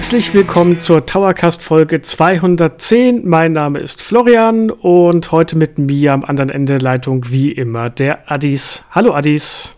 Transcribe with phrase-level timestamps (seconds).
[0.00, 3.28] Herzlich willkommen zur Towercast Folge 210.
[3.28, 7.90] Mein Name ist Florian und heute mit mir am anderen Ende der Leitung wie immer
[7.90, 8.82] der Addis.
[8.92, 9.76] Hallo Addis.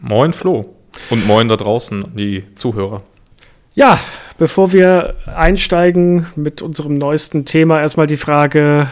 [0.00, 0.76] Moin Flo
[1.10, 3.02] und moin da draußen die Zuhörer.
[3.74, 3.98] Ja,
[4.38, 8.90] bevor wir einsteigen mit unserem neuesten Thema, erstmal die Frage,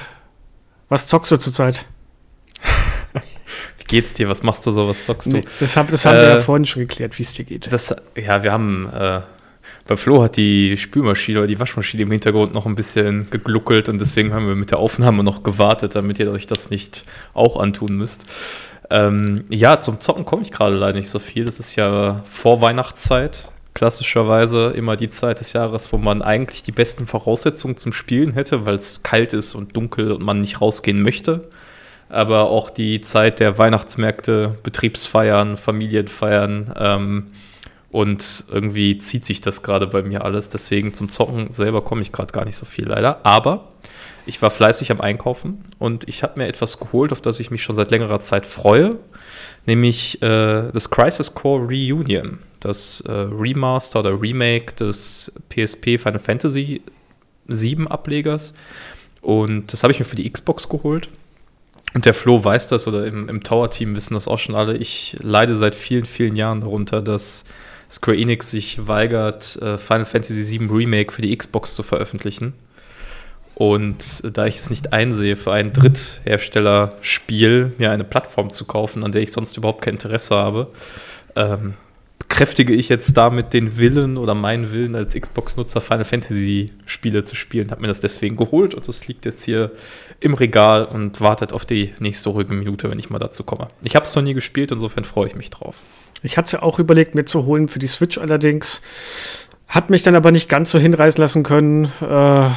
[0.88, 1.84] was zockst du zurzeit?
[3.78, 4.28] Wie geht's dir?
[4.28, 4.88] Was machst du so?
[4.88, 5.36] Was zockst du?
[5.36, 7.72] Nee, das, hab, das haben äh, wir ja vorhin schon geklärt, wie es dir geht.
[7.72, 9.20] Das, ja, wir haben äh,
[9.90, 14.00] bei Flo hat die Spülmaschine oder die Waschmaschine im Hintergrund noch ein bisschen gegluckelt und
[14.00, 17.04] deswegen haben wir mit der Aufnahme noch gewartet, damit ihr euch das nicht
[17.34, 18.22] auch antun müsst.
[18.88, 21.44] Ähm, ja, zum Zocken komme ich gerade leider nicht so viel.
[21.44, 23.50] Das ist ja vor Weihnachtszeit.
[23.74, 28.66] Klassischerweise immer die Zeit des Jahres, wo man eigentlich die besten Voraussetzungen zum Spielen hätte,
[28.66, 31.48] weil es kalt ist und dunkel und man nicht rausgehen möchte.
[32.08, 36.74] Aber auch die Zeit der Weihnachtsmärkte, Betriebsfeiern, Familienfeiern.
[36.78, 37.26] Ähm,
[37.92, 40.48] und irgendwie zieht sich das gerade bei mir alles.
[40.48, 43.24] Deswegen zum Zocken selber komme ich gerade gar nicht so viel leider.
[43.24, 43.72] Aber
[44.26, 47.62] ich war fleißig am Einkaufen und ich habe mir etwas geholt, auf das ich mich
[47.62, 48.98] schon seit längerer Zeit freue.
[49.66, 52.38] Nämlich äh, das Crisis Core Reunion.
[52.60, 56.82] Das äh, Remaster oder Remake des PSP Final Fantasy
[57.48, 58.54] 7 Ablegers.
[59.20, 61.08] Und das habe ich mir für die Xbox geholt.
[61.92, 64.76] Und der Flo weiß das, oder im, im Tower-Team wissen das auch schon alle.
[64.76, 67.44] Ich leide seit vielen, vielen Jahren darunter, dass
[67.90, 72.54] Square Enix sich weigert, äh, Final Fantasy VII Remake für die Xbox zu veröffentlichen.
[73.54, 79.12] Und da ich es nicht einsehe, für ein Drittherstellerspiel mir eine Plattform zu kaufen, an
[79.12, 80.68] der ich sonst überhaupt kein Interesse habe,
[81.36, 81.74] ähm,
[82.18, 87.70] bekräftige ich jetzt damit den Willen oder meinen Willen als Xbox-Nutzer Final Fantasy-Spiele zu spielen.
[87.70, 89.72] Habe mir das deswegen geholt und das liegt jetzt hier
[90.20, 93.68] im Regal und wartet auf die nächste ruhige Minute, wenn ich mal dazu komme.
[93.84, 95.76] Ich habe es noch nie gespielt, insofern freue ich mich drauf.
[96.22, 98.82] Ich hatte es ja auch überlegt, mir zu holen für die Switch allerdings.
[99.68, 101.92] Hat mich dann aber nicht ganz so hinreißen lassen können.
[102.00, 102.50] Äh,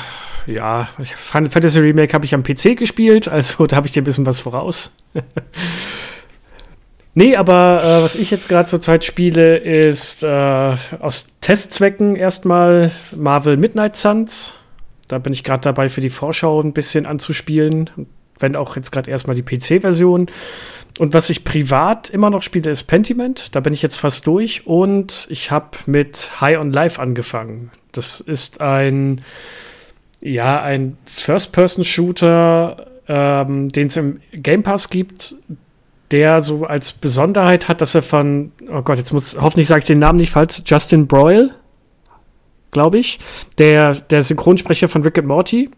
[0.46, 4.06] ja, Final Fantasy Remake habe ich am PC gespielt, also da habe ich dir ein
[4.06, 4.96] bisschen was voraus.
[7.14, 13.58] nee, aber äh, was ich jetzt gerade zurzeit spiele, ist äh, aus Testzwecken erstmal Marvel
[13.58, 14.56] Midnight Suns.
[15.08, 17.90] Da bin ich gerade dabei, für die Vorschau ein bisschen anzuspielen.
[18.40, 20.28] Wenn auch jetzt gerade erstmal die PC-Version.
[21.00, 23.56] Und was ich privat immer noch spiele, ist Pentiment.
[23.56, 24.68] Da bin ich jetzt fast durch.
[24.68, 27.72] Und ich habe mit High on Life angefangen.
[27.92, 29.22] Das ist ein,
[30.22, 35.36] ja, ein First-Person-Shooter, ähm, den es im Game Pass gibt,
[36.12, 39.86] der so als Besonderheit hat, dass er von, oh Gott, jetzt muss, hoffentlich sage ich
[39.86, 41.56] den Namen nicht falsch, Justin Broyle,
[42.72, 43.20] glaube ich,
[43.58, 45.72] der, der Synchronsprecher von Rick and Morty,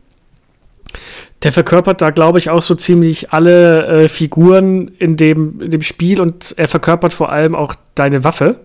[1.46, 5.84] der verkörpert da, glaube ich, auch so ziemlich alle äh, Figuren in dem, in dem
[5.84, 8.62] Spiel und er verkörpert vor allem auch deine Waffe.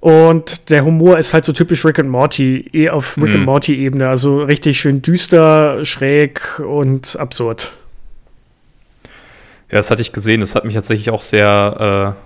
[0.00, 3.36] Und der Humor ist halt so typisch Rick and Morty, eh auf Rick mhm.
[3.36, 4.08] and Morty-Ebene.
[4.08, 7.74] Also richtig schön düster, schräg und absurd.
[9.70, 10.40] Ja, das hatte ich gesehen.
[10.40, 12.16] Das hat mich tatsächlich auch sehr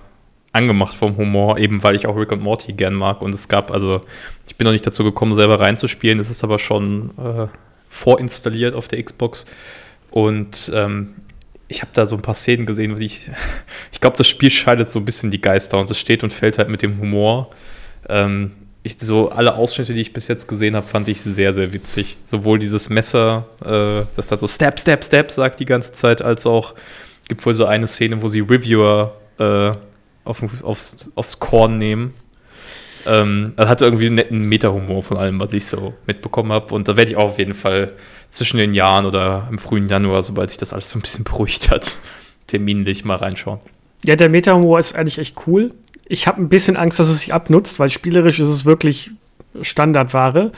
[0.53, 3.20] äh, angemacht vom Humor, eben weil ich auch Rick und Morty gern mag.
[3.20, 4.03] Und es gab, also,
[4.47, 6.20] ich bin noch nicht dazu gekommen, selber reinzuspielen.
[6.20, 7.48] Es ist aber schon äh,
[7.92, 9.47] vorinstalliert auf der Xbox.
[10.10, 11.14] Und ähm,
[11.69, 13.30] ich habe da so ein paar Szenen gesehen, wo ich,
[13.92, 16.58] ich glaube, das Spiel scheidet so ein bisschen die Geister und es steht und fällt
[16.58, 17.50] halt mit dem Humor.
[18.08, 21.72] Ähm, ich, so alle Ausschnitte, die ich bis jetzt gesehen habe, fand ich sehr, sehr
[21.72, 22.16] witzig.
[22.25, 26.47] Sowohl dieses Messer, äh, das da so Step, Step, Step sagt die ganze Zeit, als
[26.47, 26.74] auch
[27.28, 29.72] gibt wohl so eine Szene, wo sie Reviewer äh,
[30.24, 32.14] auf, aufs, aufs Korn nehmen
[33.06, 36.74] ähm, also hat irgendwie einen netten Meta-Humor von allem, was ich so mitbekommen habe.
[36.74, 37.92] Und da werde ich auch auf jeden Fall
[38.30, 41.70] zwischen den Jahren oder im frühen Januar, sobald sich das alles so ein bisschen beruhigt
[41.70, 41.96] hat,
[42.46, 43.60] terminlich mal reinschauen.
[44.04, 45.72] Ja, der Meta-Humor ist eigentlich echt cool.
[46.06, 49.10] Ich habe ein bisschen Angst, dass es sich abnutzt, weil spielerisch ist es wirklich
[49.60, 50.53] Standardware.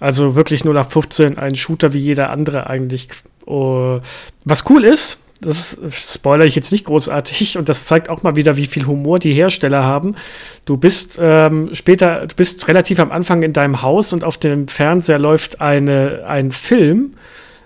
[0.00, 3.08] Also wirklich nur nach 15 ein Shooter wie jeder andere eigentlich.
[3.46, 4.00] Uh,
[4.44, 8.56] was cool ist, das spoilere ich jetzt nicht großartig und das zeigt auch mal wieder,
[8.56, 10.16] wie viel Humor die Hersteller haben.
[10.64, 14.68] Du bist ähm, später, du bist relativ am Anfang in deinem Haus und auf dem
[14.68, 17.14] Fernseher läuft eine, ein Film,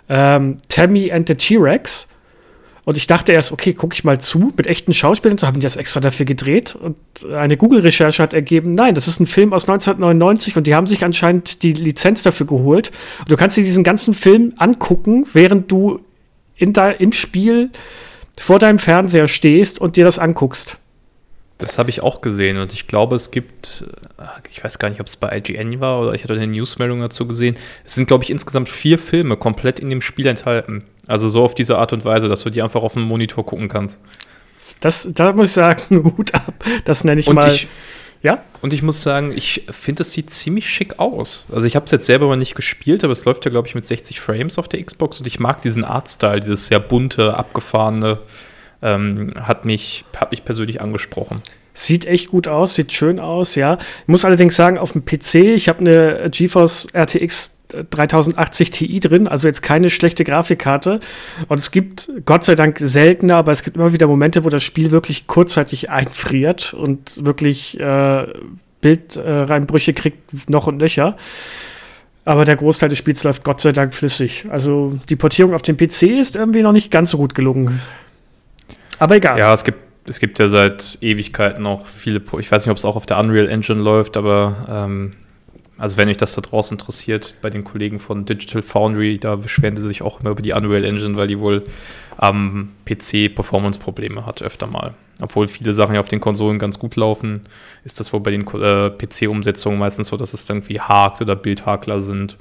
[0.09, 2.09] ähm, Tammy and the T-Rex.
[2.85, 5.65] Und ich dachte erst, okay, gucke ich mal zu mit echten Schauspielern, so haben die
[5.65, 6.75] das extra dafür gedreht.
[6.75, 6.97] Und
[7.33, 11.05] eine Google-Recherche hat ergeben, nein, das ist ein Film aus 1999 und die haben sich
[11.05, 12.91] anscheinend die Lizenz dafür geholt.
[13.21, 16.01] Und du kannst dir diesen ganzen Film angucken, während du
[16.61, 17.71] in de, im Spiel
[18.39, 20.79] vor deinem Fernseher stehst und dir das anguckst.
[21.59, 23.85] Das habe ich auch gesehen und ich glaube, es gibt,
[24.19, 27.01] äh, ich weiß gar nicht, ob es bei IGN war oder ich hatte eine Newsmeldung
[27.01, 27.57] dazu gesehen.
[27.85, 30.85] Es sind, glaube ich, insgesamt vier Filme komplett in dem Spiel enthalten.
[31.07, 33.69] Also so auf diese Art und Weise, dass du die einfach auf dem Monitor gucken
[33.69, 34.01] kannst.
[34.81, 36.65] Das, da muss ich sagen, Hut ab.
[36.87, 37.53] Das nenne ich und mal.
[37.53, 37.69] Ich,
[38.23, 38.43] Ja.
[38.61, 41.47] Und ich muss sagen, ich finde, es sieht ziemlich schick aus.
[41.51, 43.75] Also ich habe es jetzt selber mal nicht gespielt, aber es läuft ja, glaube ich,
[43.75, 48.19] mit 60 Frames auf der Xbox und ich mag diesen Artstyle, dieses sehr bunte, abgefahrene,
[48.83, 51.43] ähm, hat, mich, hat mich persönlich angesprochen.
[51.73, 53.79] Sieht echt gut aus, sieht schön aus, ja.
[54.03, 57.60] Ich muss allerdings sagen, auf dem PC, ich habe eine GeForce RTX
[57.91, 61.01] 3080 Ti drin, also jetzt keine schlechte Grafikkarte.
[61.49, 64.63] Und es gibt Gott sei Dank seltener, aber es gibt immer wieder Momente, wo das
[64.63, 68.27] Spiel wirklich kurzzeitig einfriert und wirklich äh,
[68.81, 71.17] Bildreinbrüche äh, kriegt, noch und nöcher.
[72.25, 74.45] Aber der Großteil des Spiels läuft Gott sei Dank flüssig.
[74.51, 77.81] Also die Portierung auf dem PC ist irgendwie noch nicht ganz so gut gelungen.
[78.99, 79.39] Aber egal.
[79.39, 82.85] Ja, es gibt, es gibt ja seit Ewigkeiten noch viele, ich weiß nicht, ob es
[82.85, 85.15] auch auf der Unreal Engine läuft, aber ähm,
[85.81, 89.79] also wenn euch das da draußen interessiert, bei den Kollegen von Digital Foundry, da beschweren
[89.79, 91.65] sie sich auch immer über die Unreal Engine, weil die wohl
[92.19, 94.93] am PC Performance-Probleme hat, öfter mal.
[95.23, 97.43] Obwohl viele Sachen ja auf den Konsolen ganz gut laufen,
[97.83, 102.03] ist das wohl bei den äh, PC-Umsetzungen meistens so, dass es irgendwie hakt oder Bildhakler
[102.03, 102.37] sind.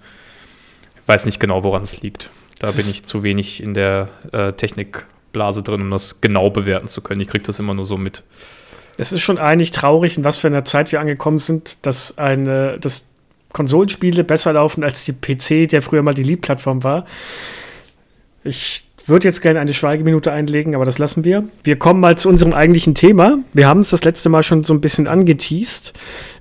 [1.01, 2.29] Ich weiß nicht genau, woran es liegt.
[2.59, 6.89] Da das bin ich zu wenig in der äh, Technikblase drin, um das genau bewerten
[6.89, 7.21] zu können.
[7.21, 8.23] Ich kriege das immer nur so mit.
[8.97, 12.77] Es ist schon eigentlich traurig, in was für einer Zeit wir angekommen sind, dass eine,
[12.79, 13.08] dass
[13.53, 17.05] Konsolenspiele besser laufen als die PC, der früher mal die Lead-Plattform war.
[18.43, 21.43] Ich würde jetzt gerne eine Schweigeminute einlegen, aber das lassen wir.
[21.63, 23.39] Wir kommen mal zu unserem eigentlichen Thema.
[23.53, 25.93] Wir haben es das letzte Mal schon so ein bisschen angeteased.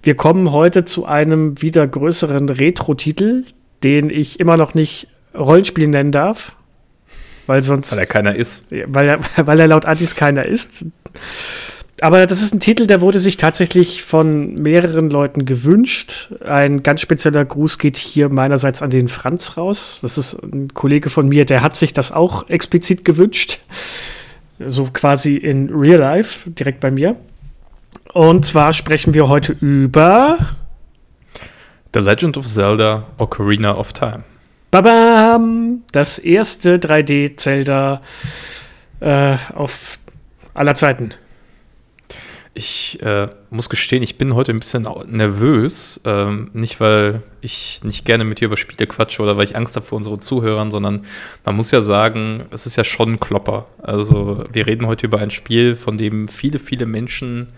[0.02, 3.44] Wir kommen heute zu einem wieder größeren Retro-Titel,
[3.82, 6.56] den ich immer noch nicht Rollenspiel nennen darf.
[7.46, 7.92] Weil sonst.
[7.92, 8.64] Weil er keiner ist.
[8.70, 10.84] Weil er, weil er laut Antis keiner ist
[12.00, 16.32] aber das ist ein Titel, der wurde sich tatsächlich von mehreren Leuten gewünscht.
[16.44, 19.98] Ein ganz spezieller Gruß geht hier meinerseits an den Franz raus.
[20.02, 23.60] Das ist ein Kollege von mir, der hat sich das auch explizit gewünscht.
[24.64, 27.16] So quasi in Real Life, direkt bei mir.
[28.12, 30.38] Und zwar sprechen wir heute über
[31.94, 34.24] The Legend of Zelda Ocarina of Time.
[34.70, 35.82] Babam!
[35.92, 38.02] Das erste 3D-Zelda
[39.00, 39.98] äh, auf
[40.54, 41.14] aller Zeiten.
[42.58, 46.00] Ich äh, muss gestehen, ich bin heute ein bisschen nervös.
[46.04, 49.76] Ähm, nicht, weil ich nicht gerne mit dir über Spiele quatsche oder weil ich Angst
[49.76, 51.04] habe vor unseren Zuhörern, sondern
[51.44, 53.66] man muss ja sagen, es ist ja schon ein Klopper.
[53.80, 57.52] Also, wir reden heute über ein Spiel, von dem viele, viele Menschen,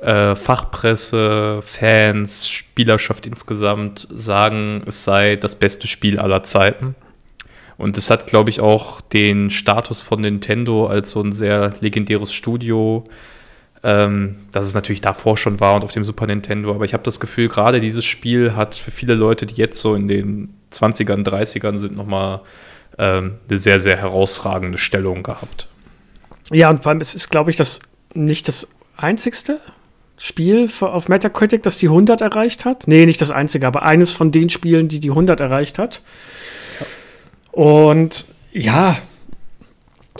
[0.00, 6.94] äh, Fachpresse, Fans, Spielerschaft insgesamt sagen, es sei das beste Spiel aller Zeiten.
[7.78, 12.32] Und es hat, glaube ich, auch den Status von Nintendo als so ein sehr legendäres
[12.32, 13.02] Studio
[13.84, 16.74] ähm, dass es natürlich davor schon war und auf dem Super Nintendo.
[16.74, 19.94] Aber ich habe das Gefühl, gerade dieses Spiel hat für viele Leute, die jetzt so
[19.94, 22.40] in den 20ern, 30ern sind, nochmal
[22.98, 25.68] ähm, eine sehr, sehr herausragende Stellung gehabt.
[26.50, 27.80] Ja, und vor allem, es ist, glaube ich, das
[28.14, 29.60] nicht das einzigste
[30.16, 32.88] Spiel auf Metacritic, das die 100 erreicht hat.
[32.88, 36.02] Nee, nicht das einzige, aber eines von den Spielen, die die 100 erreicht hat.
[37.52, 38.96] Und ja,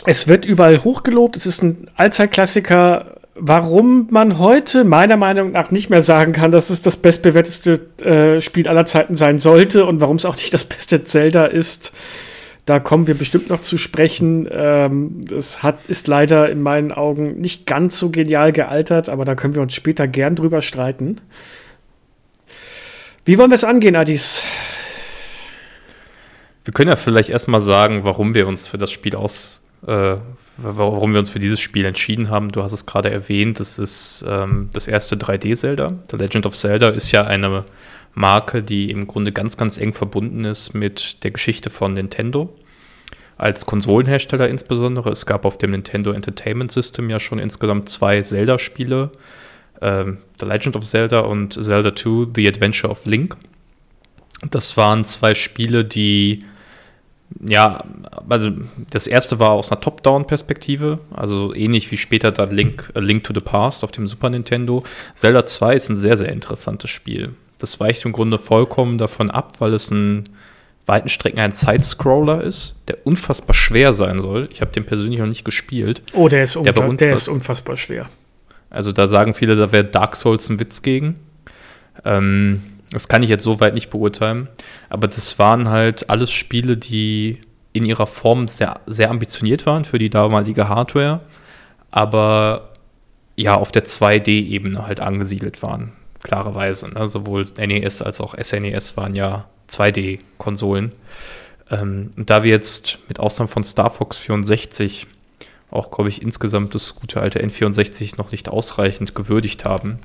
[0.04, 1.36] es wird überall hochgelobt.
[1.36, 6.70] Es ist ein Allzeitklassiker warum man heute meiner Meinung nach nicht mehr sagen kann, dass
[6.70, 10.64] es das bestbewerteste äh, Spiel aller Zeiten sein sollte und warum es auch nicht das
[10.64, 11.92] beste Zelda ist.
[12.66, 14.48] Da kommen wir bestimmt noch zu sprechen.
[14.50, 19.34] Ähm, das hat, ist leider in meinen Augen nicht ganz so genial gealtert, aber da
[19.34, 21.20] können wir uns später gern drüber streiten.
[23.24, 24.42] Wie wollen wir es angehen, Adis?
[26.64, 30.16] Wir können ja vielleicht erstmal sagen, warum wir uns für das Spiel aus, äh,
[30.56, 32.50] warum wir uns für dieses Spiel entschieden haben.
[32.50, 35.98] Du hast es gerade erwähnt, das ist ähm, das erste 3D-Zelda.
[36.10, 37.64] The Legend of Zelda ist ja eine
[38.14, 42.54] Marke, die im Grunde ganz, ganz eng verbunden ist mit der Geschichte von Nintendo.
[43.36, 45.10] Als Konsolenhersteller insbesondere.
[45.10, 49.10] Es gab auf dem Nintendo Entertainment System ja schon insgesamt zwei Zelda-Spiele.
[49.80, 53.36] Ähm, The Legend of Zelda und Zelda 2, The Adventure of Link.
[54.50, 56.44] Das waren zwei Spiele, die
[57.40, 57.84] ja,
[58.28, 58.50] also
[58.90, 63.34] das erste war aus einer Top-Down-Perspektive, also ähnlich wie später dann Link, A Link to
[63.34, 64.82] the Past auf dem Super Nintendo.
[65.14, 67.34] Zelda 2 ist ein sehr, sehr interessantes Spiel.
[67.58, 70.28] Das weicht im Grunde vollkommen davon ab, weil es in
[70.86, 74.48] weiten Strecken ein Side-Scroller ist, der unfassbar schwer sein soll.
[74.52, 76.02] Ich habe den persönlich noch nicht gespielt.
[76.12, 78.08] Oh, der ist, der, der ist unfassbar schwer.
[78.70, 81.16] Also da sagen viele, da wäre Dark Souls ein Witz gegen.
[82.04, 82.62] Ähm,
[82.94, 84.48] das kann ich jetzt so weit nicht beurteilen.
[84.88, 87.40] Aber das waren halt alles Spiele, die
[87.72, 91.20] in ihrer Form sehr, sehr ambitioniert waren für die damalige Hardware,
[91.90, 92.70] aber
[93.36, 95.92] ja, auf der 2D-Ebene halt angesiedelt waren.
[96.22, 96.88] Klarerweise.
[96.88, 97.08] Ne?
[97.08, 100.92] Sowohl NES als auch SNES waren ja 2D-Konsolen.
[101.70, 105.08] Ähm, da wir jetzt mit Ausnahme von Star Fox 64
[105.70, 109.98] auch, glaube ich, insgesamt das gute alte N64 noch nicht ausreichend gewürdigt haben,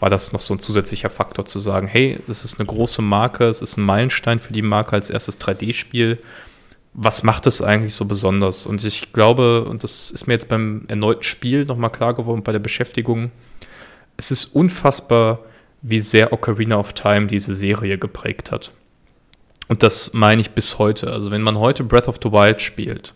[0.00, 3.44] war das noch so ein zusätzlicher Faktor zu sagen, hey, das ist eine große Marke,
[3.44, 6.18] es ist ein Meilenstein für die Marke als erstes 3D-Spiel.
[6.92, 8.66] Was macht es eigentlich so besonders?
[8.66, 12.52] Und ich glaube, und das ist mir jetzt beim erneuten Spiel nochmal klar geworden, bei
[12.52, 13.30] der Beschäftigung,
[14.16, 15.40] es ist unfassbar,
[15.82, 18.72] wie sehr Ocarina of Time diese Serie geprägt hat.
[19.68, 21.10] Und das meine ich bis heute.
[21.10, 23.12] Also wenn man heute Breath of the Wild spielt,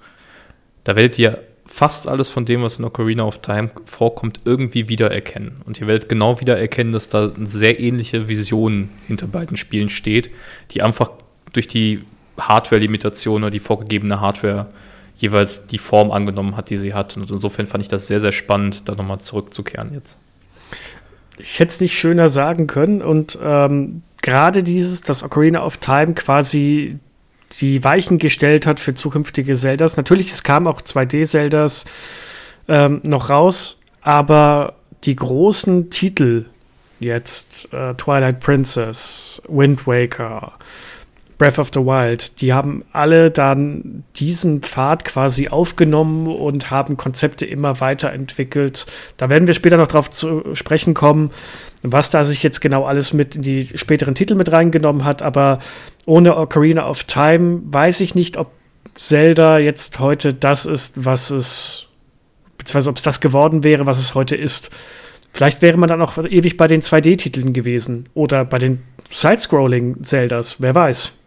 [0.85, 5.61] da werdet ihr fast alles von dem, was in Ocarina of Time vorkommt, irgendwie wiedererkennen.
[5.67, 10.31] Und ihr werdet genau wiedererkennen, dass da eine sehr ähnliche Vision hinter beiden Spielen steht,
[10.71, 11.11] die einfach
[11.53, 12.05] durch die
[12.39, 14.69] Hardware-Limitation oder die vorgegebene Hardware
[15.19, 17.17] jeweils die Form angenommen hat, die sie hat.
[17.17, 20.17] Und insofern fand ich das sehr, sehr spannend, da nochmal zurückzukehren jetzt.
[21.37, 23.03] Ich hätte es nicht schöner sagen können.
[23.03, 26.99] Und ähm, gerade dieses, dass Ocarina of Time quasi
[27.53, 29.97] die Weichen gestellt hat für zukünftige Zeldas.
[29.97, 31.87] Natürlich, es kamen auch 2D-Zeldas
[32.69, 34.75] ähm, noch raus, aber
[35.05, 36.47] die großen Titel
[37.01, 40.53] jetzt, äh, Twilight Princess, Wind Waker,
[41.39, 47.47] Breath of the Wild, die haben alle dann diesen Pfad quasi aufgenommen und haben Konzepte
[47.47, 48.87] immer weiterentwickelt.
[49.17, 51.31] Da werden wir später noch drauf zu sprechen kommen,
[51.83, 55.23] was da sich jetzt genau alles mit in die späteren Titel mit reingenommen hat.
[55.23, 55.61] Aber
[56.07, 58.51] ohne Ocarina of Time weiß ich nicht, ob
[58.97, 61.87] Zelda jetzt heute das ist, was es,
[62.57, 64.71] beziehungsweise ob es das geworden wäre, was es heute ist.
[65.33, 70.75] Vielleicht wäre man dann auch ewig bei den 2D-Titeln gewesen oder bei den Side-Scrolling-Zeldas, wer
[70.75, 71.18] weiß.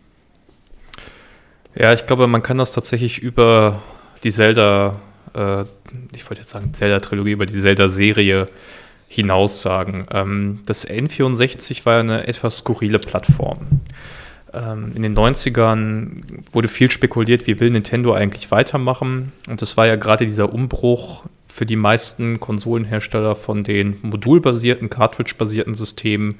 [1.75, 3.81] Ja, ich glaube, man kann das tatsächlich über
[4.23, 4.99] die Zelda,
[5.33, 5.63] äh,
[6.13, 8.49] ich wollte jetzt sagen Zelda-Trilogie, über die Zelda-Serie
[9.07, 10.05] hinaus sagen.
[10.11, 13.81] Ähm, das N64 war eine etwas skurrile Plattform.
[14.53, 19.31] Ähm, in den 90ern wurde viel spekuliert, wie will Nintendo eigentlich weitermachen.
[19.47, 25.73] Und das war ja gerade dieser Umbruch für die meisten Konsolenhersteller von den modulbasierten, cartridge-basierten
[25.73, 26.35] Systemen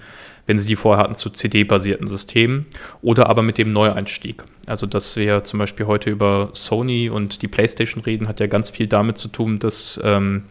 [0.52, 2.66] wenn sie die vorher hatten, zu CD-basierten Systemen
[3.02, 4.44] oder aber mit dem Neueinstieg.
[4.68, 8.70] Also, dass wir zum Beispiel heute über Sony und die PlayStation reden, hat ja ganz
[8.70, 10.44] viel damit zu tun, dass ähm,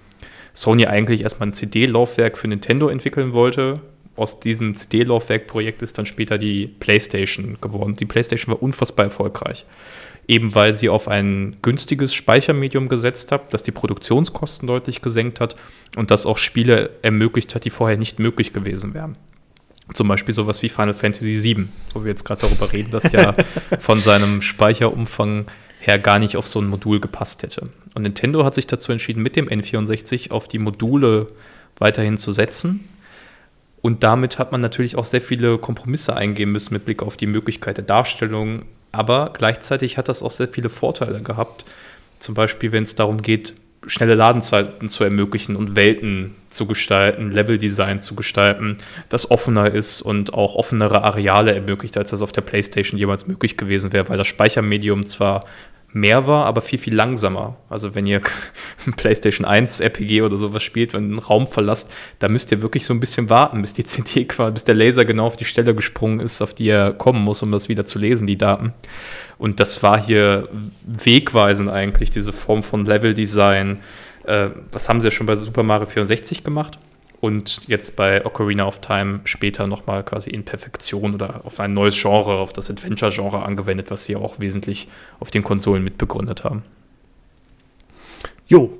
[0.54, 3.80] Sony eigentlich erstmal ein CD-Laufwerk für Nintendo entwickeln wollte.
[4.16, 7.94] Aus diesem CD-Laufwerk-Projekt ist dann später die PlayStation geworden.
[7.94, 9.66] Die PlayStation war unfassbar erfolgreich
[10.28, 15.56] eben weil sie auf ein günstiges Speichermedium gesetzt hat, das die Produktionskosten deutlich gesenkt hat
[15.96, 19.16] und das auch Spiele ermöglicht hat, die vorher nicht möglich gewesen wären.
[19.92, 23.34] Zum Beispiel sowas wie Final Fantasy VII, wo wir jetzt gerade darüber reden, das ja
[23.78, 25.46] von seinem Speicherumfang
[25.80, 27.70] her gar nicht auf so ein Modul gepasst hätte.
[27.94, 31.28] Und Nintendo hat sich dazu entschieden, mit dem N64 auf die Module
[31.78, 32.88] weiterhin zu setzen.
[33.82, 37.26] Und damit hat man natürlich auch sehr viele Kompromisse eingehen müssen mit Blick auf die
[37.26, 38.66] Möglichkeit der Darstellung.
[38.92, 41.64] Aber gleichzeitig hat das auch sehr viele Vorteile gehabt.
[42.18, 43.54] Zum Beispiel, wenn es darum geht,
[43.86, 48.76] schnelle Ladenzeiten zu ermöglichen und Welten zu gestalten, Leveldesign zu gestalten,
[49.08, 53.56] das offener ist und auch offenere Areale ermöglicht, als das auf der PlayStation jemals möglich
[53.56, 55.46] gewesen wäre, weil das Speichermedium zwar
[55.92, 57.56] mehr war, aber viel, viel langsamer.
[57.68, 58.20] Also wenn ihr
[58.96, 62.86] PlayStation 1 RPG oder sowas spielt, wenn ihr einen Raum verlasst, da müsst ihr wirklich
[62.86, 65.74] so ein bisschen warten, bis die CD quasi, bis der Laser genau auf die Stelle
[65.74, 68.72] gesprungen ist, auf die er kommen muss, um das wieder zu lesen, die Daten.
[69.38, 70.48] Und das war hier
[70.82, 73.80] wegweisend eigentlich, diese Form von Level-Design.
[74.24, 76.78] Äh, das haben sie ja schon bei Super Mario 64 gemacht
[77.20, 82.00] und jetzt bei Ocarina of Time später nochmal quasi in Perfektion oder auf ein neues
[82.00, 86.62] Genre, auf das Adventure-Genre angewendet, was sie auch wesentlich auf den Konsolen mitbegründet haben.
[88.46, 88.78] Jo,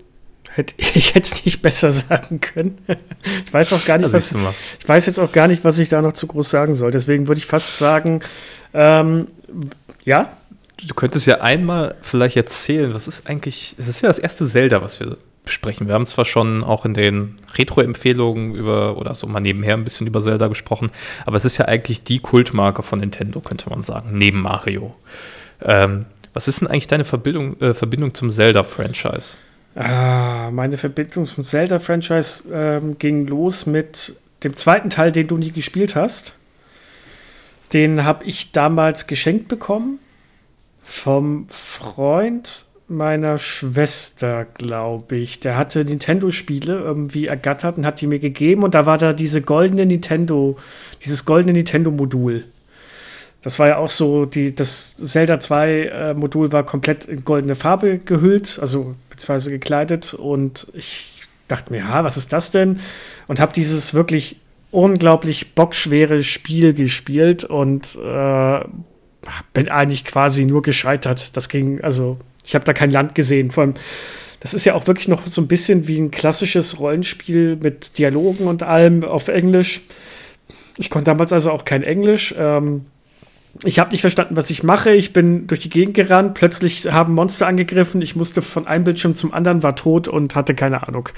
[0.77, 2.79] ich hätte es nicht besser sagen können.
[3.45, 6.01] Ich weiß auch gar nicht, was, ich weiß jetzt auch gar nicht, was ich da
[6.01, 6.91] noch zu groß sagen soll.
[6.91, 8.21] Deswegen würde ich fast sagen,
[8.73, 9.27] ähm,
[10.05, 10.33] ja.
[10.87, 14.81] Du könntest ja einmal vielleicht erzählen, was ist eigentlich, das ist ja das erste Zelda,
[14.81, 15.19] was wir
[15.51, 15.89] besprechen.
[15.89, 20.07] Wir haben zwar schon auch in den Retro-Empfehlungen über, oder so mal nebenher ein bisschen
[20.07, 20.91] über Zelda gesprochen,
[21.27, 24.95] aber es ist ja eigentlich die Kultmarke von Nintendo, könnte man sagen, neben Mario.
[25.61, 29.37] Ähm, was ist denn eigentlich deine Verbindung, äh, Verbindung zum Zelda-Franchise?
[29.75, 35.51] Ah, meine Verbindung zum Zelda-Franchise ähm, ging los mit dem zweiten Teil, den du nie
[35.51, 36.33] gespielt hast.
[37.73, 39.99] Den habe ich damals geschenkt bekommen
[40.83, 45.41] vom Freund meiner Schwester, glaube ich.
[45.41, 48.63] Der hatte Nintendo-Spiele irgendwie ergattert und hat die mir gegeben.
[48.63, 50.59] Und da war da diese goldene Nintendo,
[51.05, 52.45] dieses goldene Nintendo-Modul.
[53.43, 57.99] Das war ja auch so, die, das Zelda 2-Modul äh, war komplett in goldene Farbe
[57.99, 60.13] gehüllt, also beziehungsweise gekleidet.
[60.13, 62.81] Und ich dachte mir, ja, was ist das denn?
[63.29, 64.37] Und habe dieses wirklich
[64.71, 68.61] unglaublich bockschwere Spiel gespielt und äh,
[69.53, 71.37] bin eigentlich quasi nur gescheitert.
[71.37, 72.19] Das ging, also
[72.51, 73.53] ich habe da kein Land gesehen.
[73.53, 73.75] Vor allem,
[74.41, 78.49] das ist ja auch wirklich noch so ein bisschen wie ein klassisches Rollenspiel mit Dialogen
[78.49, 79.83] und allem auf Englisch.
[80.77, 82.35] Ich konnte damals also auch kein Englisch.
[82.37, 82.87] Ähm,
[83.63, 84.93] ich habe nicht verstanden, was ich mache.
[84.93, 86.35] Ich bin durch die Gegend gerannt.
[86.35, 88.03] Plötzlich haben Monster angegriffen.
[88.03, 91.09] Ich musste von einem Bildschirm zum anderen, war tot und hatte keine Ahnung.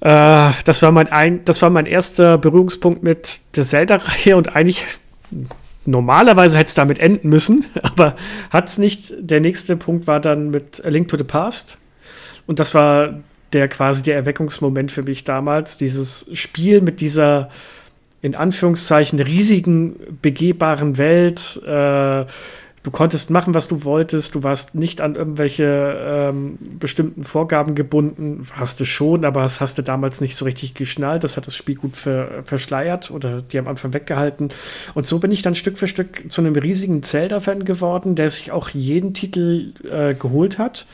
[0.00, 4.84] Äh, das, war mein ein, das war mein erster Berührungspunkt mit der Zelda-Reihe und eigentlich
[5.86, 8.16] normalerweise hätte es damit enden müssen, aber
[8.50, 9.14] hat es nicht.
[9.18, 11.78] Der nächste Punkt war dann mit A Link to the Past.
[12.46, 13.20] Und das war
[13.52, 15.76] der quasi der Erweckungsmoment für mich damals.
[15.76, 17.50] Dieses Spiel mit dieser
[18.22, 21.60] in Anführungszeichen riesigen, begehbaren Welt.
[21.66, 22.24] Äh,
[22.82, 24.34] du konntest machen, was du wolltest.
[24.34, 28.46] Du warst nicht an irgendwelche ähm, bestimmten Vorgaben gebunden.
[28.52, 31.24] Hast du schon, aber das hast du damals nicht so richtig geschnallt.
[31.24, 34.50] Das hat das Spiel gut ver verschleiert oder die am Anfang weggehalten.
[34.94, 38.50] Und so bin ich dann Stück für Stück zu einem riesigen Zelda-Fan geworden, der sich
[38.50, 40.86] auch jeden Titel äh, geholt hat.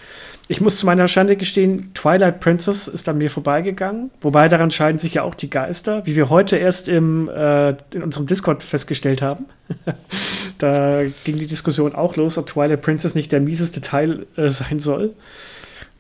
[0.50, 4.11] Ich muss zu meiner Schande gestehen, Twilight Princess ist an mir vorbeigegangen.
[4.23, 8.02] Wobei daran scheiden sich ja auch die Geister, wie wir heute erst im, äh, in
[8.02, 9.45] unserem Discord festgestellt haben.
[10.59, 14.81] da ging die Diskussion auch los, ob Twilight Princess nicht der mieseste Teil äh, sein
[14.81, 15.12] soll.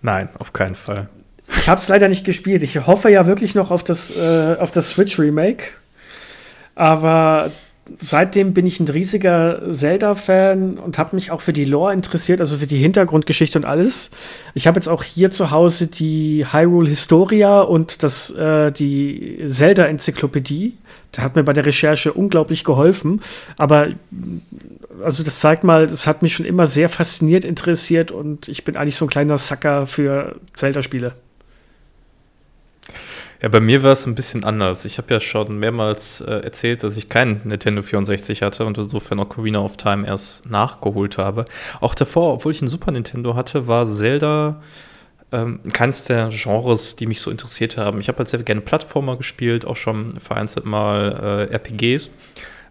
[0.00, 1.10] Nein, auf keinen Fall.
[1.56, 2.62] Ich habe es leider nicht gespielt.
[2.62, 5.64] Ich hoffe ja wirklich noch auf das, äh, auf das Switch Remake.
[6.74, 7.50] Aber
[8.00, 12.58] seitdem bin ich ein riesiger Zelda-Fan und habe mich auch für die Lore interessiert, also
[12.58, 14.10] für die Hintergrundgeschichte und alles.
[14.54, 20.74] Ich habe jetzt auch hier zu Hause die Hyrule Historia und das, äh, die Zelda-Enzyklopädie.
[21.12, 23.22] Da hat mir bei der Recherche unglaublich geholfen.
[23.56, 23.88] Aber
[25.02, 28.76] also das zeigt mal, das hat mich schon immer sehr fasziniert, interessiert und ich bin
[28.76, 31.14] eigentlich so ein kleiner Sucker für Zelda-Spiele.
[33.40, 34.84] Ja, bei mir war es ein bisschen anders.
[34.84, 39.20] Ich habe ja schon mehrmals äh, erzählt, dass ich keinen Nintendo 64 hatte und insofern
[39.20, 41.44] Ocarina of Time erst nachgeholt habe.
[41.80, 44.60] Auch davor, obwohl ich einen Super Nintendo hatte, war Zelda
[45.30, 48.00] ähm, keines der Genres, die mich so interessiert haben.
[48.00, 52.10] Ich habe halt sehr gerne Plattformer gespielt, auch schon vereinzelt mal äh, RPGs.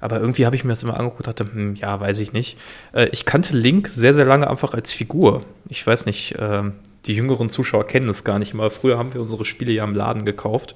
[0.02, 2.58] Aber irgendwie habe ich mir das immer angeguckt und dachte, hm, ja, weiß ich nicht.
[2.94, 5.46] Äh, ich kannte Link sehr, sehr lange einfach als Figur.
[5.70, 6.74] Ich weiß nicht, ähm,
[7.06, 8.70] die jüngeren Zuschauer kennen es gar nicht mal.
[8.70, 10.76] Früher haben wir unsere Spiele ja im Laden gekauft.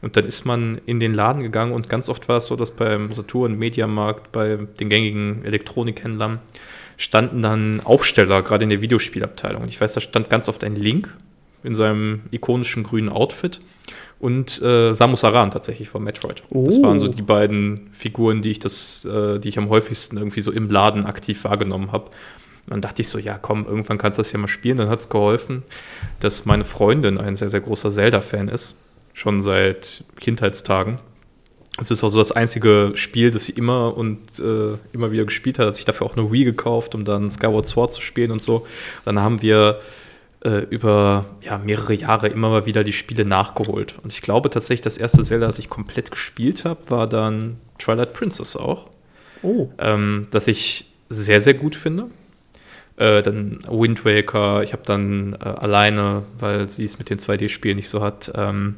[0.00, 2.70] Und dann ist man in den Laden gegangen und ganz oft war es so, dass
[2.70, 6.40] beim Saturn, Mediamarkt, bei den gängigen Elektronikhändlern
[6.96, 9.62] standen dann Aufsteller, gerade in der Videospielabteilung.
[9.62, 11.14] Und ich weiß, da stand ganz oft ein Link
[11.62, 13.60] in seinem ikonischen grünen Outfit
[14.18, 16.42] und äh, Samus Aran tatsächlich von Metroid.
[16.50, 16.64] Oh.
[16.64, 20.40] Das waren so die beiden Figuren, die ich das, äh, die ich am häufigsten irgendwie
[20.40, 22.10] so im Laden aktiv wahrgenommen habe.
[22.68, 24.78] Dann dachte ich so, ja komm, irgendwann kannst du das ja mal spielen.
[24.78, 25.62] Dann hat es geholfen,
[26.20, 28.76] dass meine Freundin ein sehr, sehr großer Zelda-Fan ist.
[29.12, 30.98] Schon seit Kindheitstagen.
[31.78, 35.58] Es ist auch so das einzige Spiel, das sie immer und äh, immer wieder gespielt
[35.58, 35.66] hat.
[35.66, 38.66] Hat sich dafür auch eine Wii gekauft, um dann Skyward Sword zu spielen und so.
[39.04, 39.80] Dann haben wir
[40.46, 43.94] äh, über ja, mehrere Jahre immer mal wieder die Spiele nachgeholt.
[44.02, 48.12] Und ich glaube tatsächlich, das erste Zelda, das ich komplett gespielt habe, war dann Twilight
[48.14, 48.86] Princess auch.
[49.42, 49.68] Oh.
[49.78, 52.06] Ähm, das ich sehr, sehr gut finde.
[52.96, 57.76] Äh, dann Wind Waker, ich habe dann äh, alleine, weil sie es mit den 2D-Spielen
[57.76, 58.76] nicht so hat, ähm,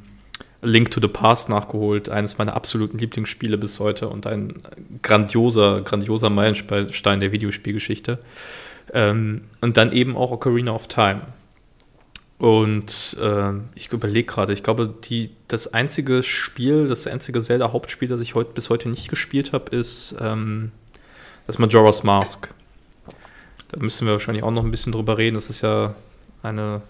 [0.61, 4.55] Link to the Past nachgeholt, eines meiner absoluten Lieblingsspiele bis heute und ein
[5.03, 8.19] grandioser, grandioser Meilenstein der Videospielgeschichte.
[8.93, 11.21] Ähm, und dann eben auch Ocarina of Time.
[12.39, 18.21] Und äh, ich überlege gerade, ich glaube, die, das einzige Spiel, das einzige Zelda-Hauptspiel, das
[18.21, 20.73] ich heut, bis heute nicht gespielt habe, ist ähm,
[21.47, 22.49] das Majora's Mask.
[23.69, 25.35] Da müssen wir wahrscheinlich auch noch ein bisschen drüber reden.
[25.35, 25.95] Das ist ja
[26.43, 26.83] eine.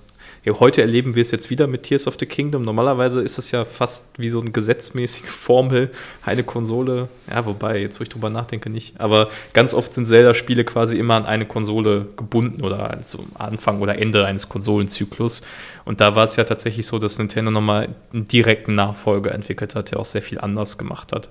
[0.45, 2.63] Ja, heute erleben wir es jetzt wieder mit Tears of the Kingdom.
[2.63, 5.91] Normalerweise ist es ja fast wie so eine gesetzmäßige Formel,
[6.25, 7.09] eine Konsole.
[7.29, 9.01] Ja, wobei, jetzt wo ich drüber nachdenke, nicht.
[9.01, 13.99] Aber ganz oft sind Zelda-Spiele quasi immer an eine Konsole gebunden oder also Anfang oder
[13.99, 15.43] Ende eines Konsolenzyklus.
[15.85, 19.91] Und da war es ja tatsächlich so, dass Nintendo nochmal einen direkten Nachfolger entwickelt hat,
[19.91, 21.31] der auch sehr viel anders gemacht hat.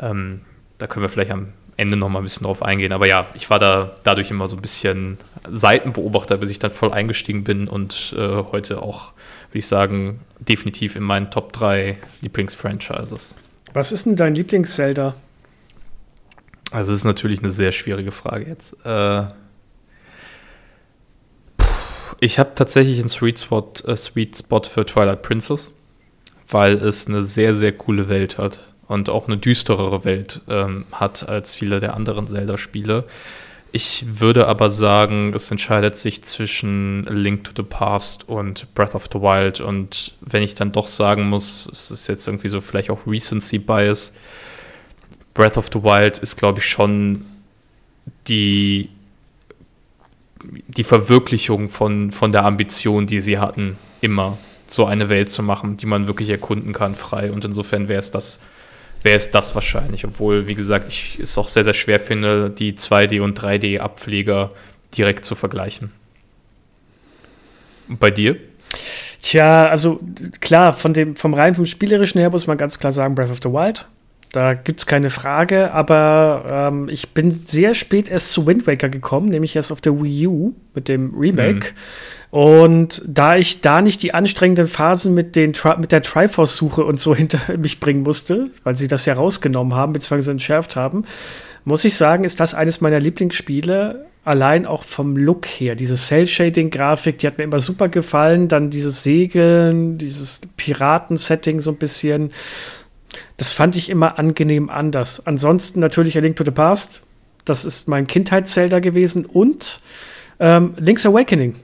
[0.00, 0.40] Ähm,
[0.78, 2.92] da können wir vielleicht am Ende noch mal ein bisschen drauf eingehen.
[2.92, 5.18] Aber ja, ich war da dadurch immer so ein bisschen
[5.50, 9.12] Seitenbeobachter, bis ich dann voll eingestiegen bin und äh, heute auch,
[9.48, 13.34] würde ich sagen, definitiv in meinen Top 3 Lieblingsfranchises.
[13.72, 15.14] Was ist denn dein Lieblings-Zelda?
[16.70, 18.76] Also, das ist natürlich eine sehr schwierige Frage jetzt.
[18.84, 19.24] Äh,
[22.20, 25.72] ich habe tatsächlich einen Sweet Spot, äh, Sweet Spot für Twilight Princess,
[26.48, 31.28] weil es eine sehr, sehr coole Welt hat und auch eine düsterere Welt ähm, hat
[31.28, 33.04] als viele der anderen Zelda-Spiele.
[33.70, 39.08] Ich würde aber sagen, es entscheidet sich zwischen Link to the Past und Breath of
[39.12, 39.60] the Wild.
[39.60, 43.60] Und wenn ich dann doch sagen muss, es ist jetzt irgendwie so vielleicht auch Recency
[43.60, 44.12] Bias,
[45.34, 47.24] Breath of the Wild ist, glaube ich, schon
[48.26, 48.88] die
[50.66, 55.76] die Verwirklichung von, von der Ambition, die sie hatten, immer so eine Welt zu machen,
[55.76, 57.30] die man wirklich erkunden kann, frei.
[57.30, 58.40] Und insofern wäre es das,
[59.02, 60.04] wäre es das wahrscheinlich.
[60.04, 64.50] Obwohl, wie gesagt, ich es auch sehr, sehr schwer finde, die 2D- und 3D-Abpfleger
[64.96, 65.92] direkt zu vergleichen.
[67.88, 68.36] Und bei dir?
[69.20, 70.00] Tja, also
[70.40, 73.40] klar, von dem, vom rein vom Spielerischen her muss man ganz klar sagen, Breath of
[73.42, 73.86] the Wild.
[74.32, 78.88] Da gibt es keine Frage, aber ähm, ich bin sehr spät erst zu Wind Waker
[78.88, 81.70] gekommen, nämlich erst auf der Wii U mit dem Remake.
[81.70, 82.38] Mhm.
[82.38, 87.14] Und da ich da nicht die anstrengenden Phasen mit, den, mit der Triforce-Suche und so
[87.16, 91.04] hinter mich bringen musste, weil sie das ja rausgenommen haben, beziehungsweise entschärft haben,
[91.64, 95.74] muss ich sagen, ist das eines meiner Lieblingsspiele, allein auch vom Look her.
[95.74, 98.48] Diese Cell-Shading-Grafik, die hat mir immer super gefallen.
[98.48, 102.30] Dann dieses Segeln, dieses Piraten-Setting so ein bisschen.
[103.40, 105.26] Das fand ich immer angenehm anders.
[105.26, 107.00] Ansonsten natürlich A Link to the Past.
[107.46, 109.24] Das ist mein Kindheitszelda gewesen.
[109.24, 109.80] Und
[110.40, 111.54] ähm, Link's Awakening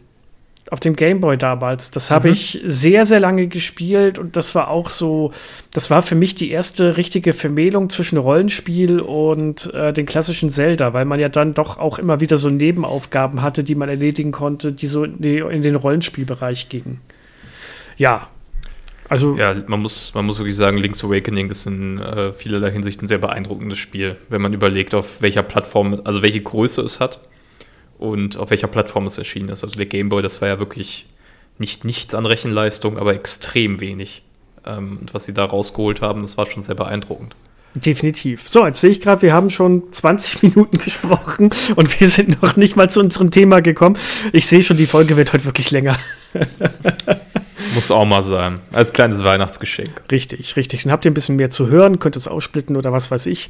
[0.70, 1.90] auf dem Gameboy damals.
[1.90, 2.32] Das habe mhm.
[2.32, 5.32] ich sehr, sehr lange gespielt und das war auch so,
[5.74, 10.94] das war für mich die erste richtige Vermählung zwischen Rollenspiel und äh, den klassischen Zelda,
[10.94, 14.72] weil man ja dann doch auch immer wieder so Nebenaufgaben hatte, die man erledigen konnte,
[14.72, 17.02] die so in, die, in den Rollenspielbereich gingen.
[17.98, 18.30] Ja,
[19.08, 23.02] also ja, man muss, man muss wirklich sagen, Link's Awakening ist in äh, vielerlei Hinsicht
[23.02, 27.20] ein sehr beeindruckendes Spiel, wenn man überlegt, auf welcher Plattform, also welche Größe es hat
[27.98, 29.62] und auf welcher Plattform es erschienen ist.
[29.62, 31.06] Also der Game Boy, das war ja wirklich
[31.58, 34.22] nicht nichts an Rechenleistung, aber extrem wenig.
[34.64, 37.36] Ähm, und was sie da rausgeholt haben, das war schon sehr beeindruckend.
[37.74, 38.48] Definitiv.
[38.48, 42.56] So, jetzt sehe ich gerade, wir haben schon 20 Minuten gesprochen und wir sind noch
[42.56, 43.98] nicht mal zu unserem Thema gekommen.
[44.32, 45.96] Ich sehe schon, die Folge wird heute wirklich länger.
[47.74, 48.60] Muss auch mal sein.
[48.72, 50.02] Als kleines Weihnachtsgeschenk.
[50.10, 50.84] Richtig, richtig.
[50.84, 53.48] Dann habt ihr ein bisschen mehr zu hören, könnt es aussplitten oder was weiß ich.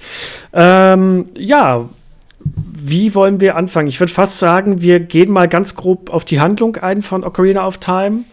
[0.53, 1.89] Ähm, ja,
[2.45, 3.89] wie wollen wir anfangen?
[3.89, 7.67] Ich würde fast sagen, wir gehen mal ganz grob auf die Handlung ein von Ocarina
[7.67, 8.25] of Time,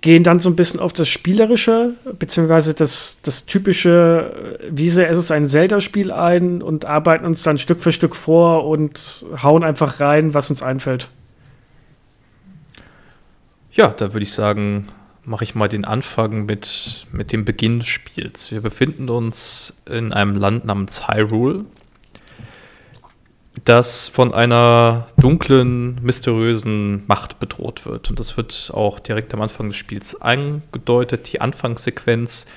[0.00, 5.18] gehen dann so ein bisschen auf das Spielerische, beziehungsweise das, das typische, wie sehr ist
[5.18, 10.00] es ein Zelda-Spiel ein und arbeiten uns dann Stück für Stück vor und hauen einfach
[10.00, 11.08] rein, was uns einfällt.
[13.74, 14.88] Ja, da würde ich sagen,
[15.24, 18.52] mache ich mal den Anfang mit, mit dem Beginn des Spiels.
[18.52, 21.64] Wir befinden uns in einem Land namens Hyrule,
[23.64, 28.10] das von einer dunklen, mysteriösen Macht bedroht wird.
[28.10, 31.32] Und das wird auch direkt am Anfang des Spiels angedeutet.
[31.32, 32.48] Die Anfangssequenz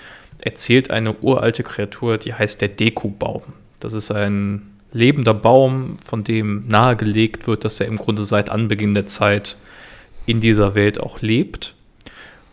[0.42, 3.44] erzählt eine uralte Kreatur, die heißt der Deku-Baum.
[3.80, 8.94] Das ist ein lebender Baum, von dem nahegelegt wird, dass er im Grunde seit Anbeginn
[8.94, 9.56] der Zeit
[10.26, 11.76] in dieser Welt auch lebt.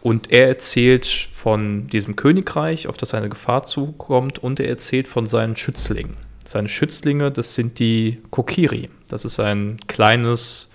[0.03, 5.27] Und er erzählt von diesem Königreich, auf das eine Gefahr zukommt, und er erzählt von
[5.27, 6.17] seinen Schützlingen.
[6.45, 8.91] Seine Schützlinge, das sind die Kokiri.
[9.09, 10.73] Das ist ein kleines,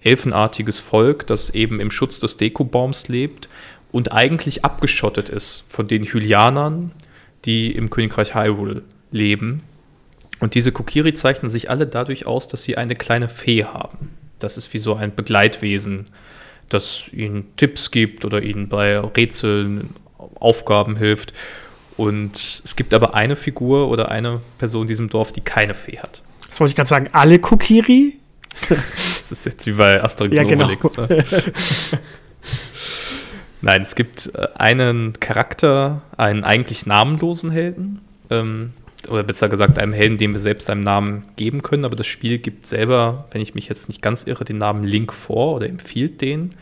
[0.00, 3.48] elfenartiges Volk, das eben im Schutz des Dekobaums lebt
[3.90, 6.92] und eigentlich abgeschottet ist von den Hylianern,
[7.44, 9.62] die im Königreich Hyrule leben.
[10.40, 14.10] Und diese Kokiri zeichnen sich alle dadurch aus, dass sie eine kleine Fee haben.
[14.38, 16.06] Das ist wie so ein Begleitwesen,
[16.68, 19.94] das ihnen Tipps gibt oder ihnen bei Rätseln,
[20.40, 21.32] Aufgaben hilft.
[21.96, 25.98] Und es gibt aber eine Figur oder eine Person in diesem Dorf, die keine Fee
[25.98, 26.22] hat.
[26.48, 27.08] Das wollte ich gerade sagen.
[27.12, 28.18] Alle Kokiri?
[28.68, 30.94] das ist jetzt wie bei Asterix ja, und Obelix.
[30.94, 31.08] Genau.
[31.08, 31.24] Ne?
[33.60, 38.00] Nein, es gibt äh, einen Charakter, einen eigentlich namenlosen Helden,
[38.30, 38.72] ähm,
[39.10, 42.38] oder besser gesagt einem Helden, dem wir selbst einen Namen geben können, aber das Spiel
[42.38, 46.20] gibt selber, wenn ich mich jetzt nicht ganz irre, den Namen Link vor oder empfiehlt
[46.20, 46.52] den.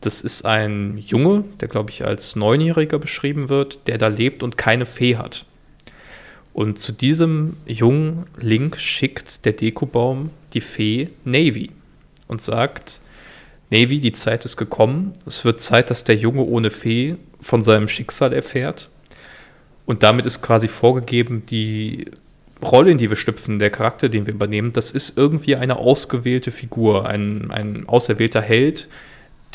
[0.00, 4.56] Das ist ein Junge, der glaube ich als Neunjähriger beschrieben wird, der da lebt und
[4.56, 5.44] keine Fee hat.
[6.52, 11.70] Und zu diesem jungen Link schickt der Dekobaum die Fee Navy
[12.26, 13.00] und sagt,
[13.70, 17.86] Navy, die Zeit ist gekommen, es wird Zeit, dass der Junge ohne Fee von seinem
[17.86, 18.88] Schicksal erfährt
[19.90, 22.04] und damit ist quasi vorgegeben, die
[22.62, 26.52] Rolle, in die wir schlüpfen, der Charakter, den wir übernehmen, das ist irgendwie eine ausgewählte
[26.52, 28.88] Figur, ein, ein auserwählter Held,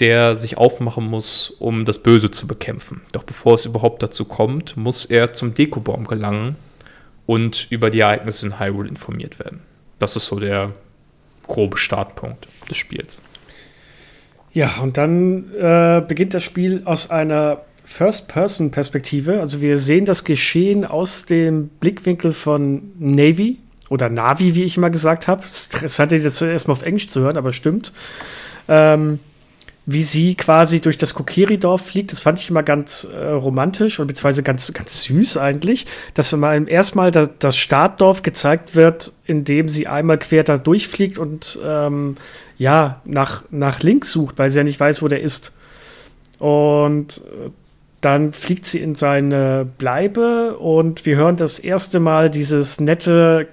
[0.02, 3.02] der sich aufmachen muss, um das Böse zu bekämpfen.
[3.14, 6.58] Doch bevor es überhaupt dazu kommt, muss er zum Dekobaum gelangen
[7.26, 9.62] und über die Ereignisse in Hyrule informiert werden.
[10.00, 10.74] Das ist so der
[11.48, 13.22] grobe Startpunkt des Spiels.
[14.52, 19.40] Ja, und dann äh, beginnt das Spiel aus einer First-Person-Perspektive.
[19.40, 23.58] Also wir sehen das Geschehen aus dem Blickwinkel von Navy
[23.90, 25.44] oder Navi, wie ich immer gesagt habe.
[25.46, 27.94] Es hatte jetzt erstmal auf Englisch zu hören, aber stimmt.
[28.68, 29.20] Ähm,
[29.86, 32.12] wie sie quasi durch das Kokiri-Dorf fliegt.
[32.12, 36.68] Das fand ich immer ganz äh, romantisch und beziehungsweise ganz, ganz süß eigentlich, dass mal
[36.68, 42.18] erstmal da, das Startdorf gezeigt wird, indem sie einmal quer da durchfliegt und ähm,
[42.58, 45.52] ja, nach, nach links sucht, weil sie ja nicht weiß, wo der ist.
[46.40, 47.50] Und äh,
[48.06, 53.48] dann fliegt sie in seine Bleibe und wir hören das erste Mal dieses nette,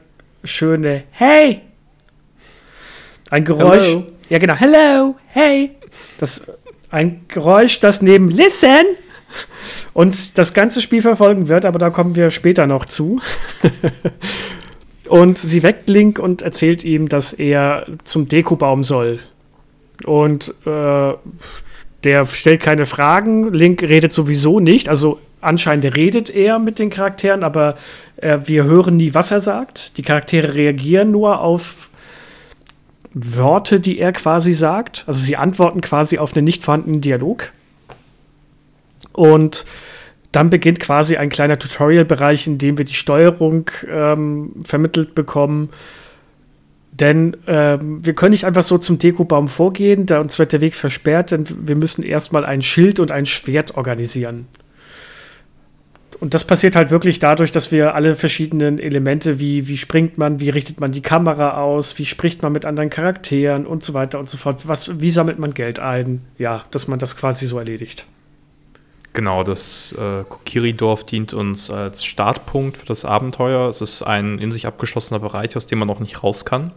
[0.44, 1.62] schöne Hey!
[3.30, 3.86] Ein Geräusch.
[3.86, 4.06] Hello.
[4.28, 4.54] Ja, genau.
[4.54, 5.70] Hello, hey.
[6.20, 6.52] Das
[6.90, 8.84] ein Geräusch, das neben Listen
[9.94, 13.22] und das ganze Spiel verfolgen wird, aber da kommen wir später noch zu.
[15.08, 19.20] und sie weckt Link und erzählt ihm, dass er zum Dekobaum soll.
[20.04, 21.14] Und äh,
[22.04, 23.52] der stellt keine Fragen.
[23.52, 24.88] Link redet sowieso nicht.
[24.88, 27.76] Also anscheinend redet er mit den Charakteren, aber
[28.16, 29.96] äh, wir hören nie, was er sagt.
[29.98, 31.90] Die Charaktere reagieren nur auf
[33.14, 35.04] Worte, die er quasi sagt.
[35.06, 37.52] Also sie antworten quasi auf einen nicht vorhandenen Dialog.
[39.12, 39.66] Und
[40.32, 45.68] dann beginnt quasi ein kleiner Tutorial-Bereich, in dem wir die Steuerung ähm, vermittelt bekommen.
[46.92, 50.74] Denn ähm, wir können nicht einfach so zum Dekobaum vorgehen, da uns wird der Weg
[50.74, 54.46] versperrt, denn wir müssen erstmal ein Schild und ein Schwert organisieren
[56.22, 60.38] und das passiert halt wirklich dadurch, dass wir alle verschiedenen Elemente, wie, wie springt man,
[60.38, 64.20] wie richtet man die Kamera aus, wie spricht man mit anderen Charakteren und so weiter
[64.20, 64.68] und so fort.
[64.68, 66.20] Was, wie sammelt man Geld ein?
[66.38, 68.06] Ja, dass man das quasi so erledigt.
[69.14, 73.68] Genau, das äh, Kokiri-Dorf dient uns als Startpunkt für das Abenteuer.
[73.68, 76.72] Es ist ein in sich abgeschlossener Bereich, aus dem man noch nicht raus kann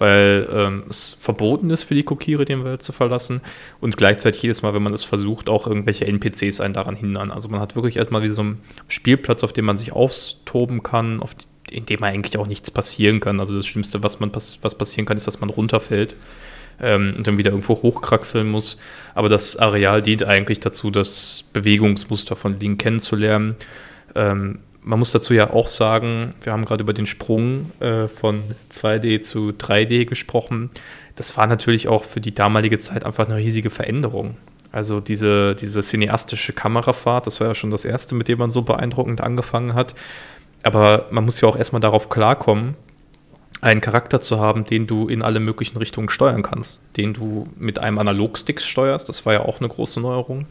[0.00, 3.42] weil ähm, es verboten ist für die Kokire, den Welt zu verlassen
[3.80, 7.30] und gleichzeitig jedes Mal, wenn man es versucht, auch irgendwelche NPCs einen daran hindern.
[7.30, 11.20] Also man hat wirklich erstmal wie so einen Spielplatz, auf dem man sich austoben kann,
[11.20, 13.40] auf die, in dem eigentlich auch nichts passieren kann.
[13.40, 16.16] Also das Schlimmste, was, man, was passieren kann, ist, dass man runterfällt
[16.82, 18.78] ähm, und dann wieder irgendwo hochkraxeln muss.
[19.14, 23.56] Aber das Areal dient eigentlich dazu, das Bewegungsmuster von Link kennenzulernen.
[24.14, 28.42] Ähm, man muss dazu ja auch sagen, wir haben gerade über den Sprung äh, von
[28.72, 30.70] 2D zu 3D gesprochen.
[31.16, 34.36] Das war natürlich auch für die damalige Zeit einfach eine riesige Veränderung.
[34.72, 38.62] Also diese, diese cineastische Kamerafahrt, das war ja schon das erste, mit dem man so
[38.62, 39.94] beeindruckend angefangen hat.
[40.62, 42.74] Aber man muss ja auch erstmal darauf klarkommen,
[43.60, 47.78] einen Charakter zu haben, den du in alle möglichen Richtungen steuern kannst, den du mit
[47.78, 50.46] einem Analogstick steuerst, das war ja auch eine große Neuerung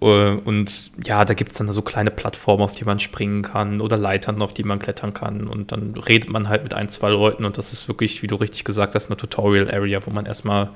[0.00, 3.80] äh, und ja, da gibt es dann so kleine Plattformen, auf die man springen kann
[3.80, 5.46] oder Leitern, auf die man klettern kann.
[5.48, 8.36] Und dann redet man halt mit ein, zwei Leuten und das ist wirklich, wie du
[8.36, 10.70] richtig gesagt hast, eine Tutorial-Area, wo man erstmal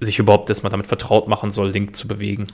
[0.00, 2.46] sich überhaupt erstmal damit vertraut machen soll, Link zu bewegen.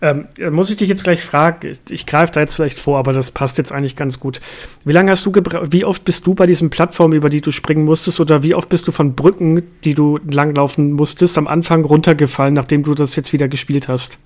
[0.00, 3.32] Ähm, muss ich dich jetzt gleich fragen, ich greife da jetzt vielleicht vor, aber das
[3.32, 4.40] passt jetzt eigentlich ganz gut.
[4.84, 7.50] Wie lange hast du gebraucht, wie oft bist du bei diesen Plattformen, über die du
[7.50, 11.84] springen musstest, oder wie oft bist du von Brücken, die du langlaufen musstest, am Anfang
[11.84, 14.18] runtergefallen, nachdem du das jetzt wieder gespielt hast?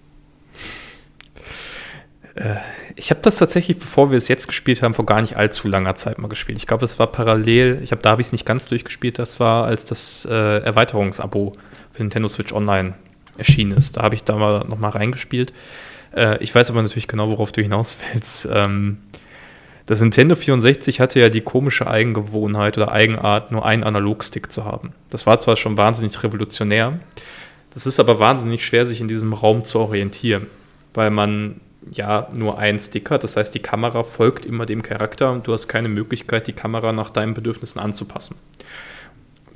[2.35, 2.57] Äh,
[2.95, 5.95] ich habe das tatsächlich, bevor wir es jetzt gespielt haben, vor gar nicht allzu langer
[5.95, 6.59] Zeit mal gespielt.
[6.59, 7.81] Ich glaube, das war parallel.
[7.83, 9.19] Ich habe da habe ich es nicht ganz durchgespielt.
[9.19, 11.55] Das war, als das äh, Erweiterungsabo
[12.03, 12.95] Nintendo Switch Online
[13.37, 13.97] erschienen ist.
[13.97, 15.53] Da habe ich da mal noch mal reingespielt.
[16.15, 18.49] Äh, ich weiß aber natürlich genau, worauf du hinaus willst.
[18.51, 18.99] Ähm,
[19.87, 24.93] das Nintendo 64 hatte ja die komische Eigengewohnheit oder Eigenart, nur einen Analogstick zu haben.
[25.11, 26.99] Das war zwar schon wahnsinnig revolutionär,
[27.77, 30.47] das ist aber wahnsinnig schwer, sich in diesem Raum zu orientieren,
[30.95, 31.61] weil man
[31.93, 33.19] ja nur ein Sticker.
[33.19, 36.93] Das heißt, die Kamera folgt immer dem Charakter und du hast keine Möglichkeit, die Kamera
[36.93, 38.37] nach deinen Bedürfnissen anzupassen.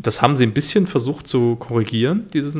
[0.03, 2.57] Das haben sie ein bisschen versucht zu korrigieren, dieses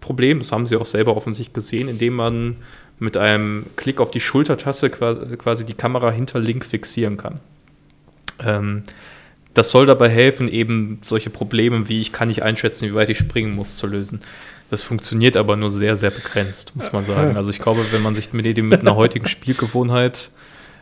[0.00, 0.40] Problem.
[0.40, 2.56] Das haben sie auch selber offensichtlich gesehen, indem man
[2.98, 7.40] mit einem Klick auf die Schultertaste quasi die Kamera hinter Link fixieren kann.
[8.40, 8.82] Ähm,
[9.54, 13.18] das soll dabei helfen, eben solche Probleme wie ich kann nicht einschätzen, wie weit ich
[13.18, 14.20] springen muss, zu lösen.
[14.70, 17.36] Das funktioniert aber nur sehr, sehr begrenzt, muss man sagen.
[17.36, 20.30] Also ich glaube, wenn man sich mit dem mit einer heutigen Spielgewohnheit,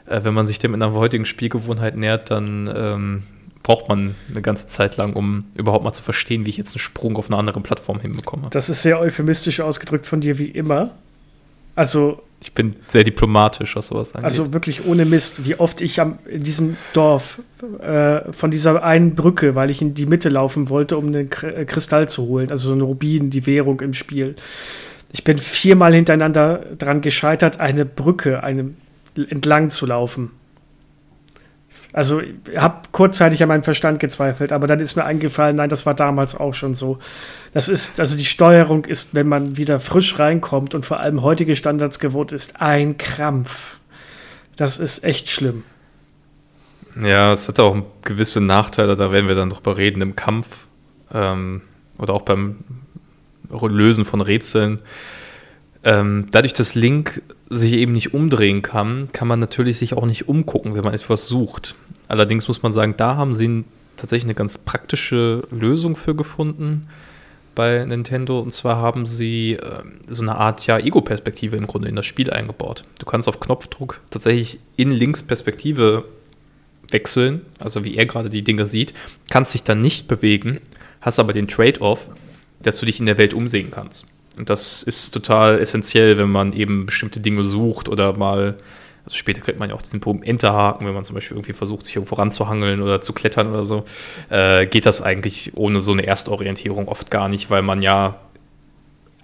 [0.07, 3.23] äh, wenn man sich dem mit einer heutigen Spielgewohnheit nähert, dann ähm,
[3.63, 6.81] braucht man eine ganze Zeit lang, um überhaupt mal zu verstehen, wie ich jetzt einen
[6.81, 8.49] Sprung auf eine andere Plattform hinbekomme.
[8.51, 10.93] Das ist sehr euphemistisch ausgedrückt von dir, wie immer.
[11.75, 14.25] Also ich bin sehr diplomatisch, was sowas angeht.
[14.25, 17.41] Also wirklich ohne Mist, wie oft ich am, in diesem Dorf
[17.81, 21.65] äh, von dieser einen Brücke, weil ich in die Mitte laufen wollte, um einen äh,
[21.65, 24.37] Kristall zu holen, also so ein Rubin, die Währung im Spiel.
[25.13, 28.71] Ich bin viermal hintereinander daran gescheitert, eine Brücke eine,
[29.17, 30.31] entlang zu laufen.
[31.93, 35.87] Also ich habe kurzzeitig an meinem Verstand gezweifelt, aber dann ist mir eingefallen, nein, das
[35.87, 36.99] war damals auch schon so.
[37.55, 41.57] Das ist, also die Steuerung ist, wenn man wieder frisch reinkommt und vor allem heutige
[41.57, 43.79] Standards gewohnt ist, ein Krampf.
[44.57, 45.65] Das ist echt schlimm.
[47.01, 50.67] Ja, es hat auch gewisse Nachteile, da werden wir dann noch bereden im Kampf
[51.13, 51.63] ähm,
[51.97, 52.59] oder auch beim
[53.51, 54.83] Lösen von Rätseln.
[55.85, 60.29] Ähm, dadurch, dass Link sich eben nicht umdrehen kann, kann man natürlich sich auch nicht
[60.29, 61.75] umgucken, wenn man etwas sucht.
[62.07, 63.65] Allerdings muss man sagen, da haben sie
[63.97, 66.89] tatsächlich eine ganz praktische Lösung für gefunden
[67.55, 68.39] bei Nintendo.
[68.39, 72.31] Und zwar haben sie äh, so eine Art ja, Ego-Perspektive im Grunde in das Spiel
[72.31, 72.85] eingebaut.
[72.99, 76.05] Du kannst auf Knopfdruck tatsächlich in Links Perspektive
[76.91, 78.95] wechseln, also wie er gerade die Dinge sieht,
[79.29, 80.61] kannst dich dann nicht bewegen,
[81.01, 82.09] hast aber den Trade-off,
[82.63, 84.07] dass du dich in der Welt umsehen kannst.
[84.39, 88.57] Und das ist total essentiell, wenn man eben bestimmte Dinge sucht oder mal,
[89.05, 91.87] also später kriegt man ja auch diesen Punkt Enterhaken, wenn man zum Beispiel irgendwie versucht,
[91.87, 93.85] sich irgendwo ranzuhangeln oder zu klettern oder so,
[94.31, 98.21] äh, geht das eigentlich ohne so eine Erstorientierung oft gar nicht, weil man ja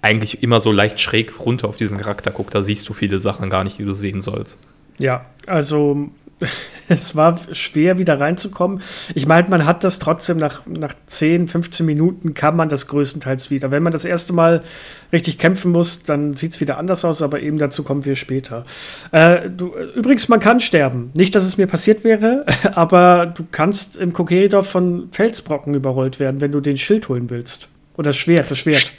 [0.01, 2.53] eigentlich immer so leicht schräg runter auf diesen Charakter guckt.
[2.53, 4.59] Da siehst du viele Sachen gar nicht, die du sehen sollst.
[4.99, 6.09] Ja, also
[6.89, 8.81] es war schwer, wieder reinzukommen.
[9.13, 13.49] Ich meine, man hat das trotzdem nach, nach 10, 15 Minuten kann man das größtenteils
[13.51, 13.71] wieder.
[13.71, 14.63] Wenn man das erste Mal
[15.13, 18.65] richtig kämpfen muss, dann sieht es wieder anders aus, aber eben dazu kommen wir später.
[19.11, 21.11] Äh, du, übrigens, man kann sterben.
[21.13, 22.45] Nicht, dass es mir passiert wäre,
[22.75, 27.67] aber du kannst im Kokeridorf von Felsbrocken überrollt werden, wenn du den Schild holen willst.
[27.95, 28.91] Oder das Schwert, das Schwert.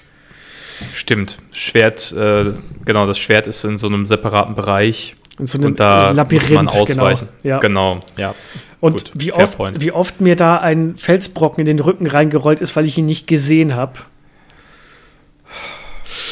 [0.92, 1.38] Stimmt.
[1.52, 2.52] Schwert, äh,
[2.84, 6.50] genau, das Schwert ist in so einem separaten Bereich in so einem und da Labyrinth,
[6.50, 7.28] muss man ausweichen.
[7.42, 7.58] Genau, ja.
[7.58, 8.34] genau ja.
[8.80, 12.76] Und Gut, wie, oft, wie oft mir da ein Felsbrocken in den Rücken reingerollt ist,
[12.76, 13.94] weil ich ihn nicht gesehen habe.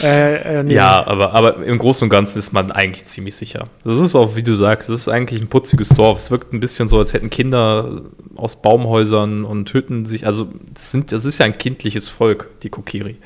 [0.03, 0.75] Äh, äh, nee.
[0.75, 3.69] Ja, aber, aber im Großen und Ganzen ist man eigentlich ziemlich sicher.
[3.85, 6.19] Das ist auch, wie du sagst, das ist eigentlich ein putziges Dorf.
[6.19, 8.03] Es wirkt ein bisschen so, als hätten Kinder
[8.37, 12.71] aus Baumhäusern und Hütten sich, also das, sind, das ist ja ein kindliches Volk, die
[12.71, 13.17] Kokiri.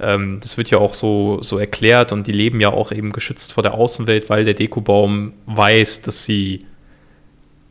[0.00, 3.52] Ähm, das wird ja auch so, so erklärt und die leben ja auch eben geschützt
[3.52, 6.66] vor der Außenwelt, weil der Dekobaum weiß, dass sie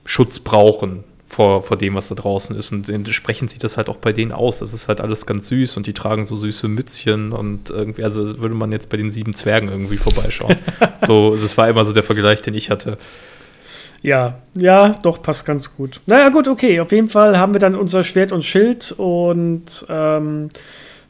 [0.06, 2.72] Schutz brauchen vor, vor dem, was da draußen ist.
[2.72, 4.60] Und entsprechend sieht das halt auch bei denen aus.
[4.60, 8.40] Das ist halt alles ganz süß und die tragen so süße Mützchen und irgendwie, also
[8.40, 10.56] würde man jetzt bei den sieben Zwergen irgendwie vorbeischauen.
[11.08, 12.98] so, das war immer so der Vergleich, den ich hatte.
[14.02, 16.02] Ja, ja, doch, passt ganz gut.
[16.06, 16.80] Naja, gut, okay.
[16.80, 20.50] Auf jeden Fall haben wir dann unser Schwert und Schild und ähm,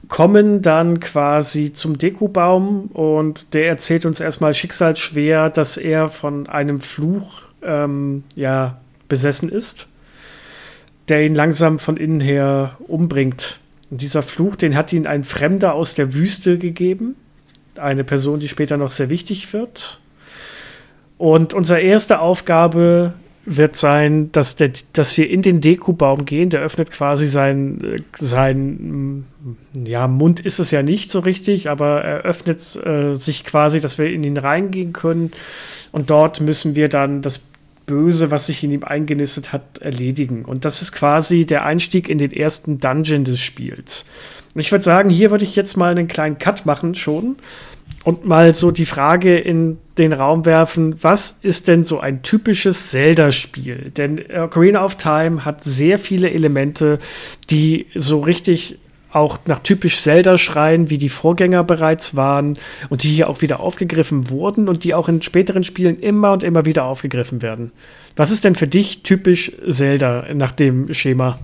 [0.10, 6.82] kommen dann quasi zum Dekubaum und der erzählt uns erstmal schicksalsschwer, dass er von einem
[6.82, 9.88] Fluch ähm, ja, besessen ist,
[11.08, 13.60] der ihn langsam von innen her umbringt.
[13.92, 17.16] Und dieser Fluch, den hat ihn ein Fremder aus der Wüste gegeben.
[17.78, 20.00] Eine Person, die später noch sehr wichtig wird.
[21.20, 23.14] Und unsere erste Aufgabe
[23.52, 26.52] wird sein, dass, der, dass wir in den Dekubaum gehen.
[26.52, 29.26] Der öffnet quasi sein, sein
[29.74, 33.98] ja, Mund ist es ja nicht so richtig, aber er öffnet äh, sich quasi, dass
[33.98, 35.32] wir in ihn reingehen können.
[35.92, 37.42] Und dort müssen wir dann das
[37.88, 40.46] Böse, was sich in ihm eingenistet hat, erledigen.
[40.46, 44.06] Und das ist quasi der Einstieg in den ersten Dungeon des Spiels.
[44.54, 47.38] Und ich würde sagen, hier würde ich jetzt mal einen kleinen Cut machen schon
[48.04, 52.92] und mal so die Frage in den Raum werfen, was ist denn so ein typisches
[52.92, 53.92] Zelda-Spiel?
[53.96, 57.00] Denn Ocarina of Time hat sehr viele Elemente,
[57.50, 58.78] die so richtig
[59.12, 62.58] auch nach typisch Zelda schreien, wie die Vorgänger bereits waren
[62.90, 66.44] und die hier auch wieder aufgegriffen wurden und die auch in späteren Spielen immer und
[66.44, 67.72] immer wieder aufgegriffen werden.
[68.16, 71.40] Was ist denn für dich typisch Zelda nach dem Schema?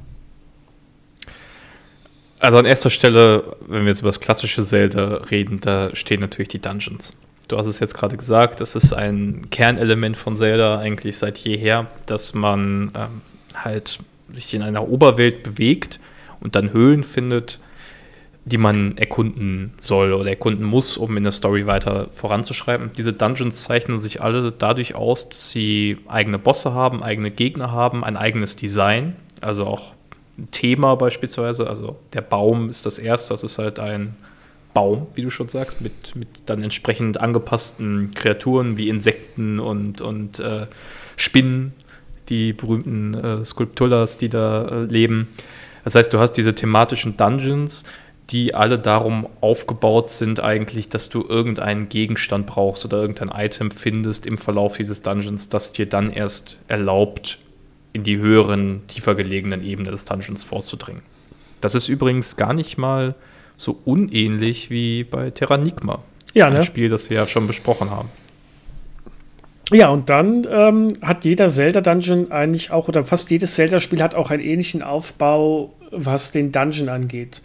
[2.45, 6.49] Also an erster Stelle, wenn wir jetzt über das klassische Zelda reden, da stehen natürlich
[6.49, 7.17] die Dungeons.
[7.47, 11.88] Du hast es jetzt gerade gesagt, das ist ein Kernelement von Zelda eigentlich seit jeher,
[12.05, 13.21] dass man ähm,
[13.55, 13.97] halt
[14.29, 15.99] sich in einer Oberwelt bewegt
[16.39, 17.58] und dann Höhlen findet,
[18.43, 22.91] die man erkunden soll oder erkunden muss, um in der Story weiter voranzuschreiben.
[22.95, 28.03] Diese Dungeons zeichnen sich alle dadurch aus, dass sie eigene Bosse haben, eigene Gegner haben,
[28.03, 29.94] ein eigenes Design, also auch
[30.51, 31.67] Thema beispielsweise.
[31.67, 34.15] Also der Baum ist das erste, das ist halt ein
[34.73, 40.39] Baum, wie du schon sagst, mit, mit dann entsprechend angepassten Kreaturen wie Insekten und, und
[40.39, 40.67] äh,
[41.15, 41.73] Spinnen,
[42.29, 45.29] die berühmten äh, Skulpturas, die da äh, leben.
[45.83, 47.85] Das heißt, du hast diese thematischen Dungeons,
[48.31, 54.25] die alle darum aufgebaut sind, eigentlich, dass du irgendeinen Gegenstand brauchst oder irgendein Item findest
[54.25, 57.38] im Verlauf dieses Dungeons, das dir dann erst erlaubt,
[57.95, 61.01] in die höheren, tiefer gelegenen Ebenen des Dungeons vorzudringen.
[61.61, 63.15] Das ist übrigens gar nicht mal
[63.55, 66.03] so unähnlich wie bei Terranigma.
[66.33, 66.57] Ja, ne?
[66.57, 68.09] Ein Spiel, das wir ja schon besprochen haben.
[69.71, 74.29] Ja, und dann ähm, hat jeder Zelda-Dungeon eigentlich auch, oder fast jedes Zelda-Spiel hat auch
[74.29, 77.41] einen ähnlichen Aufbau, was den Dungeon angeht.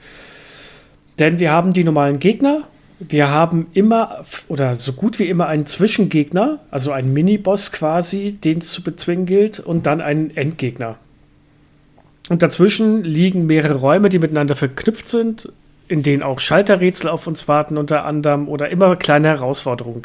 [1.20, 2.64] Denn wir haben die normalen Gegner,
[3.00, 8.58] wir haben immer oder so gut wie immer einen Zwischengegner, also einen Miniboss quasi, den
[8.58, 10.96] es zu bezwingen gilt, und dann einen Endgegner.
[12.28, 15.50] Und dazwischen liegen mehrere Räume, die miteinander verknüpft sind.
[15.88, 20.02] in denen auch Schalterrätsel auf uns warten unter anderem oder immer kleine Herausforderungen.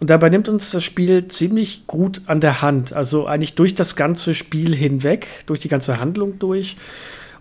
[0.00, 3.96] Und dabei nimmt uns das Spiel ziemlich gut an der Hand, also eigentlich durch das
[3.96, 6.78] ganze Spiel hinweg, durch die ganze Handlung durch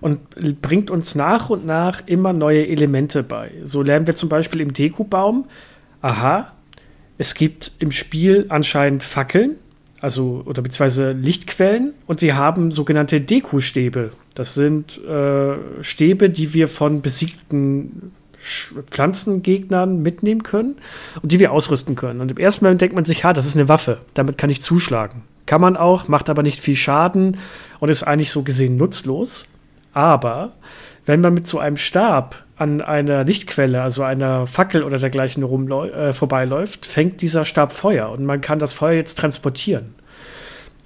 [0.02, 3.52] und bringt uns nach und nach immer neue Elemente bei.
[3.64, 5.46] So lernen wir zum Beispiel im Dekubaum,
[6.02, 6.54] aha,
[7.18, 9.56] es gibt im Spiel anscheinend Fackeln,
[10.00, 14.12] also oder beziehungsweise Lichtquellen und wir haben sogenannte Deku-Stäbe.
[14.36, 18.14] Das sind äh, Stäbe, die wir von besiegten
[18.90, 20.78] Pflanzengegnern mitnehmen können
[21.22, 22.22] und die wir ausrüsten können.
[22.22, 24.62] Und im ersten Moment denkt man sich, ja, das ist eine Waffe, damit kann ich
[24.62, 25.24] zuschlagen.
[25.46, 27.38] Kann man auch, macht aber nicht viel Schaden
[27.80, 29.46] und ist eigentlich so gesehen nutzlos.
[29.94, 30.54] Aber
[31.06, 36.14] wenn man mit so einem Stab an einer Lichtquelle, also einer Fackel oder dergleichen äh,
[36.14, 39.96] vorbeiläuft, fängt dieser Stab Feuer und man kann das Feuer jetzt transportieren.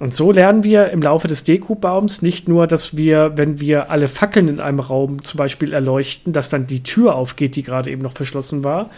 [0.00, 4.08] Und so lernen wir im Laufe des Deku-Baums nicht nur, dass wir, wenn wir alle
[4.08, 8.02] Fackeln in einem Raum zum Beispiel erleuchten, dass dann die Tür aufgeht, die gerade eben
[8.02, 8.90] noch verschlossen war,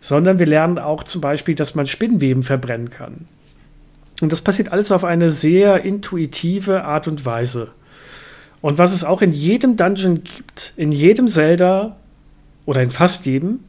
[0.00, 3.26] sondern wir lernen auch zum Beispiel, dass man Spinnweben verbrennen kann.
[4.20, 7.72] Und das passiert alles auf eine sehr intuitive Art und Weise.
[8.64, 11.96] Und was es auch in jedem Dungeon gibt, in jedem Zelda
[12.64, 13.60] oder in fast jedem,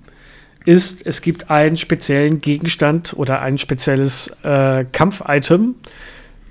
[0.63, 5.75] ist, es gibt einen speziellen Gegenstand oder ein spezielles äh, Kampf-Item,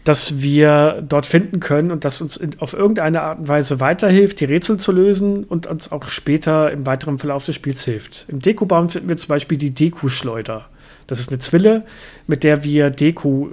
[0.05, 4.41] das wir dort finden können und das uns in, auf irgendeine Art und Weise weiterhilft,
[4.41, 8.27] die Rätsel zu lösen und uns auch später im weiteren Verlauf des Spiels hilft.
[8.29, 10.67] Im Dekubaum finden wir zum Beispiel die Deku-Schleuder.
[11.07, 11.87] Das ist eine Zwille,
[12.27, 13.53] mit der wir Deku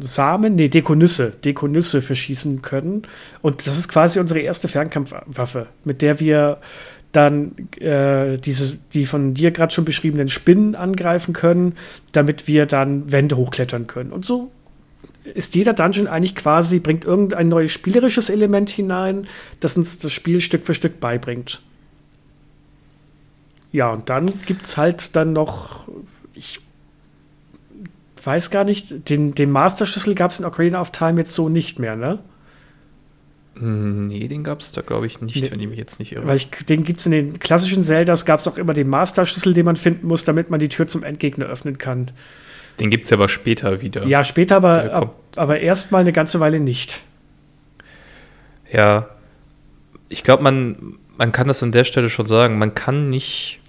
[0.00, 3.02] Samen, nee, Dekonüsse, Dekonüsse verschießen können.
[3.42, 6.58] Und das ist quasi unsere erste Fernkampfwaffe, mit der wir
[7.12, 11.74] dann äh, diese, die von dir gerade schon beschriebenen Spinnen angreifen können,
[12.12, 14.12] damit wir dann Wände hochklettern können.
[14.12, 14.50] Und so
[15.32, 19.26] ist jeder Dungeon eigentlich quasi, bringt irgendein neues spielerisches Element hinein,
[19.60, 21.62] das uns das Spiel Stück für Stück beibringt.
[23.72, 25.88] Ja, und dann gibt es halt dann noch,
[28.26, 31.78] weiß gar nicht, den, den Master-Schlüssel gab es in Ocarina of Time jetzt so nicht
[31.78, 32.18] mehr, ne?
[33.56, 36.12] Hm, nee, den gab es da, glaube ich, nicht, nee, wenn ich mich jetzt nicht
[36.12, 36.26] irre.
[36.26, 39.54] Weil ich, den gibt es in den klassischen Zeldas, gab es auch immer den Master-Schlüssel,
[39.54, 42.10] den man finden muss, damit man die Tür zum Endgegner öffnen kann.
[42.80, 44.04] Den gibt es ja aber später wieder.
[44.06, 47.02] Ja, später, aber, ab, aber erstmal eine ganze Weile nicht.
[48.72, 49.08] Ja,
[50.08, 52.58] ich glaube, man, man kann das an der Stelle schon sagen.
[52.58, 53.60] Man kann nicht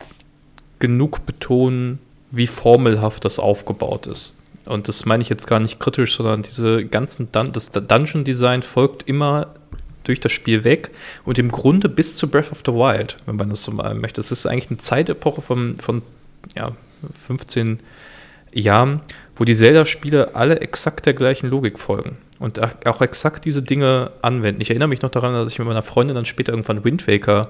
[0.80, 2.00] genug betonen,
[2.32, 4.38] wie formelhaft das aufgebaut ist.
[4.66, 8.64] Und das meine ich jetzt gar nicht kritisch, sondern diese ganzen Dun das Dungeon Design
[8.64, 9.54] folgt immer
[10.04, 10.92] durch das Spiel weg
[11.24, 14.18] und im Grunde bis zu Breath of the Wild, wenn man das so mal möchte.
[14.18, 16.02] Das ist eigentlich eine Zeitepoche von, von
[16.56, 16.72] ja,
[17.12, 17.80] 15
[18.54, 19.02] Jahren,
[19.36, 24.62] wo die Zelda-Spiele alle exakt der gleichen Logik folgen und auch exakt diese Dinge anwenden.
[24.62, 27.50] Ich erinnere mich noch daran, dass ich mit meiner Freundin dann später irgendwann Wind Waker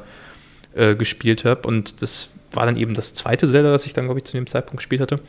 [0.73, 4.19] äh, gespielt habe und das war dann eben das zweite Zelda, das ich dann, glaube
[4.19, 5.19] ich, zu dem Zeitpunkt gespielt hatte.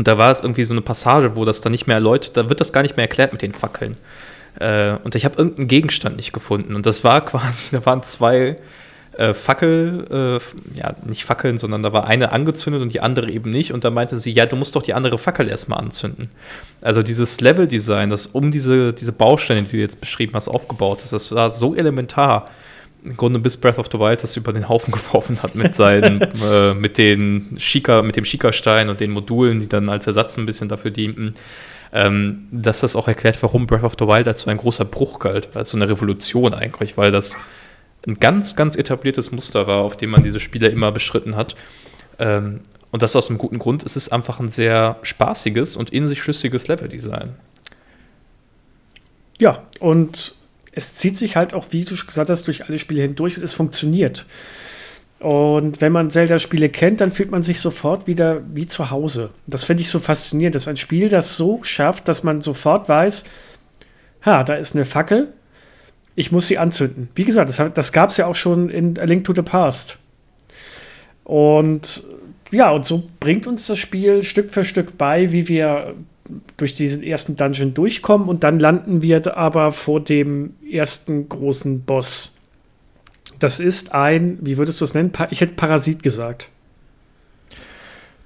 [0.00, 2.48] Und da war es irgendwie so eine Passage, wo das dann nicht mehr erläutert, da
[2.48, 3.98] wird das gar nicht mehr erklärt mit den Fackeln.
[4.58, 6.74] Äh, und ich habe irgendeinen Gegenstand nicht gefunden.
[6.74, 8.56] Und das war quasi, da waren zwei
[9.18, 10.40] äh, Fackel,
[10.74, 13.74] äh, ja, nicht Fackeln, sondern da war eine angezündet und die andere eben nicht.
[13.74, 16.30] Und da meinte sie, ja, du musst doch die andere Fackel erstmal anzünden.
[16.80, 21.12] Also dieses Level-Design, das um diese, diese Bausteine, die du jetzt beschrieben hast, aufgebaut ist,
[21.12, 22.48] das war so elementar.
[23.04, 26.20] Im Grunde bis Breath of the Wild das über den Haufen geworfen hat mit seinen,
[26.20, 30.46] äh, mit den Shika, mit dem Shika-Stein und den Modulen, die dann als Ersatz ein
[30.46, 31.34] bisschen dafür dienten.
[31.92, 35.18] Ähm, dass das auch erklärt, warum Breath of the Wild als so ein großer Bruch
[35.18, 37.36] galt, als so eine Revolution eigentlich, weil das
[38.06, 41.56] ein ganz, ganz etabliertes Muster war, auf dem man diese Spiele immer beschritten hat.
[42.18, 42.60] Ähm,
[42.92, 43.84] und das aus einem guten Grund.
[43.84, 47.34] Es ist einfach ein sehr spaßiges und in sich schlüssiges Leveldesign.
[49.38, 50.34] Ja, und
[50.72, 53.54] es zieht sich halt auch, wie du gesagt hast, durch alle Spiele hindurch und es
[53.54, 54.26] funktioniert.
[55.18, 59.30] Und wenn man Zelda-Spiele kennt, dann fühlt man sich sofort wieder wie zu Hause.
[59.46, 60.54] Das finde ich so faszinierend.
[60.54, 63.24] Das ist ein Spiel, das so schafft, dass man sofort weiß,
[64.24, 65.32] ha, da ist eine Fackel,
[66.14, 67.10] ich muss sie anzünden.
[67.14, 69.98] Wie gesagt, das, das gab es ja auch schon in A Link to the Past.
[71.24, 72.02] Und
[72.50, 75.94] ja, und so bringt uns das Spiel Stück für Stück bei, wie wir
[76.56, 82.36] durch diesen ersten Dungeon durchkommen und dann landen wir aber vor dem ersten großen Boss.
[83.38, 85.12] Das ist ein, wie würdest du es nennen?
[85.30, 86.50] Ich hätte Parasit gesagt.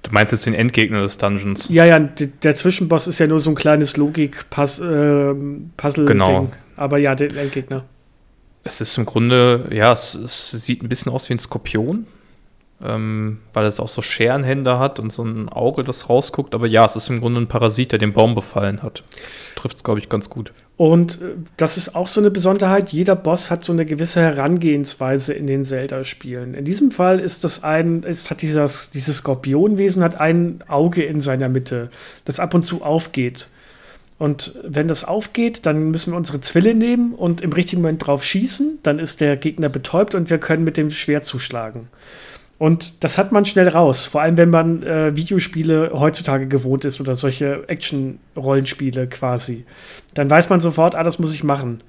[0.03, 1.67] Du meinst jetzt den Endgegner des Dungeons?
[1.69, 6.05] Ja, ja, der Zwischenboss ist ja nur so ein kleines Logik-Puzzle-Ding.
[6.05, 6.51] Genau.
[6.75, 7.85] Aber ja, der Endgegner.
[8.63, 12.05] Es ist im Grunde, ja, es, es sieht ein bisschen aus wie ein Skorpion,
[12.83, 16.53] ähm, weil es auch so Scherenhände hat und so ein Auge, das rausguckt.
[16.53, 19.03] Aber ja, es ist im Grunde ein Parasit, der den Baum befallen hat.
[19.55, 20.51] Trifft es, glaube ich, ganz gut.
[20.77, 22.89] Und äh, das ist auch so eine Besonderheit.
[22.89, 26.53] Jeder Boss hat so eine gewisse Herangehensweise in den Zelda-Spielen.
[26.53, 31.21] In diesem Fall ist das ein, ist, hat dieses, dieses Skorpionwesen hat ein Auge in
[31.21, 31.89] seiner Mitte,
[32.25, 33.47] das ab und zu aufgeht.
[34.17, 38.23] Und wenn das aufgeht, dann müssen wir unsere Zwille nehmen und im richtigen Moment drauf
[38.23, 38.79] schießen.
[38.83, 41.89] Dann ist der Gegner betäubt und wir können mit dem Schwert zuschlagen.
[42.57, 47.01] Und das hat man schnell raus, vor allem wenn man äh, Videospiele heutzutage gewohnt ist
[47.01, 49.65] oder solche Action-Rollenspiele quasi.
[50.13, 51.81] Dann weiß man sofort, ah, das muss ich machen.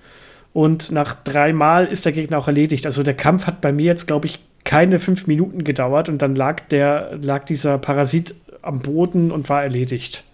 [0.52, 2.84] Und nach dreimal ist der Gegner auch erledigt.
[2.84, 6.34] Also der Kampf hat bei mir jetzt, glaube ich, keine fünf Minuten gedauert und dann
[6.34, 10.24] lag, der, lag dieser Parasit am Boden und war erledigt.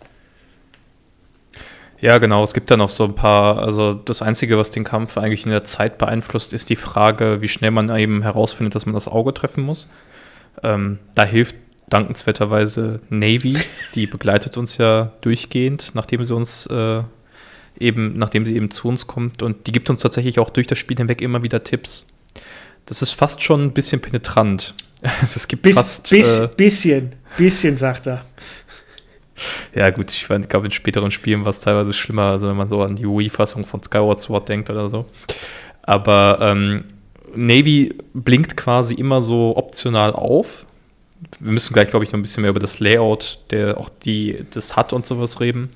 [2.01, 2.43] Ja, genau.
[2.43, 5.53] Es gibt da noch so ein paar, also das Einzige, was den Kampf eigentlich in
[5.53, 9.35] der Zeit beeinflusst, ist die Frage, wie schnell man eben herausfindet, dass man das Auge
[9.35, 9.89] treffen muss.
[10.63, 11.57] Ähm, da hilft
[11.89, 13.59] dankenswerterweise Navy,
[13.95, 17.03] die begleitet uns ja durchgehend, nachdem sie uns äh,
[17.79, 20.79] eben, nachdem sie eben zu uns kommt und die gibt uns tatsächlich auch durch das
[20.79, 22.09] Spiel hinweg immer wieder Tipps.
[22.87, 24.75] Das ist fast schon ein bisschen penetrant.
[25.21, 26.11] Also es gibt bis, fast.
[26.11, 28.25] Bis, äh, bisschen, bisschen, sagt er.
[29.75, 32.83] Ja, gut, ich glaube, in späteren Spielen war es teilweise schlimmer, also wenn man so
[32.83, 35.07] an die Wii-Fassung von Skyward Sword denkt oder so.
[35.83, 36.85] Aber ähm,
[37.35, 40.67] Navy blinkt quasi immer so optional auf.
[41.39, 44.45] Wir müssen gleich, glaube ich, noch ein bisschen mehr über das Layout, der auch die,
[44.53, 45.71] das hat und sowas reden.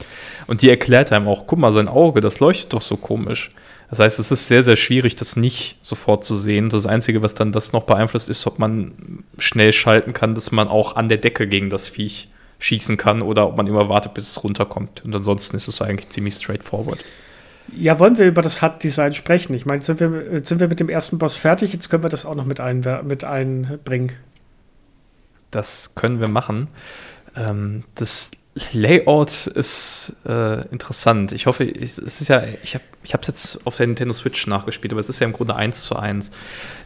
[0.47, 3.53] Und die erklärt einem auch, guck mal, sein Auge, das leuchtet doch so komisch.
[3.89, 6.71] Das heißt, es ist sehr, sehr schwierig, das nicht sofort zu sehen.
[6.71, 10.67] Das Einzige, was dann das noch beeinflusst, ist, ob man schnell schalten kann, dass man
[10.67, 12.29] auch an der Decke gegen das Viech
[12.59, 15.05] schießen kann oder ob man immer wartet, bis es runterkommt.
[15.05, 16.99] Und ansonsten ist es eigentlich ziemlich straightforward.
[17.75, 19.55] Ja, wollen wir über das HUD-Design sprechen?
[19.55, 21.73] Ich meine, sind wir, sind wir mit dem ersten Boss fertig?
[21.73, 24.13] Jetzt können wir das auch noch mit, ein, mit einbringen.
[25.51, 26.69] Das können wir machen.
[27.37, 28.31] Ähm, das
[28.73, 31.33] Layout ist äh, interessant.
[31.33, 34.47] Ich hoffe, ich, es ist ja, ich habe ich es jetzt auf der Nintendo Switch
[34.47, 36.31] nachgespielt, aber es ist ja im Grunde eins zu eins.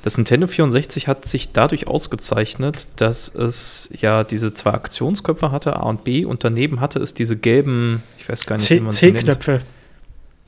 [0.03, 5.83] Das Nintendo 64 hat sich dadurch ausgezeichnet, dass es ja diese zwei Aktionsköpfe hatte, A
[5.83, 8.93] und B, und daneben hatte es diese gelben, ich weiß gar nicht, C wie man
[8.93, 9.63] C-Knöpfe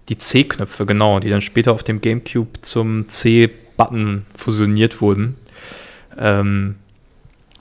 [0.08, 5.36] die C-Knöpfe, genau, die dann später auf dem GameCube zum C-Button fusioniert wurden.
[6.18, 6.76] Ähm,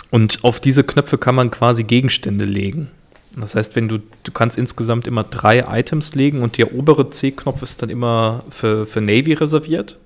[0.10, 2.89] und auf diese Knöpfe kann man quasi Gegenstände legen.
[3.38, 7.62] Das heißt, wenn du, du kannst insgesamt immer drei Items legen und der obere C-Knopf
[7.62, 9.98] ist dann immer für, für Navy reserviert.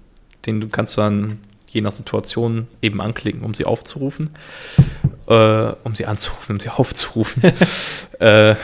[0.45, 1.39] Den du kannst dann
[1.71, 4.29] je nach Situation eben anklicken, um sie aufzurufen.
[5.27, 7.43] Äh, um sie anzurufen, um sie aufzurufen.
[8.19, 8.55] äh,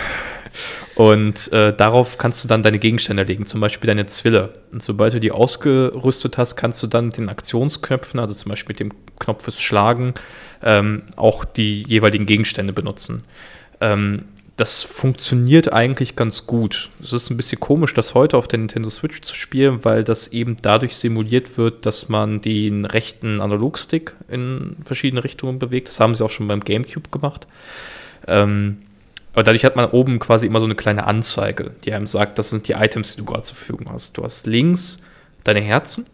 [0.96, 4.54] und äh, darauf kannst du dann deine Gegenstände legen, zum Beispiel deine Zwille.
[4.72, 8.80] Und sobald du die ausgerüstet hast, kannst du dann den Aktionsknöpfen, also zum Beispiel mit
[8.80, 10.14] dem Knopf fürs Schlagen,
[10.62, 13.24] ähm, auch die jeweiligen Gegenstände benutzen.
[13.80, 14.26] Ähm,
[14.58, 16.90] das funktioniert eigentlich ganz gut.
[17.02, 20.28] Es ist ein bisschen komisch, das heute auf der Nintendo Switch zu spielen, weil das
[20.28, 25.88] eben dadurch simuliert wird, dass man den rechten Analogstick in verschiedene Richtungen bewegt.
[25.88, 27.48] Das haben sie auch schon beim GameCube gemacht.
[28.28, 28.84] Ähm,
[29.34, 32.50] aber dadurch hat man oben quasi immer so eine kleine Anzeige, die einem sagt, das
[32.50, 34.18] sind die Items, die du gerade zur Verfügung hast.
[34.18, 35.02] Du hast links
[35.44, 36.06] deine Herzen,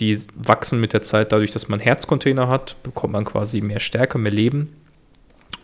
[0.00, 4.18] die wachsen mit der Zeit dadurch, dass man Herzcontainer hat, bekommt man quasi mehr Stärke,
[4.18, 4.74] mehr Leben.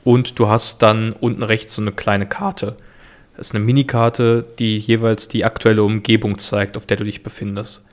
[0.05, 2.76] Und du hast dann unten rechts so eine kleine Karte.
[3.36, 7.86] Das ist eine Minikarte, die jeweils die aktuelle Umgebung zeigt, auf der du dich befindest.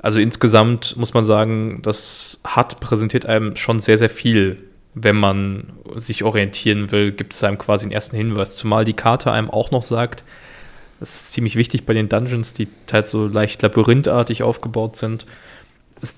[0.00, 5.72] Also insgesamt muss man sagen, das HUD präsentiert einem schon sehr, sehr viel wenn man
[5.96, 8.56] sich orientieren will, gibt es einem quasi einen ersten Hinweis.
[8.56, 10.24] Zumal die Karte einem auch noch sagt,
[10.98, 15.26] das ist ziemlich wichtig bei den Dungeons, die teils so leicht labyrinthartig aufgebaut sind.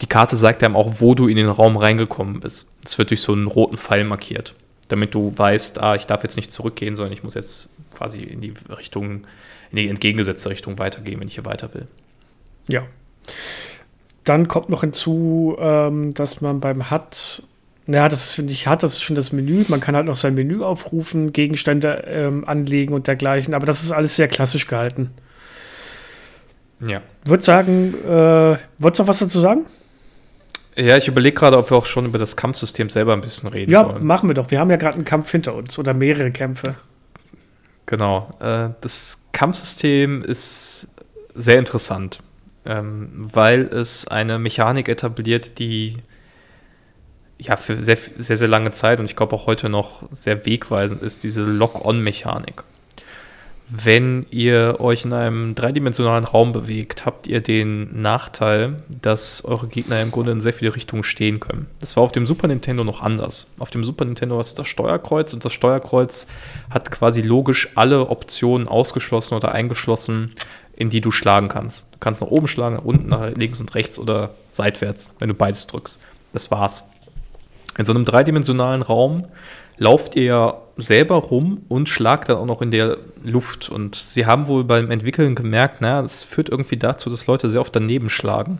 [0.00, 2.70] Die Karte sagt einem auch, wo du in den Raum reingekommen bist.
[2.84, 4.54] Es wird durch so einen roten Pfeil markiert,
[4.88, 8.40] damit du weißt, ah, ich darf jetzt nicht zurückgehen, sondern ich muss jetzt quasi in
[8.40, 9.26] die Richtung,
[9.70, 11.86] in die entgegengesetzte Richtung weitergehen, wenn ich hier weiter will.
[12.68, 12.84] Ja.
[14.24, 17.42] Dann kommt noch hinzu, ähm, dass man beim HUD
[17.86, 19.64] ja, das finde ich hat, das ist schon das Menü.
[19.68, 23.90] Man kann halt noch sein Menü aufrufen, Gegenstände ähm, anlegen und dergleichen, aber das ist
[23.90, 25.10] alles sehr klassisch gehalten.
[26.86, 27.02] Ja.
[27.24, 29.66] Würde sagen, äh, wolltest du noch was dazu sagen?
[30.76, 33.70] Ja, ich überlege gerade, ob wir auch schon über das Kampfsystem selber ein bisschen reden
[33.70, 33.98] ja, wollen.
[33.98, 34.50] Ja, machen wir doch.
[34.50, 36.74] Wir haben ja gerade einen Kampf hinter uns oder mehrere Kämpfe.
[37.86, 38.30] Genau.
[38.40, 40.88] Äh, das Kampfsystem ist
[41.34, 42.20] sehr interessant,
[42.64, 45.96] ähm, weil es eine Mechanik etabliert, die
[47.42, 51.02] ja, für sehr, sehr, sehr lange Zeit und ich glaube auch heute noch sehr wegweisend
[51.02, 52.62] ist diese Lock-on-Mechanik.
[53.74, 60.02] Wenn ihr euch in einem dreidimensionalen Raum bewegt, habt ihr den Nachteil, dass eure Gegner
[60.02, 61.66] im Grunde in sehr viele Richtungen stehen können.
[61.80, 63.46] Das war auf dem Super Nintendo noch anders.
[63.58, 66.26] Auf dem Super Nintendo hast du das Steuerkreuz und das Steuerkreuz
[66.68, 70.34] hat quasi logisch alle Optionen ausgeschlossen oder eingeschlossen,
[70.76, 71.94] in die du schlagen kannst.
[71.94, 75.34] Du kannst nach oben schlagen, nach unten, nach links und rechts oder seitwärts, wenn du
[75.34, 75.98] beides drückst.
[76.34, 76.84] Das war's.
[77.78, 79.26] In so einem dreidimensionalen Raum
[79.78, 83.68] lauft ihr selber rum und schlagt dann auch noch in der Luft.
[83.68, 87.60] Und sie haben wohl beim Entwickeln gemerkt, naja, das führt irgendwie dazu, dass Leute sehr
[87.60, 88.58] oft daneben schlagen.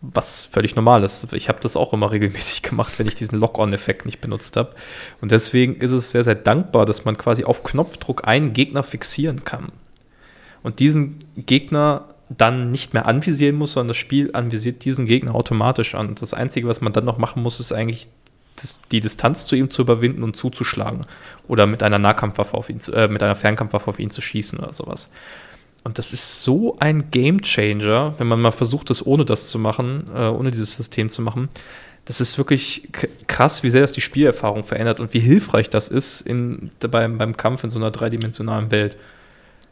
[0.00, 1.32] Was völlig normal ist.
[1.32, 4.74] Ich habe das auch immer regelmäßig gemacht, wenn ich diesen Lock-on-Effekt nicht benutzt habe.
[5.20, 9.44] Und deswegen ist es sehr, sehr dankbar, dass man quasi auf Knopfdruck einen Gegner fixieren
[9.44, 9.70] kann.
[10.62, 15.94] Und diesen Gegner dann nicht mehr anvisieren muss, sondern das Spiel anvisiert diesen Gegner automatisch
[15.94, 16.14] an.
[16.14, 18.08] Das Einzige, was man dann noch machen muss, ist eigentlich
[18.90, 21.06] die Distanz zu ihm zu überwinden und zuzuschlagen.
[21.48, 24.72] Oder mit einer Nahkampfwaffe auf ihn, äh, mit einer Fernkampfwaffe auf ihn zu schießen oder
[24.72, 25.10] sowas.
[25.84, 29.58] Und das ist so ein Game Changer, wenn man mal versucht, das ohne das zu
[29.58, 31.48] machen, äh, ohne dieses System zu machen.
[32.04, 32.88] Das ist wirklich
[33.26, 37.36] krass, wie sehr das die Spielerfahrung verändert und wie hilfreich das ist in, beim, beim
[37.36, 38.96] Kampf in so einer dreidimensionalen Welt.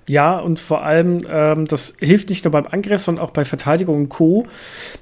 [0.06, 3.96] Ja, und vor allem, ähm, das hilft nicht nur beim Angriff, sondern auch bei Verteidigung
[3.96, 4.46] und Co.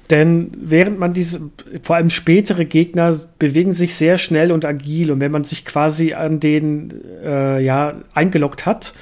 [0.09, 1.49] Denn während man diese,
[1.81, 5.11] vor allem spätere Gegner bewegen sich sehr schnell und agil.
[5.11, 6.93] Und wenn man sich quasi an den,
[7.23, 8.93] äh, ja, eingeloggt hat,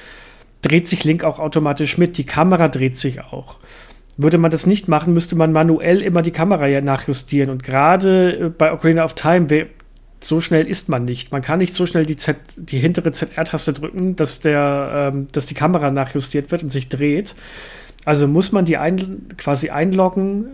[0.61, 2.17] dreht sich Link auch automatisch mit.
[2.17, 3.57] Die Kamera dreht sich auch.
[4.17, 7.49] Würde man das nicht machen, müsste man manuell immer die Kamera ja nachjustieren.
[7.49, 9.49] Und gerade äh, bei Ocarina of Time
[10.19, 11.31] so schnell ist man nicht.
[11.31, 15.45] Man kann nicht so schnell die, Z, die hintere ZR-Taste drücken, dass, der, ähm, dass
[15.45, 17.35] die Kamera nachjustiert wird und sich dreht.
[18.05, 20.47] Also muss man die ein, quasi einloggen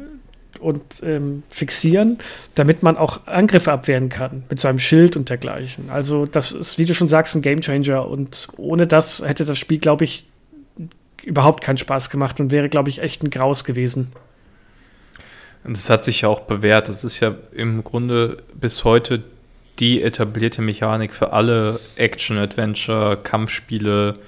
[0.60, 2.20] und ähm, fixieren,
[2.56, 5.90] damit man auch Angriffe abwehren kann mit seinem Schild und dergleichen.
[5.90, 9.80] Also das ist, wie du schon sagst, ein Gamechanger und ohne das hätte das Spiel,
[9.80, 10.26] glaube ich,
[11.24, 14.12] überhaupt keinen Spaß gemacht und wäre, glaube ich, echt ein Graus gewesen.
[15.64, 16.90] Und es hat sich ja auch bewährt.
[16.90, 19.24] Das ist ja im Grunde bis heute
[19.80, 24.20] die etablierte Mechanik für alle Action-Adventure, Kampfspiele,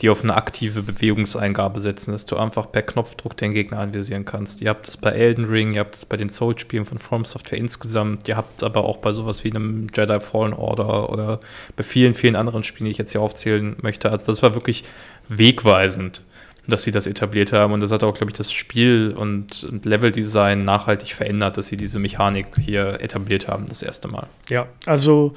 [0.00, 4.62] die auf eine aktive Bewegungseingabe setzen, dass du einfach per Knopfdruck den Gegner anvisieren kannst.
[4.62, 7.58] Ihr habt das bei Elden Ring, ihr habt das bei den Souls-Spielen von From Software
[7.58, 11.40] insgesamt, ihr habt aber auch bei sowas wie einem Jedi Fallen Order oder
[11.76, 14.10] bei vielen, vielen anderen Spielen, die ich jetzt hier aufzählen möchte.
[14.10, 14.84] Also das war wirklich
[15.28, 16.22] wegweisend
[16.66, 17.72] dass sie das etabliert haben.
[17.72, 21.76] Und das hat auch, glaube ich, das Spiel und, und Leveldesign nachhaltig verändert, dass sie
[21.76, 24.26] diese Mechanik hier etabliert haben, das erste Mal.
[24.48, 25.34] Ja, also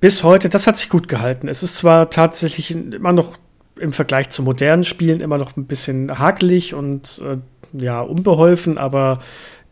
[0.00, 1.48] bis heute, das hat sich gut gehalten.
[1.48, 3.36] Es ist zwar tatsächlich immer noch
[3.78, 7.38] im Vergleich zu modernen Spielen immer noch ein bisschen hakelig und äh,
[7.72, 9.20] ja, unbeholfen, aber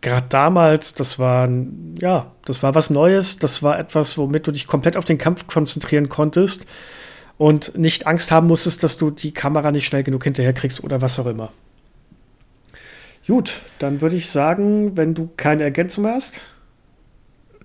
[0.00, 1.48] gerade damals, das war
[2.00, 5.46] ja, das war was Neues, das war etwas, womit du dich komplett auf den Kampf
[5.48, 6.66] konzentrieren konntest
[7.38, 11.18] und nicht Angst haben musstest, dass du die Kamera nicht schnell genug hinterherkriegst oder was
[11.18, 11.52] auch immer.
[13.26, 16.40] Gut, dann würde ich sagen, wenn du keine Ergänzung hast.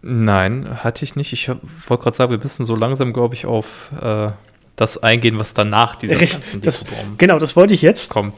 [0.01, 1.31] Nein, hatte ich nicht.
[1.33, 4.31] Ich wollte gerade sagen, wir müssen so langsam, glaube ich, auf äh,
[4.75, 6.85] das eingehen, was danach dieser ganzen das,
[7.19, 8.09] Genau, das wollte ich jetzt.
[8.09, 8.33] Kommt.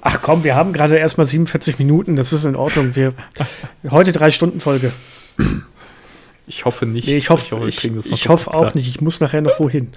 [0.00, 2.96] Ach komm, wir haben gerade erst mal 47 Minuten, das ist in Ordnung.
[2.96, 3.12] Wir,
[3.90, 4.92] heute drei Stunden Folge.
[6.46, 7.06] Ich hoffe nicht.
[7.06, 8.88] Nee, ich hoffe, ich, ich, ich hoffe auch nicht.
[8.88, 9.88] Ich muss nachher noch wohin.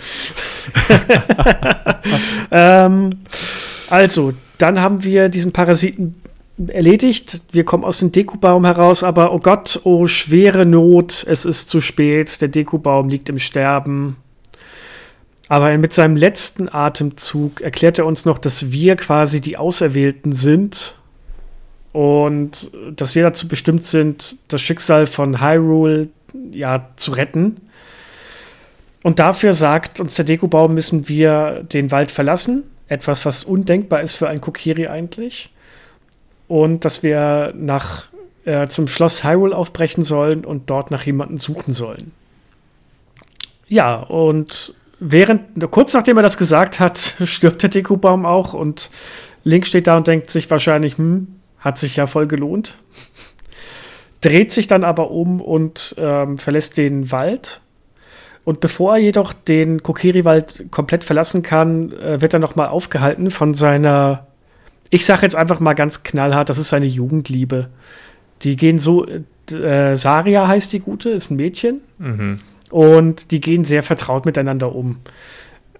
[2.51, 3.19] ähm,
[3.89, 6.15] also, dann haben wir diesen Parasiten
[6.67, 7.41] erledigt.
[7.51, 11.81] Wir kommen aus dem Dekubaum heraus, aber oh Gott, oh schwere Not, es ist zu
[11.81, 12.41] spät.
[12.41, 14.15] Der Dekubaum liegt im Sterben.
[15.49, 20.95] Aber mit seinem letzten Atemzug erklärt er uns noch, dass wir quasi die Auserwählten sind
[21.93, 26.09] und dass wir dazu bestimmt sind, das Schicksal von Hyrule
[26.51, 27.57] ja, zu retten.
[29.03, 32.63] Und dafür sagt uns der Dekobaum, müssen wir den Wald verlassen.
[32.87, 35.49] Etwas, was undenkbar ist für ein Kokiri eigentlich.
[36.47, 38.05] Und dass wir nach,
[38.45, 42.11] äh, zum Schloss Hyrule aufbrechen sollen und dort nach jemandem suchen sollen.
[43.67, 48.89] Ja, und während, kurz nachdem er das gesagt hat, stirbt der Dekobaum auch und
[49.43, 51.27] Link steht da und denkt sich wahrscheinlich, hm,
[51.59, 52.77] hat sich ja voll gelohnt
[54.21, 57.61] dreht sich dann aber um und ähm, verlässt den Wald.
[58.43, 63.53] Und bevor er jedoch den Kokiri-Wald komplett verlassen kann, äh, wird er nochmal aufgehalten von
[63.53, 64.25] seiner,
[64.89, 67.67] ich sage jetzt einfach mal ganz knallhart, das ist seine Jugendliebe.
[68.43, 71.81] Die gehen so, äh, Saria heißt die Gute, ist ein Mädchen.
[71.97, 72.39] Mhm.
[72.69, 74.97] Und die gehen sehr vertraut miteinander um.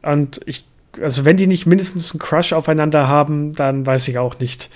[0.02, 0.66] Und ich,
[1.02, 4.70] also wenn die nicht mindestens einen Crush aufeinander haben, dann weiß ich auch nicht.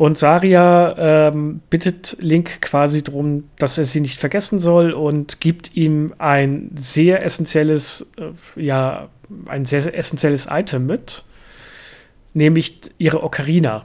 [0.00, 5.76] Und Saria ähm, bittet Link quasi darum, dass er sie nicht vergessen soll und gibt
[5.76, 9.10] ihm ein sehr essentielles, äh, ja,
[9.44, 11.24] ein sehr, essentielles Item mit,
[12.32, 13.84] nämlich ihre Ocarina.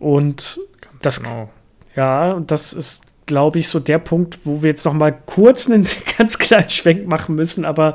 [0.00, 1.50] Und Ganz das, genau.
[1.94, 5.70] ja, und das ist, glaube ich, so der Punkt, wo wir jetzt noch mal kurz
[5.70, 5.86] einen
[6.18, 7.94] ganz kleinen Schwenk machen müssen, aber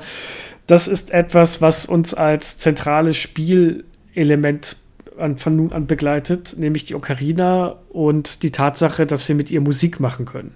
[0.67, 3.83] das ist etwas, was uns als zentrales Spiel
[4.15, 4.77] Element
[5.17, 9.61] an, von nun an begleitet, nämlich die Ocarina und die Tatsache, dass sie mit ihr
[9.61, 10.55] Musik machen können.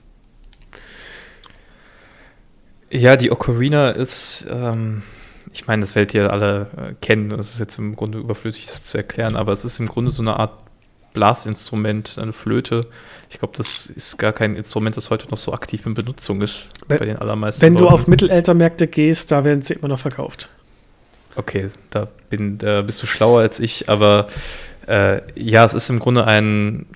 [2.89, 5.03] Ja, die Ocarina ist, ähm,
[5.53, 8.83] ich meine, das werdet ihr alle äh, kennen, das ist jetzt im Grunde überflüssig, das
[8.83, 10.63] zu erklären, aber es ist im Grunde so eine Art
[11.13, 12.87] Blasinstrument, eine Flöte.
[13.29, 16.69] Ich glaube, das ist gar kein Instrument, das heute noch so aktiv in Benutzung ist
[16.87, 17.61] wenn, bei den allermeisten.
[17.63, 17.85] Wenn Leuten.
[17.87, 20.49] du auf Mittelaltermärkte gehst, da werden sie immer noch verkauft.
[21.37, 24.27] Okay, da, bin, da bist du schlauer als ich, aber
[24.87, 26.87] äh, ja, es ist im Grunde ein,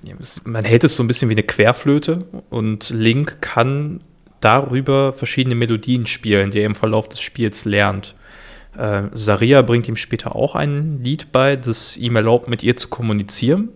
[0.44, 4.00] man hält es so ein bisschen wie eine Querflöte und Link kann
[4.40, 8.16] darüber verschiedene Melodien spielen, die er im Verlauf des Spiels lernt.
[8.76, 12.88] Äh, Saria bringt ihm später auch ein Lied bei, das ihm erlaubt, mit ihr zu
[12.88, 13.68] kommunizieren.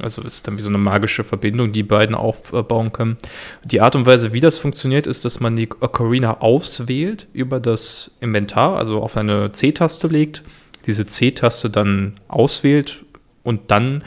[0.00, 3.16] Also ist dann wie so eine magische Verbindung, die beiden aufbauen können.
[3.64, 8.16] Die Art und Weise, wie das funktioniert, ist, dass man die Ocarina auswählt über das
[8.20, 10.42] Inventar, also auf eine C-Taste legt,
[10.86, 13.04] diese C-Taste dann auswählt
[13.42, 14.04] und dann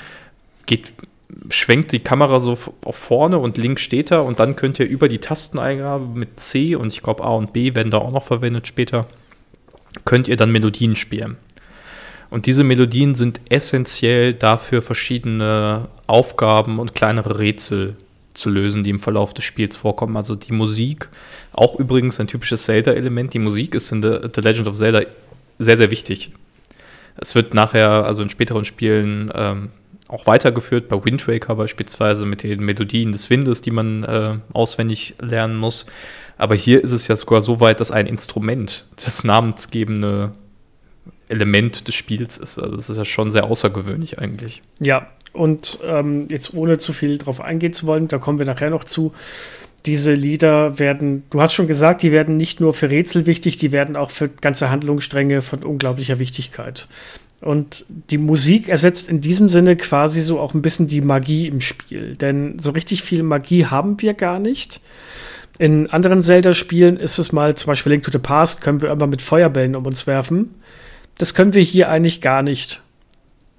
[0.65, 0.93] geht
[1.49, 5.07] schwenkt die Kamera so auf vorne und links steht da und dann könnt ihr über
[5.07, 8.67] die Tasteneingabe mit C und ich glaube A und B werden da auch noch verwendet
[8.67, 9.07] später,
[10.05, 11.37] könnt ihr dann Melodien spielen.
[12.32, 17.97] Und diese Melodien sind essentiell dafür, verschiedene Aufgaben und kleinere Rätsel
[18.34, 20.15] zu lösen, die im Verlauf des Spiels vorkommen.
[20.15, 21.09] Also die Musik,
[21.51, 25.01] auch übrigens ein typisches Zelda-Element, die Musik ist in The, Legend of Zelda
[25.59, 26.32] sehr, sehr wichtig.
[27.17, 29.69] Es wird nachher, also in späteren Spielen, ähm,
[30.07, 35.15] auch weitergeführt, bei Wind Waker beispielsweise mit den Melodien des Windes, die man äh, auswendig
[35.19, 35.86] lernen muss.
[36.38, 40.32] Aber hier ist es ja sogar so weit, dass ein Instrument das namensgebende
[41.32, 42.59] Element des Spiels ist.
[42.59, 44.61] Also das ist ja schon sehr außergewöhnlich eigentlich.
[44.79, 48.69] Ja, und ähm, jetzt ohne zu viel drauf eingehen zu wollen, da kommen wir nachher
[48.69, 49.13] noch zu.
[49.86, 53.71] Diese Lieder werden, du hast schon gesagt, die werden nicht nur für Rätsel wichtig, die
[53.71, 56.88] werden auch für ganze Handlungsstränge von unglaublicher Wichtigkeit.
[57.39, 61.59] Und die Musik ersetzt in diesem Sinne quasi so auch ein bisschen die Magie im
[61.59, 62.15] Spiel.
[62.15, 64.79] Denn so richtig viel Magie haben wir gar nicht.
[65.57, 69.07] In anderen Zelda-Spielen ist es mal, zum Beispiel Link to the Past, können wir immer
[69.07, 70.53] mit Feuerbällen um uns werfen.
[71.18, 72.82] Das können wir hier eigentlich gar nicht.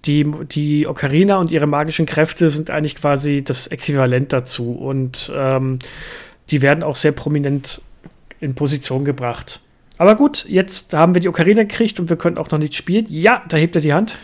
[0.05, 4.73] Die, die Ocarina und ihre magischen Kräfte sind eigentlich quasi das Äquivalent dazu.
[4.73, 5.79] Und ähm,
[6.51, 7.81] die werden auch sehr prominent
[8.41, 9.61] in Position gebracht.
[9.99, 13.07] Aber gut, jetzt haben wir die Ocarina gekriegt und wir können auch noch nicht spielen.
[13.09, 14.19] Ja, da hebt er die Hand.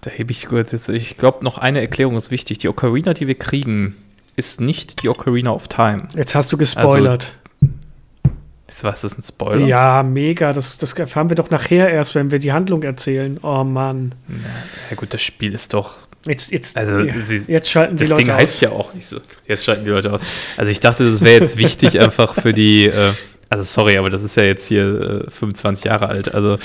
[0.00, 0.72] Da hebe ich gut.
[0.72, 2.58] Ich glaube, noch eine Erklärung ist wichtig.
[2.58, 3.96] Die Ocarina, die wir kriegen,
[4.36, 6.08] ist nicht die Ocarina of Time.
[6.14, 7.24] Jetzt hast du gespoilert.
[7.24, 7.43] Also,
[8.82, 9.66] was ist ein Spoiler?
[9.66, 10.52] Ja, mega.
[10.52, 13.38] Das, das erfahren wir doch nachher erst, wenn wir die Handlung erzählen.
[13.42, 14.14] Oh Mann.
[14.26, 14.36] Na,
[14.90, 15.96] ja gut, das Spiel ist doch.
[16.26, 19.18] Jetzt, jetzt, also, sie, jetzt schalten die Leute Das Ding heißt ja auch nicht so.
[19.46, 20.22] Jetzt schalten die Leute aus.
[20.56, 22.86] Also ich dachte, das wäre jetzt wichtig einfach für die.
[22.86, 23.12] Äh,
[23.50, 26.34] also sorry, aber das ist ja jetzt hier äh, 25 Jahre alt.
[26.34, 26.56] Also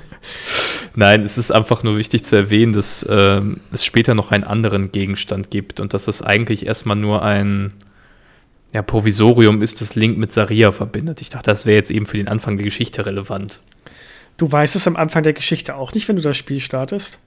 [0.94, 3.40] nein, es ist einfach nur wichtig zu erwähnen, dass äh,
[3.72, 7.72] es später noch einen anderen Gegenstand gibt und dass es eigentlich erstmal nur ein
[8.72, 11.20] ja, Provisorium ist, das Link mit Saria verbindet.
[11.20, 13.60] Ich dachte, das wäre jetzt eben für den Anfang der Geschichte relevant.
[14.36, 17.18] Du weißt es am Anfang der Geschichte auch nicht, wenn du das Spiel startest?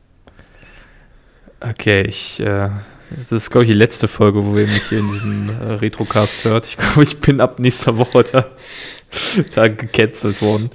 [1.59, 2.69] Okay, ich äh,
[3.17, 6.45] das ist, glaube ich, die letzte Folge, wo ihr mich hier in diesem äh, Retrocast
[6.45, 6.65] hört.
[6.65, 8.45] Ich glaube, ich bin ab nächster Woche da,
[9.55, 10.69] da gecancelt worden.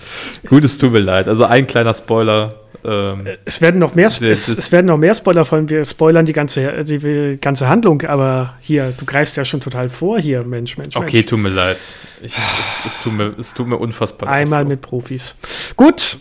[0.49, 1.29] Gut, es tut mir leid.
[1.29, 2.61] Also ein kleiner Spoiler.
[2.89, 6.33] Ähm, es, werden noch mehr, es, es, werden noch mehr Spoiler von wir spoilern die
[6.33, 10.97] ganze, die ganze Handlung, aber hier, du greifst ja schon total vor hier, Mensch, Mensch,
[10.97, 11.27] Okay, Mensch.
[11.27, 11.77] tut mir leid.
[12.23, 14.39] Ich, es, es, tut mir, es tut mir unfassbar leid.
[14.39, 15.35] Einmal mit Profis.
[15.77, 16.17] Gut.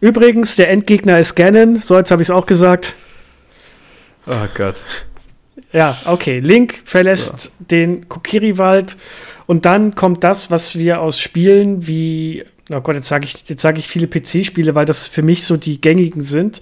[0.00, 1.82] Übrigens, der Endgegner ist Ganon.
[1.82, 2.94] So, jetzt habe ich es auch gesagt.
[4.26, 4.84] Oh Gott.
[5.72, 6.40] Ja, okay.
[6.40, 7.50] Link verlässt so.
[7.58, 8.96] den Kokiri-Wald
[9.46, 13.64] und dann kommt das, was wir aus Spielen wie, oh Gott, jetzt sage ich, jetzt
[13.64, 16.60] ich viele PC-Spiele, weil das für mich so die gängigen sind.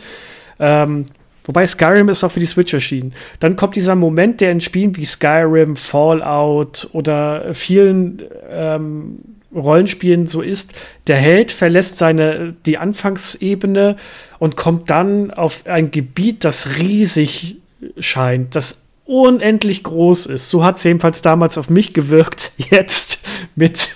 [0.59, 1.07] Ähm,
[1.45, 3.13] wobei Skyrim ist auch für die Switch erschienen.
[3.41, 9.19] Dann kommt dieser Moment, der in Spielen wie Skyrim, Fallout oder vielen ähm,
[9.55, 10.75] Rollenspielen so ist,
[11.07, 13.97] der Held verlässt seine die Anfangsebene
[14.39, 17.57] und kommt dann auf ein Gebiet, das riesig
[17.99, 20.51] scheint, das unendlich groß ist.
[20.51, 22.53] So hat es jedenfalls damals auf mich gewirkt.
[22.71, 23.21] Jetzt
[23.55, 23.89] mit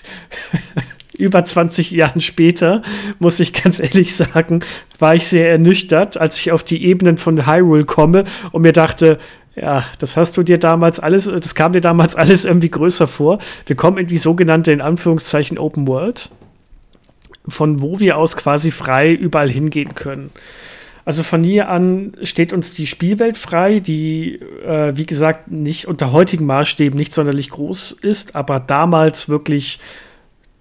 [1.21, 2.83] über 20 Jahren später,
[3.19, 4.61] muss ich ganz ehrlich sagen,
[4.99, 9.19] war ich sehr ernüchtert, als ich auf die Ebenen von Hyrule komme und mir dachte,
[9.57, 13.39] ja, das hast du dir damals alles, das kam dir damals alles irgendwie größer vor.
[13.67, 16.31] Wir kommen in die sogenannte, in Anführungszeichen, Open World,
[17.49, 20.31] von wo wir aus quasi frei überall hingehen können.
[21.05, 26.13] Also von hier an steht uns die Spielwelt frei, die, äh, wie gesagt, nicht unter
[26.13, 29.81] heutigen Maßstäben nicht sonderlich groß ist, aber damals wirklich,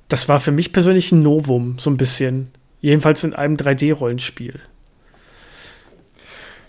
[0.10, 2.52] das war für mich persönlich ein Novum, so ein bisschen.
[2.82, 4.60] Jedenfalls in einem 3D-Rollenspiel.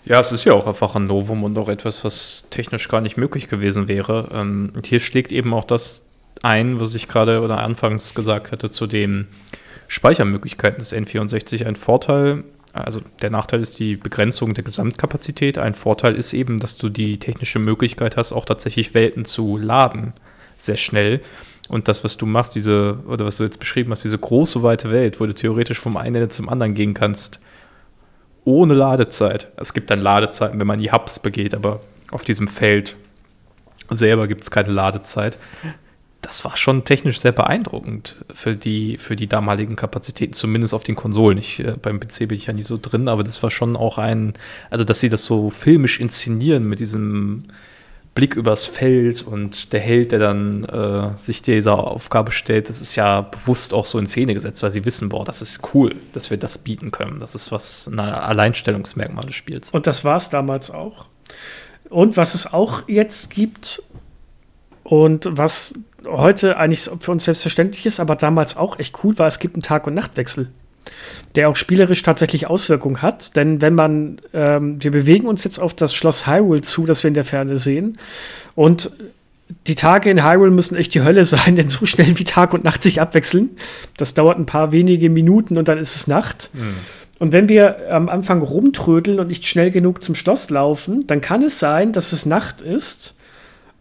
[0.05, 3.17] Ja, es ist ja auch einfach ein Novum und auch etwas, was technisch gar nicht
[3.17, 4.29] möglich gewesen wäre.
[4.33, 6.05] Ähm, hier schlägt eben auch das
[6.41, 9.27] ein, was ich gerade oder anfangs gesagt hatte, zu den
[9.87, 11.65] Speichermöglichkeiten des N64.
[11.65, 15.57] Ein Vorteil, also der Nachteil ist die Begrenzung der Gesamtkapazität.
[15.57, 20.13] Ein Vorteil ist eben, dass du die technische Möglichkeit hast, auch tatsächlich Welten zu laden,
[20.57, 21.21] sehr schnell.
[21.71, 24.91] Und das, was du machst, diese, oder was du jetzt beschrieben hast, diese große weite
[24.91, 27.39] Welt, wo du theoretisch vom einen Ende zum anderen gehen kannst,
[28.43, 29.49] ohne Ladezeit.
[29.55, 31.79] Es gibt dann Ladezeiten, wenn man die Hubs begeht, aber
[32.11, 32.97] auf diesem Feld
[33.89, 35.37] selber gibt es keine Ladezeit.
[36.19, 40.97] Das war schon technisch sehr beeindruckend für die, für die damaligen Kapazitäten, zumindest auf den
[40.97, 41.37] Konsolen.
[41.37, 43.97] Ich, äh, beim PC bin ich ja nie so drin, aber das war schon auch
[43.97, 44.33] ein,
[44.69, 47.45] also dass sie das so filmisch inszenieren mit diesem,
[48.13, 52.95] Blick übers Feld und der Held, der dann äh, sich dieser Aufgabe stellt, das ist
[52.95, 56.29] ja bewusst auch so in Szene gesetzt, weil sie wissen, boah, das ist cool, dass
[56.29, 57.19] wir das bieten können.
[57.19, 59.69] Das ist was ein Alleinstellungsmerkmal des Spiels.
[59.69, 61.05] Und das war es damals auch.
[61.89, 63.81] Und was es auch jetzt gibt
[64.83, 65.73] und was
[66.05, 69.63] heute eigentlich für uns selbstverständlich ist, aber damals auch echt cool war, es gibt einen
[69.63, 70.49] Tag- und Nachtwechsel
[71.35, 73.35] der auch spielerisch tatsächlich Auswirkungen hat.
[73.35, 77.07] Denn wenn man, ähm, wir bewegen uns jetzt auf das Schloss Hyrule zu, das wir
[77.07, 77.97] in der Ferne sehen.
[78.55, 78.91] Und
[79.67, 82.63] die Tage in Hyrule müssen echt die Hölle sein, denn so schnell wie Tag und
[82.63, 83.51] Nacht sich abwechseln,
[83.97, 86.49] das dauert ein paar wenige Minuten und dann ist es Nacht.
[86.53, 86.75] Mhm.
[87.19, 91.43] Und wenn wir am Anfang rumtrödeln und nicht schnell genug zum Schloss laufen, dann kann
[91.43, 93.13] es sein, dass es Nacht ist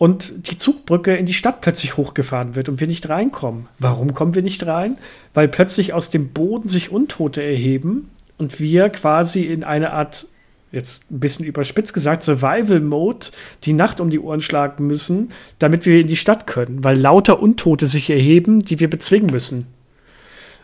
[0.01, 3.69] und die Zugbrücke in die Stadt plötzlich hochgefahren wird und wir nicht reinkommen.
[3.79, 4.97] Warum kommen wir nicht rein?
[5.35, 10.25] Weil plötzlich aus dem Boden sich Untote erheben und wir quasi in eine Art,
[10.73, 13.27] jetzt ein bisschen überspitzt gesagt, Survival-Mode
[13.65, 17.43] die Nacht um die Ohren schlagen müssen, damit wir in die Stadt können, weil lauter
[17.43, 19.67] Untote sich erheben, die wir bezwingen müssen.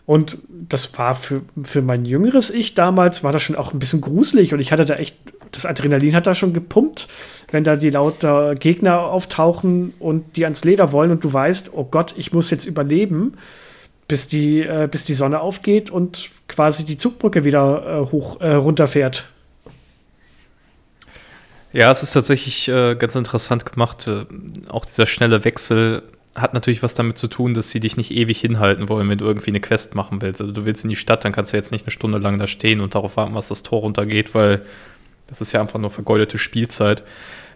[0.07, 4.01] Und das war für, für mein jüngeres Ich damals, war das schon auch ein bisschen
[4.01, 5.15] gruselig und ich hatte da echt,
[5.53, 7.09] das Adrenalin hat da schon gepumpt
[7.51, 11.85] wenn da die lauter Gegner auftauchen und die ans Leder wollen und du weißt, oh
[11.85, 13.35] Gott, ich muss jetzt überleben,
[14.09, 18.55] bis die, äh, bis die Sonne aufgeht und quasi die Zugbrücke wieder äh, hoch äh,
[18.55, 19.29] runterfährt.
[21.73, 24.09] Ja, es ist tatsächlich äh, ganz interessant gemacht.
[24.09, 24.25] Äh,
[24.69, 26.03] auch dieser schnelle Wechsel
[26.35, 29.25] hat natürlich was damit zu tun, dass sie dich nicht ewig hinhalten wollen, wenn du
[29.25, 30.41] irgendwie eine Quest machen willst.
[30.41, 32.47] Also du willst in die Stadt, dann kannst du jetzt nicht eine Stunde lang da
[32.47, 34.63] stehen und darauf warten, was das Tor runtergeht, weil
[35.27, 37.03] das ist ja einfach nur vergeudete Spielzeit.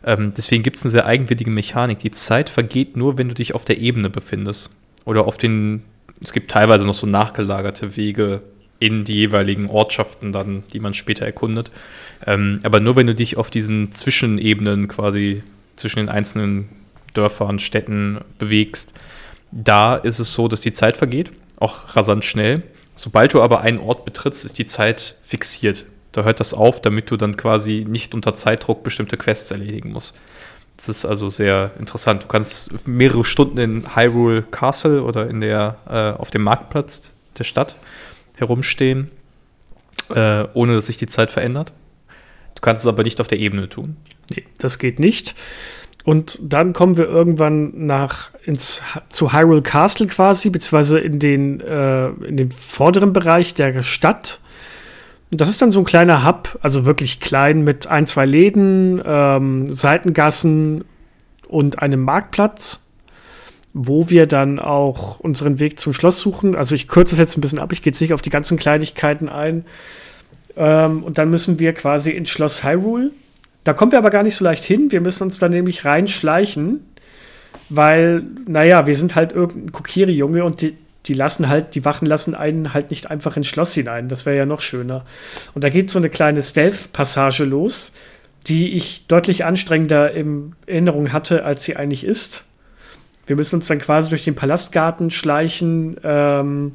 [0.05, 1.99] Ähm, deswegen gibt es eine sehr eigenwillige Mechanik.
[1.99, 4.75] Die Zeit vergeht nur, wenn du dich auf der Ebene befindest.
[5.05, 5.83] Oder auf den,
[6.23, 8.43] es gibt teilweise noch so nachgelagerte Wege
[8.79, 11.71] in die jeweiligen Ortschaften dann, die man später erkundet.
[12.27, 15.43] Ähm, aber nur wenn du dich auf diesen Zwischenebenen quasi
[15.77, 16.69] zwischen den einzelnen
[17.15, 18.93] Dörfern, Städten bewegst,
[19.53, 22.63] da ist es so, dass die Zeit vergeht, auch rasant schnell.
[22.95, 25.87] Sobald du aber einen Ort betrittst, ist die Zeit fixiert.
[26.13, 30.17] Da hört das auf, damit du dann quasi nicht unter Zeitdruck bestimmte Quests erledigen musst.
[30.77, 32.25] Das ist also sehr interessant.
[32.25, 37.45] Du kannst mehrere Stunden in Hyrule Castle oder in der, äh, auf dem Marktplatz der
[37.45, 37.77] Stadt
[38.37, 39.11] herumstehen,
[40.15, 41.73] äh, ohne dass sich die Zeit verändert.
[42.55, 43.97] Du kannst es aber nicht auf der Ebene tun.
[44.35, 45.35] Nee, das geht nicht.
[46.05, 48.81] Und dann kommen wir irgendwann nach ins,
[49.11, 54.41] zu Hyrule Castle quasi, beziehungsweise in den, äh, in den vorderen Bereich der Stadt
[55.31, 59.73] das ist dann so ein kleiner Hub, also wirklich klein mit ein, zwei Läden, ähm,
[59.73, 60.85] Seitengassen
[61.47, 62.87] und einem Marktplatz,
[63.73, 66.57] wo wir dann auch unseren Weg zum Schloss suchen.
[66.57, 68.59] Also ich kürze es jetzt ein bisschen ab, ich gehe jetzt nicht auf die ganzen
[68.59, 69.65] Kleinigkeiten ein.
[70.57, 73.13] Ähm, und dann müssen wir quasi ins Schloss Hyrule.
[73.63, 74.91] Da kommen wir aber gar nicht so leicht hin.
[74.91, 76.81] Wir müssen uns dann nämlich reinschleichen,
[77.69, 80.77] weil, naja, wir sind halt irgendein Kokiri-Junge und die,
[81.07, 84.09] die lassen halt, die Wachen lassen einen halt nicht einfach ins Schloss hinein.
[84.09, 85.05] Das wäre ja noch schöner.
[85.55, 87.93] Und da geht so eine kleine Stealth-Passage los,
[88.47, 92.45] die ich deutlich anstrengender in Erinnerung hatte, als sie eigentlich ist.
[93.27, 96.73] Wir müssen uns dann quasi durch den Palastgarten schleichen ähm,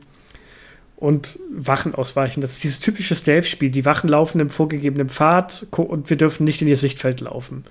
[0.96, 2.42] und Wachen ausweichen.
[2.42, 3.70] Das ist dieses typische Stealth-Spiel.
[3.70, 7.66] Die Wachen laufen im vorgegebenen Pfad und wir dürfen nicht in ihr Sichtfeld laufen.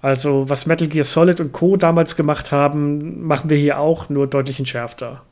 [0.00, 1.76] Also, was Metal Gear Solid und Co.
[1.76, 5.22] damals gemacht haben, machen wir hier auch, nur deutlich entschärfter.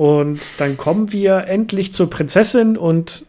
[0.00, 3.26] Und dann kommen wir endlich zur Prinzessin und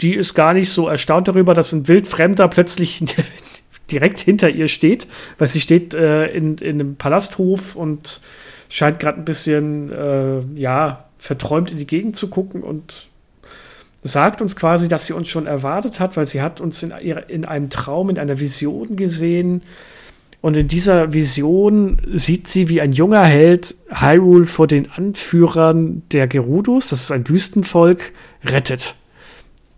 [0.00, 3.04] die ist gar nicht so erstaunt darüber, dass ein Wildfremder plötzlich
[3.90, 5.06] direkt hinter ihr steht,
[5.36, 8.22] weil sie steht äh, in, in einem Palasthof und
[8.70, 13.08] scheint gerade ein bisschen, äh, ja, verträumt in die Gegend zu gucken und
[14.02, 17.44] sagt uns quasi, dass sie uns schon erwartet hat, weil sie hat uns in, in
[17.44, 19.60] einem Traum, in einer Vision gesehen,
[20.40, 26.28] und in dieser Vision sieht sie, wie ein junger Held Hyrule vor den Anführern der
[26.28, 28.12] Gerudos, das ist ein Wüstenvolk,
[28.44, 28.94] rettet.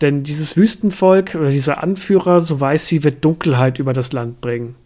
[0.00, 4.76] Denn dieses Wüstenvolk oder dieser Anführer, so weiß sie, wird Dunkelheit über das Land bringen.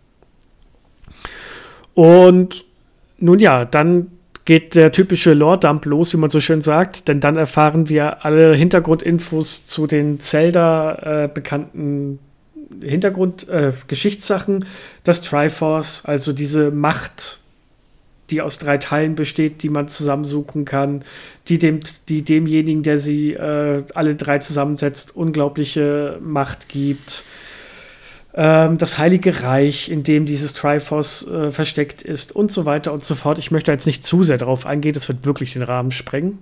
[1.94, 2.64] Und
[3.18, 4.08] nun ja, dann
[4.44, 8.54] geht der typische Lore-Dump los, wie man so schön sagt, denn dann erfahren wir alle
[8.54, 11.28] Hintergrundinfos zu den Zelda äh,
[12.80, 14.64] Hintergrund, äh, Geschichtssachen,
[15.04, 17.40] das Triforce, also diese Macht,
[18.30, 21.04] die aus drei Teilen besteht, die man zusammensuchen kann,
[21.48, 27.24] die, dem, die demjenigen, der sie äh, alle drei zusammensetzt, unglaubliche Macht gibt.
[28.34, 33.04] Ähm, das Heilige Reich, in dem dieses Triforce äh, versteckt ist und so weiter und
[33.04, 33.38] so fort.
[33.38, 36.38] Ich möchte jetzt nicht zu sehr darauf eingehen, das wird wirklich den Rahmen sprengen.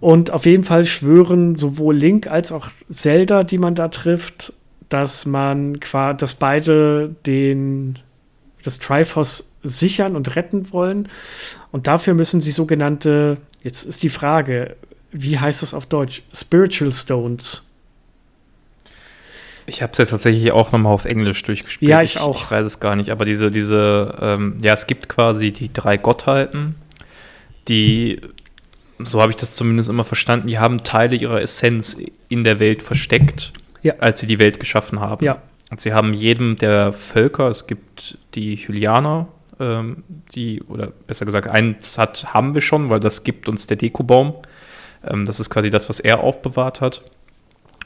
[0.00, 4.52] Und auf jeden Fall schwören sowohl Link als auch Zelda, die man da trifft,
[4.88, 7.98] dass man quasi, dass beide den
[8.64, 11.08] das Triforce sichern und retten wollen.
[11.70, 14.76] Und dafür müssen sie sogenannte, jetzt ist die Frage,
[15.10, 16.22] wie heißt das auf Deutsch?
[16.34, 17.64] Spiritual Stones.
[19.66, 21.90] Ich habe es jetzt tatsächlich auch nochmal auf Englisch durchgespielt.
[21.90, 22.42] Ja, ich auch.
[22.42, 25.98] Ich weiß es gar nicht, aber diese, diese, ähm, ja, es gibt quasi die drei
[25.98, 26.76] Gottheiten,
[27.68, 28.20] die,
[28.98, 31.98] so habe ich das zumindest immer verstanden, die haben Teile ihrer Essenz
[32.30, 33.52] in der Welt versteckt
[33.82, 33.94] ja.
[33.98, 35.24] als sie die Welt geschaffen haben.
[35.24, 35.42] Ja.
[35.70, 39.28] Und sie haben jedem der Völker, es gibt die Hylianer,
[39.60, 40.04] ähm,
[40.34, 44.34] die, oder besser gesagt, eins hat, haben wir schon, weil das gibt uns der Dekobaum.
[45.06, 47.02] Ähm, das ist quasi das, was er aufbewahrt hat.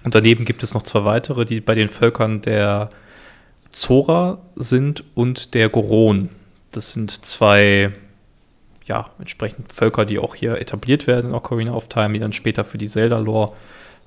[0.05, 2.91] Und daneben gibt es noch zwei weitere, die bei den Völkern der
[3.71, 6.31] Zora sind und der Goron.
[6.71, 7.93] Das sind zwei,
[8.85, 12.65] ja, entsprechend Völker, die auch hier etabliert werden in Ocarina of Time, die dann später
[12.65, 13.53] für die Zelda-Lore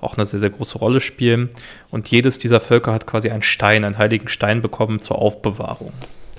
[0.01, 1.49] auch eine sehr, sehr große Rolle spielen.
[1.89, 5.93] Und jedes dieser Völker hat quasi einen Stein, einen heiligen Stein bekommen zur Aufbewahrung.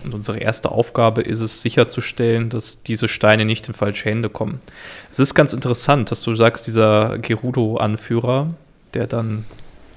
[0.05, 4.61] Und unsere erste Aufgabe ist es, sicherzustellen, dass diese Steine nicht in falsche Hände kommen.
[5.11, 8.55] Es ist ganz interessant, dass du sagst, dieser Gerudo-Anführer,
[8.95, 9.47] der dann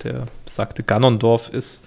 [0.04, 1.86] der besagte Ganondorf ist,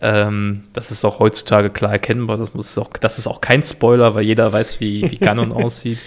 [0.00, 2.36] ähm, das ist auch heutzutage klar erkennbar.
[2.36, 6.00] Das, muss auch, das ist auch kein Spoiler, weil jeder weiß, wie, wie Ganon aussieht.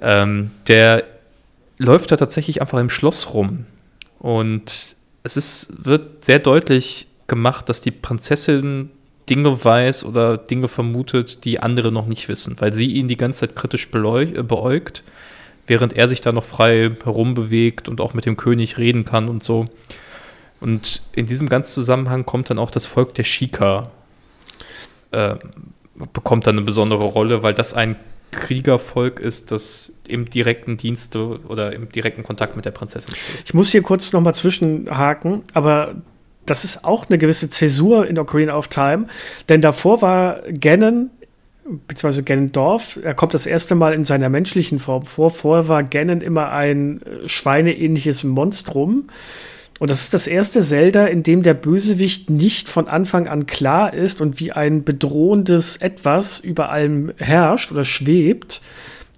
[0.00, 1.04] Ähm, der
[1.78, 3.66] läuft da tatsächlich einfach im Schloss rum
[4.26, 8.90] und es ist, wird sehr deutlich gemacht, dass die Prinzessin
[9.30, 13.46] Dinge weiß oder Dinge vermutet, die andere noch nicht wissen, weil sie ihn die ganze
[13.46, 15.04] Zeit kritisch äh, beäugt,
[15.68, 19.44] während er sich da noch frei herumbewegt und auch mit dem König reden kann und
[19.44, 19.68] so.
[20.58, 23.92] Und in diesem ganzen Zusammenhang kommt dann auch das Volk der Shika,
[25.12, 25.36] äh,
[26.12, 27.94] bekommt dann eine besondere Rolle, weil das ein
[28.36, 33.42] Kriegervolk ist, das im direkten Dienste oder im direkten Kontakt mit der Prinzessin steht.
[33.44, 35.96] Ich muss hier kurz nochmal zwischenhaken, aber
[36.44, 39.06] das ist auch eine gewisse Zäsur in Ocarina of Time,
[39.48, 41.10] denn davor war Ganon
[41.88, 45.30] beziehungsweise Ganondorf, er kommt das erste Mal in seiner menschlichen Form vor.
[45.30, 49.08] Vorher war Ganon immer ein äh, schweineähnliches Monstrum,
[49.78, 53.92] und das ist das erste Zelda, in dem der Bösewicht nicht von Anfang an klar
[53.92, 58.62] ist und wie ein bedrohendes Etwas über allem herrscht oder schwebt,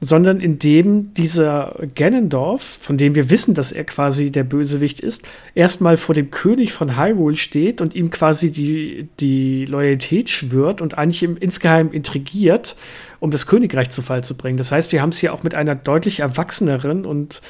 [0.00, 5.26] sondern in dem dieser Ganondorf, von dem wir wissen, dass er quasi der Bösewicht ist,
[5.54, 10.96] erstmal vor dem König von Hyrule steht und ihm quasi die, die Loyalität schwört und
[10.96, 12.76] eigentlich im, insgeheim intrigiert,
[13.18, 14.56] um das Königreich zu Fall zu bringen.
[14.56, 17.42] Das heißt, wir haben es hier auch mit einer deutlich erwachseneren und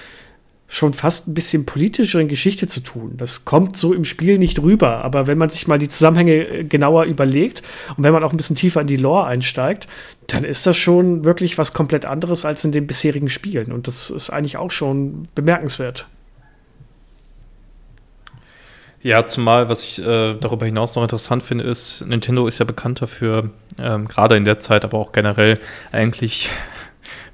[0.70, 3.14] schon fast ein bisschen politischeren Geschichte zu tun.
[3.16, 6.64] Das kommt so im Spiel nicht rüber, aber wenn man sich mal die Zusammenhänge äh,
[6.64, 7.62] genauer überlegt
[7.96, 9.88] und wenn man auch ein bisschen tiefer in die Lore einsteigt,
[10.26, 14.10] dann ist das schon wirklich was komplett anderes als in den bisherigen Spielen und das
[14.10, 16.06] ist eigentlich auch schon bemerkenswert.
[19.00, 23.00] Ja, zumal, was ich äh, darüber hinaus noch interessant finde, ist, Nintendo ist ja bekannt
[23.00, 25.60] dafür, ähm, gerade in der Zeit, aber auch generell
[25.92, 26.50] eigentlich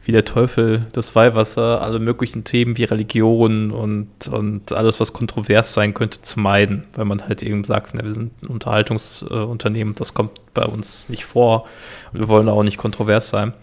[0.05, 5.73] wie der Teufel das Weihwasser, alle möglichen Themen wie Religion und, und alles, was kontrovers
[5.73, 10.13] sein könnte, zu meiden, weil man halt eben sagt, na, wir sind ein Unterhaltungsunternehmen, das
[10.13, 11.67] kommt bei uns nicht vor
[12.13, 13.55] und wir wollen auch nicht kontrovers sein.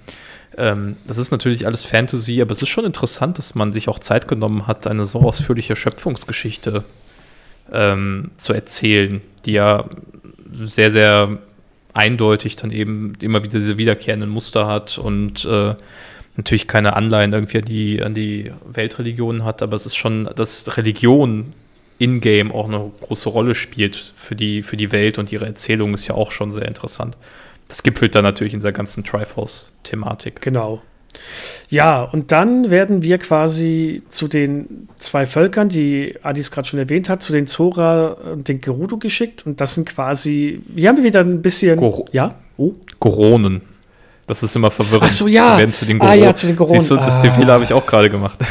[0.58, 4.00] Ähm, das ist natürlich alles Fantasy, aber es ist schon interessant, dass man sich auch
[4.00, 6.84] Zeit genommen hat, eine so ausführliche Schöpfungsgeschichte
[7.72, 9.86] ähm, zu erzählen, die ja
[10.52, 11.38] sehr, sehr
[11.94, 15.76] eindeutig dann eben immer wieder diese wiederkehrenden Muster hat und äh,
[16.38, 20.78] natürlich keine Anleihen irgendwie an die, an die Weltreligionen hat, aber es ist schon, dass
[20.78, 21.54] Religion
[21.98, 26.08] in-game auch eine große Rolle spielt für die, für die Welt und ihre Erzählung ist
[26.08, 27.16] ja auch schon sehr interessant.
[27.68, 30.42] Das gipfelt dann natürlich in dieser ganzen Triforce-Thematik.
[30.42, 30.82] Genau.
[31.70, 37.08] Ja, und dann werden wir quasi zu den zwei Völkern, die Adis gerade schon erwähnt
[37.08, 39.46] hat, zu den Zora und den Gerudo geschickt.
[39.46, 41.78] Und das sind quasi, hier haben wir wieder ein bisschen.
[41.78, 42.36] Gor ja?
[42.58, 42.74] Oh.
[43.00, 43.62] Goronen.
[44.32, 45.04] Das ist immer verwirrend.
[45.08, 45.56] Ach so, ja.
[45.56, 46.22] Wir werden zu den Goronen.
[46.22, 46.80] Ah, ja, zu den Goronen.
[46.80, 47.22] Siehst du, das, ah.
[47.22, 48.40] den Fehler habe ich auch gerade gemacht.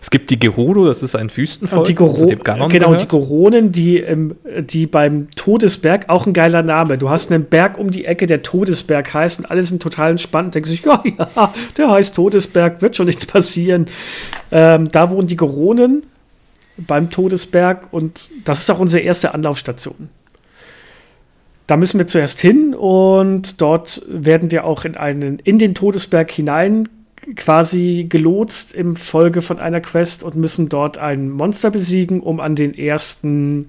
[0.00, 3.02] Es gibt die Gerudo, das ist ein Wüstenvolk, die Goro Ganon genau, gehört.
[3.02, 6.98] die Goronen, die, ähm, die beim Todesberg, auch ein geiler Name.
[6.98, 10.56] Du hast einen Berg um die Ecke, der Todesberg heißt und alle sind total entspannt.
[10.56, 11.02] Denken sich, ja,
[11.36, 13.86] ja, der heißt Todesberg, wird schon nichts passieren.
[14.50, 16.02] Ähm, da wohnen die Goronen
[16.76, 20.08] beim Todesberg und das ist auch unsere erste Anlaufstation.
[21.70, 26.28] Da müssen wir zuerst hin und dort werden wir auch in einen in den Todesberg
[26.28, 26.88] hinein
[27.36, 32.56] quasi gelotst im Folge von einer Quest und müssen dort ein Monster besiegen, um an
[32.56, 33.68] den ersten,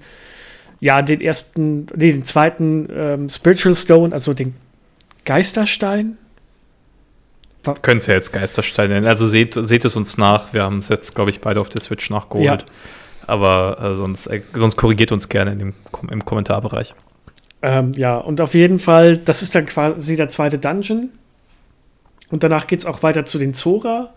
[0.80, 4.56] ja, den ersten, nee, den zweiten ähm, Spiritual Stone, also den
[5.24, 6.18] Geisterstein.
[7.82, 9.06] Können es ja jetzt Geisterstein nennen.
[9.06, 10.52] Also seht, seht es uns nach.
[10.52, 12.62] Wir haben es jetzt, glaube ich, beide auf der Switch nachgeholt.
[12.62, 12.68] Ja.
[13.28, 15.74] Aber äh, sonst, äh, sonst korrigiert uns gerne in dem,
[16.10, 16.96] im Kommentarbereich.
[17.62, 21.10] Ähm, ja, und auf jeden Fall, das ist dann quasi der zweite Dungeon.
[22.30, 24.12] Und danach geht es auch weiter zu den Zora,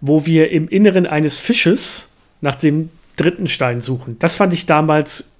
[0.00, 2.10] wo wir im Inneren eines Fisches
[2.40, 4.18] nach dem dritten Stein suchen.
[4.18, 5.32] Das fand ich damals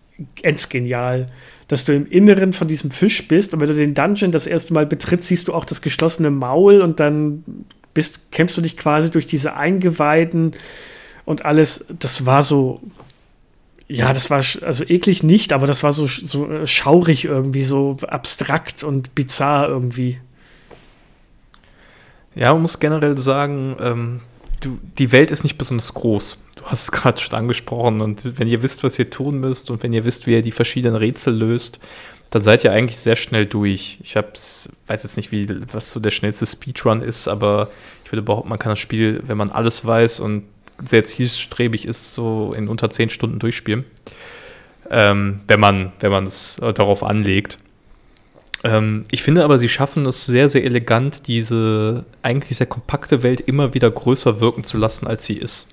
[0.71, 1.27] genial,
[1.69, 4.73] dass du im Inneren von diesem Fisch bist und wenn du den Dungeon das erste
[4.73, 7.45] Mal betrittst, siehst du auch das geschlossene Maul und dann
[7.93, 10.53] bist, kämpfst du dich quasi durch diese Eingeweiden
[11.25, 11.87] und alles.
[11.99, 12.81] Das war so,
[13.89, 17.97] ja, das war also eklig nicht, aber das war so, so äh, schaurig irgendwie, so
[18.09, 20.19] abstrakt und bizarr irgendwie.
[22.35, 24.21] Ja, man muss generell sagen, ähm,
[24.61, 26.43] du, die Welt ist nicht besonders groß.
[26.57, 28.01] Du hast es gerade schon angesprochen.
[28.01, 30.53] Und wenn ihr wisst, was ihr tun müsst und wenn ihr wisst, wie ihr die
[30.53, 31.79] verschiedenen Rätsel löst,
[32.31, 33.99] dann seid ihr eigentlich sehr schnell durch.
[34.03, 37.71] Ich hab's, weiß jetzt nicht, wie, was so der schnellste Speedrun ist, aber
[38.05, 40.43] ich würde behaupten, man kann das Spiel, wenn man alles weiß und
[40.87, 43.85] sehr zielstrebig ist, so in unter 10 Stunden durchspielen.
[44.91, 47.59] Ähm, wenn man wenn es äh, darauf anlegt.
[48.63, 53.41] Ähm, ich finde aber, sie schaffen es sehr, sehr elegant, diese eigentlich sehr kompakte Welt
[53.41, 55.69] immer wieder größer wirken zu lassen, als sie ist.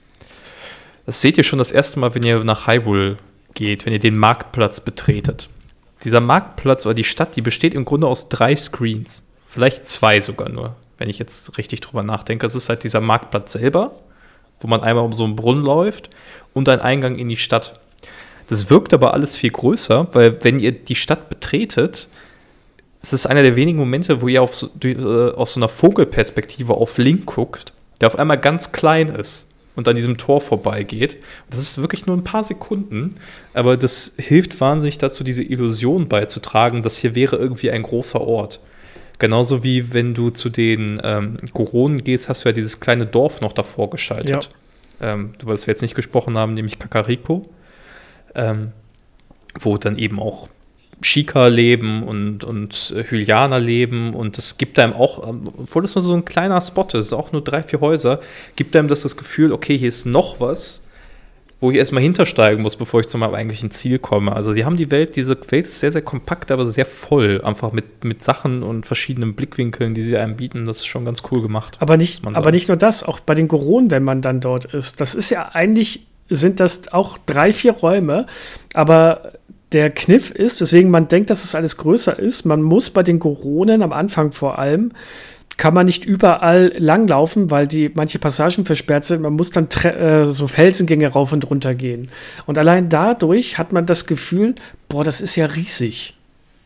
[1.06, 3.18] Das seht ihr schon das erste Mal, wenn ihr nach Hyrule
[3.54, 5.50] geht, wenn ihr den Marktplatz betretet.
[6.04, 9.28] Dieser Marktplatz oder die Stadt, die besteht im Grunde aus drei Screens.
[9.48, 12.46] Vielleicht zwei sogar nur, wenn ich jetzt richtig drüber nachdenke.
[12.46, 13.96] Es ist halt dieser Marktplatz selber,
[14.64, 16.10] wo man einmal um so einen Brunnen läuft
[16.54, 17.80] und ein Eingang in die Stadt.
[18.48, 22.08] Das wirkt aber alles viel größer, weil wenn ihr die Stadt betretet,
[23.02, 26.74] es ist einer der wenigen Momente, wo ihr auf so, äh, aus so einer Vogelperspektive
[26.74, 31.18] auf Link guckt, der auf einmal ganz klein ist und an diesem Tor vorbeigeht.
[31.50, 33.16] Das ist wirklich nur ein paar Sekunden,
[33.54, 38.60] aber das hilft wahnsinnig dazu, diese Illusion beizutragen, dass hier wäre irgendwie ein großer Ort.
[39.20, 43.42] Genauso wie wenn du zu den ähm, Goronen gehst, hast du ja dieses kleine Dorf
[43.42, 44.50] noch davor geschaltet.
[45.02, 47.50] Ähm, über das wir jetzt nicht gesprochen haben, nämlich Kakariko.
[48.36, 48.72] Ähm,
[49.60, 50.50] wo dann eben auch
[51.02, 55.96] Shika leben und, und äh, Hylianer leben und es gibt einem auch, ähm, obwohl das
[55.96, 58.22] nur so ein kleiner Spot ist, auch nur drei, vier Häuser,
[58.56, 60.83] gibt einem das das Gefühl, okay, hier ist noch was,
[61.60, 64.36] wo ich erstmal hintersteigen muss, bevor ich zu meinem eigentlichen Ziel komme.
[64.36, 67.72] Also sie haben die Welt, diese Welt ist sehr, sehr kompakt, aber sehr voll, einfach
[67.72, 71.42] mit, mit Sachen und verschiedenen Blickwinkeln, die sie einem bieten, das ist schon ganz cool
[71.42, 71.78] gemacht.
[71.80, 75.00] Aber nicht, aber nicht nur das, auch bei den Goronen, wenn man dann dort ist.
[75.00, 78.26] Das ist ja eigentlich, sind das auch drei, vier Räume,
[78.74, 79.34] aber
[79.74, 83.20] der Kniff ist, weswegen man denkt, dass es alles größer ist, man muss bei den
[83.20, 84.92] Goronen am Anfang vor allem,
[85.58, 89.22] kann man nicht überall langlaufen, weil die manche Passagen versperrt sind.
[89.22, 92.10] Man muss dann äh, so Felsengänge rauf und runter gehen.
[92.46, 94.56] Und allein dadurch hat man das Gefühl,
[94.90, 96.16] boah, das ist ja riesig.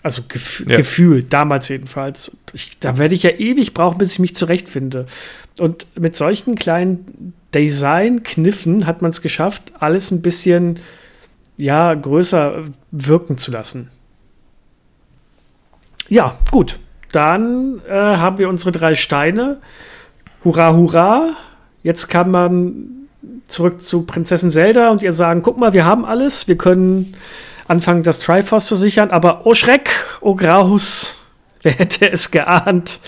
[0.03, 0.77] Also gef Ja.
[0.77, 2.31] gefühlt, damals jedenfalls.
[2.53, 5.05] Ich, da werde ich ja ewig brauchen, bis ich mich zurechtfinde.
[5.59, 10.79] Und mit solchen kleinen Design-Kniffen hat man es geschafft, alles ein bisschen
[11.57, 13.89] ja, größer wirken zu lassen.
[16.07, 16.79] Ja, gut.
[17.11, 19.57] Dann äh, haben wir unsere drei Steine.
[20.43, 21.35] Hurra, hurra.
[21.83, 23.07] Jetzt kann man
[23.47, 26.47] zurück zu Prinzessin Zelda und ihr sagen, guck mal, wir haben alles.
[26.47, 27.15] Wir können
[27.67, 29.11] anfangen, das Triforce zu sichern.
[29.11, 29.89] Aber oh Schreck,
[30.21, 31.15] oh Graus,
[31.61, 32.99] wer hätte es geahnt?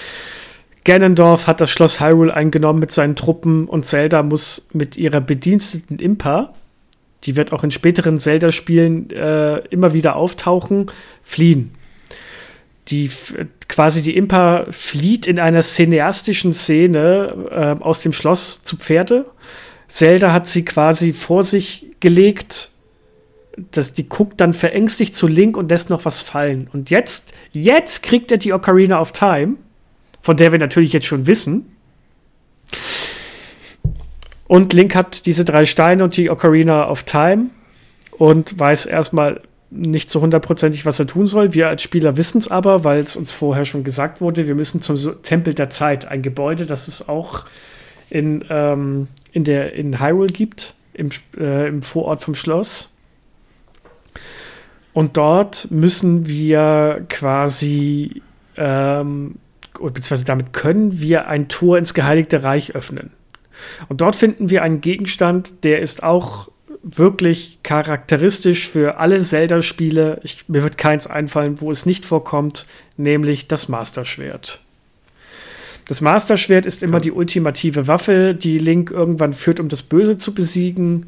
[0.86, 6.00] Ganondorf hat das Schloss Hyrule eingenommen mit seinen Truppen und Zelda muss mit ihrer bediensteten
[6.00, 6.54] Impa,
[7.26, 10.90] die wird auch in späteren Zelda-Spielen äh, immer wieder auftauchen,
[11.22, 11.76] fliehen.
[12.90, 13.10] Die
[13.68, 19.26] quasi die Impa flieht in einer cineastischen Szene äh, aus dem Schloss zu Pferde.
[19.88, 22.72] Zelda hat sie quasi vor sich gelegt.
[23.72, 26.70] Das, die guckt dann verängstigt zu Link und lässt noch was fallen.
[26.72, 29.56] Und jetzt, jetzt kriegt er die Ocarina of Time,
[30.22, 31.66] von der wir natürlich jetzt schon wissen.
[34.48, 37.48] Und Link hat diese drei Steine und die Ocarina of Time
[38.12, 39.42] und weiß erstmal
[39.72, 41.54] nicht so hundertprozentig, was er tun soll.
[41.54, 44.82] Wir als Spieler wissen es aber, weil es uns vorher schon gesagt wurde, wir müssen
[44.82, 47.46] zum Tempel der Zeit, ein Gebäude, das es auch
[48.10, 52.96] in, ähm, in, der, in Hyrule gibt, im, äh, im Vorort vom Schloss.
[54.94, 58.24] Und dort müssen wir quasi,
[58.58, 59.36] ähm,
[59.74, 63.12] beziehungsweise damit können wir ein Tor ins Geheiligte Reich öffnen.
[63.88, 66.50] Und dort finden wir einen Gegenstand, der ist auch
[66.82, 70.22] wirklich charakteristisch für alle Zelda-Spiele.
[70.48, 72.66] Mir wird keins einfallen, wo es nicht vorkommt,
[72.98, 74.62] nämlich das Master-Schwert.
[75.88, 80.34] Das Master-Schwert ist immer die ultimative Waffe, die Link irgendwann führt, um das Böse zu
[80.34, 81.08] besiegen.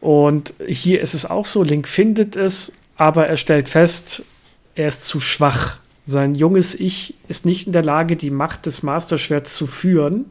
[0.00, 4.22] Und hier ist es auch so, Link findet es, aber er stellt fest,
[4.74, 5.78] er ist zu schwach.
[6.06, 10.26] Sein junges Ich ist nicht in der Lage, die Macht des Master-Schwerts zu führen.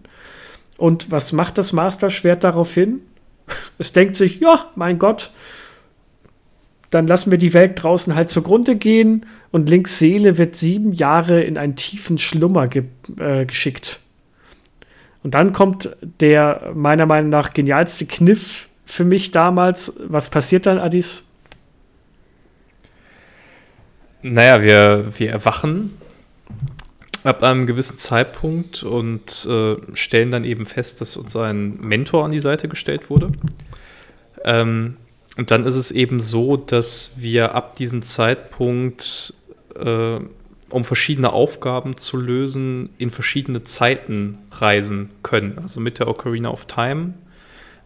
[0.77, 3.01] Und was macht das Master-Schwert daraufhin?
[3.77, 5.31] Es denkt sich, ja, mein Gott,
[6.89, 11.41] dann lassen wir die Welt draußen halt zugrunde gehen und Links Seele wird sieben Jahre
[11.41, 12.83] in einen tiefen Schlummer ge
[13.19, 13.99] äh, geschickt.
[15.23, 19.93] Und dann kommt der meiner Meinung nach genialste Kniff für mich damals.
[20.05, 21.25] Was passiert dann, Adis?
[24.21, 25.97] Naja, wir, wir erwachen
[27.23, 32.31] ab einem gewissen Zeitpunkt und äh, stellen dann eben fest, dass uns ein Mentor an
[32.31, 33.31] die Seite gestellt wurde.
[34.43, 34.97] Ähm,
[35.37, 39.33] und dann ist es eben so, dass wir ab diesem Zeitpunkt,
[39.79, 40.19] äh,
[40.69, 45.57] um verschiedene Aufgaben zu lösen, in verschiedene Zeiten reisen können.
[45.59, 47.13] Also mit der Ocarina of Time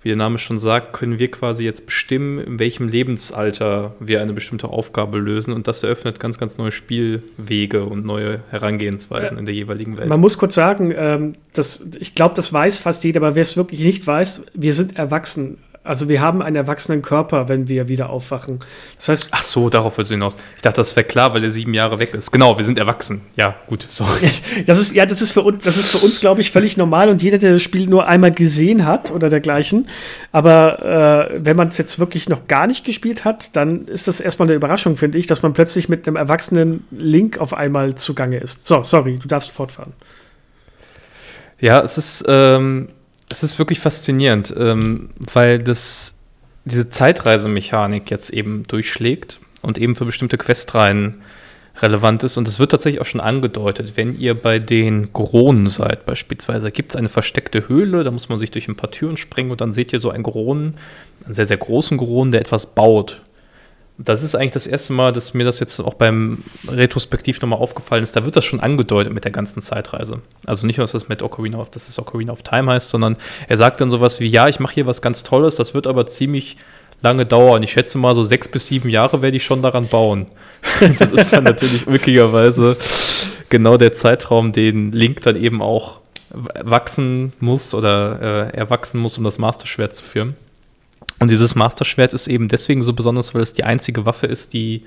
[0.02, 4.34] wie der Name schon sagt, können wir quasi jetzt bestimmen, in welchem Lebensalter wir eine
[4.34, 5.54] bestimmte Aufgabe lösen.
[5.54, 9.40] Und das eröffnet ganz, ganz neue Spielwege und neue Herangehensweisen ja.
[9.40, 10.10] in der jeweiligen Welt.
[10.10, 13.58] Man muss kurz sagen, ähm, dass, ich glaube, das weiß fast jeder, aber wer es
[13.58, 15.58] wirklich nicht weiß, wir sind erwachsen.
[15.88, 18.60] Also wir haben einen erwachsenen Körper, wenn wir wieder aufwachen.
[18.98, 19.30] Das heißt.
[19.32, 20.36] Ach so, darauf willst du hinaus.
[20.56, 22.32] Ich dachte, das wäre klar, weil er sieben Jahre weg ist.
[22.32, 23.22] Genau, wir sind erwachsen.
[23.36, 24.30] Ja, gut, sorry.
[24.66, 27.10] Das ist, ja, das ist für uns, das ist für uns, glaube ich, völlig normal
[27.10, 29.88] und jeder, der das Spiel nur einmal gesehen hat oder dergleichen.
[30.32, 34.20] Aber äh, wenn man es jetzt wirklich noch gar nicht gespielt hat, dann ist das
[34.20, 38.38] erstmal eine Überraschung, finde ich, dass man plötzlich mit einem erwachsenen Link auf einmal zugange
[38.38, 38.66] ist.
[38.66, 39.94] So, sorry, du darfst fortfahren.
[41.60, 42.26] Ja, es ist.
[42.28, 42.90] Ähm
[43.30, 46.20] es ist wirklich faszinierend, ähm, weil das,
[46.66, 51.22] diese Zeitreisemechanik jetzt eben durchschlägt und eben für bestimmte Questreihen
[51.82, 52.38] relevant ist.
[52.38, 56.92] Und es wird tatsächlich auch schon angedeutet, wenn ihr bei den Gronen seid beispielsweise, gibt
[56.92, 59.74] es eine versteckte Höhle, da muss man sich durch ein paar Türen springen und dann
[59.74, 60.76] seht ihr so einen Gronen,
[61.26, 63.22] einen sehr, sehr großen Gronen, der etwas baut.
[64.00, 68.04] Das ist eigentlich das erste Mal, dass mir das jetzt auch beim Retrospektiv nochmal aufgefallen
[68.04, 68.16] ist.
[68.16, 70.22] Da wird das schon angedeutet mit der ganzen Zeitreise.
[70.46, 73.18] Also nicht nur, dass das mit Ocarina of, dass es Ocarina of Time heißt, sondern
[73.48, 76.06] er sagt dann sowas wie, ja, ich mache hier was ganz Tolles, das wird aber
[76.06, 76.58] ziemlich
[77.02, 77.64] lange dauern.
[77.64, 80.28] Ich schätze mal, so sechs bis sieben Jahre werde ich schon daran bauen.
[81.00, 82.78] das ist dann natürlich möglicherweise
[83.50, 89.24] genau der Zeitraum, den Link dann eben auch wachsen muss oder äh, erwachsen muss, um
[89.24, 90.36] das Master-Schwert zu führen.
[91.20, 94.84] Und dieses Master-Schwert ist eben deswegen so besonders, weil es die einzige Waffe ist, die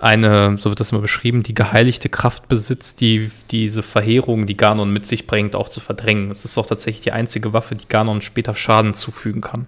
[0.00, 4.92] eine, so wird das immer beschrieben, die geheiligte Kraft besitzt, die diese Verheerung, die Ganon
[4.92, 6.30] mit sich bringt, auch zu verdrängen.
[6.30, 9.66] Es ist auch tatsächlich die einzige Waffe, die Ganon später Schaden zufügen kann.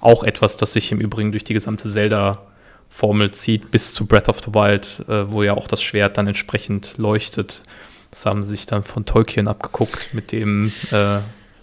[0.00, 4.40] Auch etwas, das sich im Übrigen durch die gesamte Zelda-Formel zieht, bis zu Breath of
[4.44, 7.62] the Wild, äh, wo ja auch das Schwert dann entsprechend leuchtet.
[8.10, 11.18] Das haben sie sich dann von Tolkien abgeguckt mit dem äh,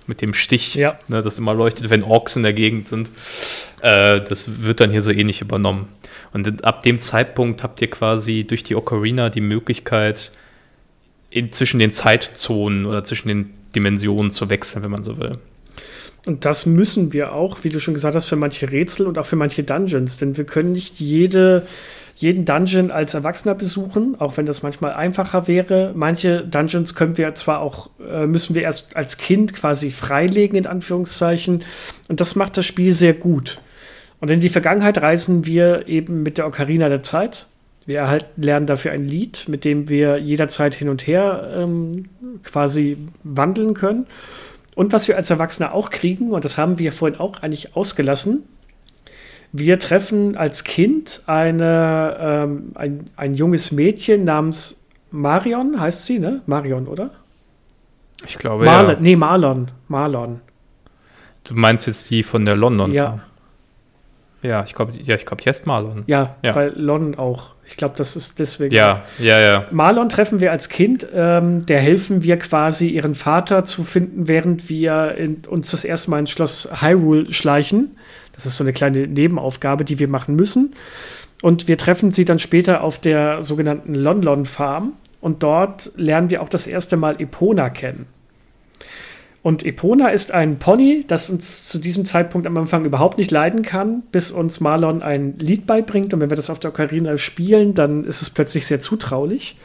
[0.10, 0.99] mit dem Stich, ja.
[1.07, 3.11] ne, das immer leuchtet, wenn Orks in der Gegend sind.
[3.81, 5.88] Äh, das wird dann hier so ähnlich übernommen.
[6.34, 10.34] Und ab dem Zeitpunkt habt ihr quasi durch die Ocarina die Möglichkeit,
[11.30, 15.38] in, zwischen den Zeitzonen oder zwischen den Dimensionen zu wechseln, wenn man so will.
[16.26, 19.26] Und das müssen wir auch, wie du schon gesagt hast, für manche Rätsel und auch
[19.26, 21.65] für manche Dungeons, denn wir können nicht jede
[22.19, 25.93] jeden Dungeon als Erwachsener besuchen, auch wenn das manchmal einfacher wäre.
[25.95, 30.67] Manche Dungeons können wir zwar auch, äh, müssen wir erst als Kind quasi freilegen, in
[30.67, 31.63] Anführungszeichen.
[32.09, 33.61] Und das macht das Spiel sehr gut.
[34.19, 37.47] Und in die Vergangenheit reisen wir eben mit der Ocarina der Zeit.
[37.85, 42.09] Wir erhalten, lernen dafür ein Lied, mit dem wir jederzeit hin und her ähm,
[42.43, 44.07] quasi wandeln können.
[44.75, 48.43] Und was wir als Erwachsene auch kriegen, und das haben wir vorhin auch eigentlich ausgelassen,
[49.51, 56.41] wir treffen als Kind eine, ähm, ein, ein junges Mädchen namens Marion, heißt sie, ne?
[56.45, 57.11] Marion, oder?
[58.26, 58.97] Ich glaube, Marlon, ja.
[58.99, 59.71] Nee, Marlon.
[59.88, 60.41] Marlon.
[61.45, 62.91] Du meinst jetzt die von der London?
[62.91, 63.19] Ja.
[64.41, 66.03] Ja, ich glaube, ja, glaub, die heißt Marlon.
[66.07, 67.55] Ja, ja, weil Lon auch.
[67.67, 68.73] Ich glaube, das ist deswegen.
[68.73, 69.65] Ja, ja, ja.
[69.71, 71.05] Marlon treffen wir als Kind.
[71.13, 76.11] Ähm, der helfen wir quasi, ihren Vater zu finden, während wir in, uns das erste
[76.11, 77.97] Mal ins Schloss Hyrule schleichen.
[78.39, 80.73] Das ist so eine kleine Nebenaufgabe, die wir machen müssen.
[81.41, 84.93] Und wir treffen sie dann später auf der sogenannten Lon Farm.
[85.19, 88.05] Und dort lernen wir auch das erste Mal Epona kennen.
[89.41, 93.61] Und Epona ist ein Pony, das uns zu diesem Zeitpunkt am Anfang überhaupt nicht leiden
[93.61, 96.13] kann, bis uns Marlon ein Lied beibringt.
[96.13, 99.57] Und wenn wir das auf der Ocarina spielen, dann ist es plötzlich sehr zutraulich.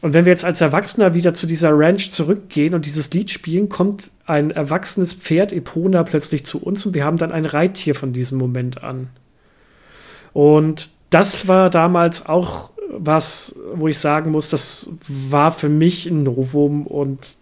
[0.00, 3.68] Und wenn wir jetzt als Erwachsener wieder zu dieser Ranch zurückgehen und dieses Lied spielen,
[3.68, 8.12] kommt ein erwachsenes Pferd, Epona, plötzlich zu uns und wir haben dann ein Reittier von
[8.12, 9.08] diesem Moment an.
[10.32, 16.22] Und das war damals auch was, wo ich sagen muss, das war für mich ein
[16.22, 17.36] Novum und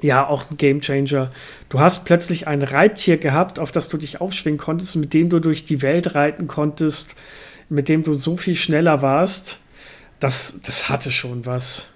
[0.00, 1.30] ja, auch ein Gamechanger.
[1.68, 5.40] Du hast plötzlich ein Reittier gehabt, auf das du dich aufschwingen konntest, mit dem du
[5.40, 7.16] durch die Welt reiten konntest,
[7.68, 9.60] mit dem du so viel schneller warst
[10.20, 11.88] das, das hatte schon was.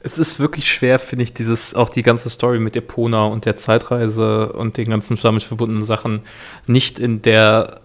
[0.00, 3.56] Es ist wirklich schwer, finde ich, dieses, auch die ganze Story mit Epona und der
[3.56, 6.22] Zeitreise und den ganzen damit verbundenen Sachen
[6.66, 7.80] nicht in der,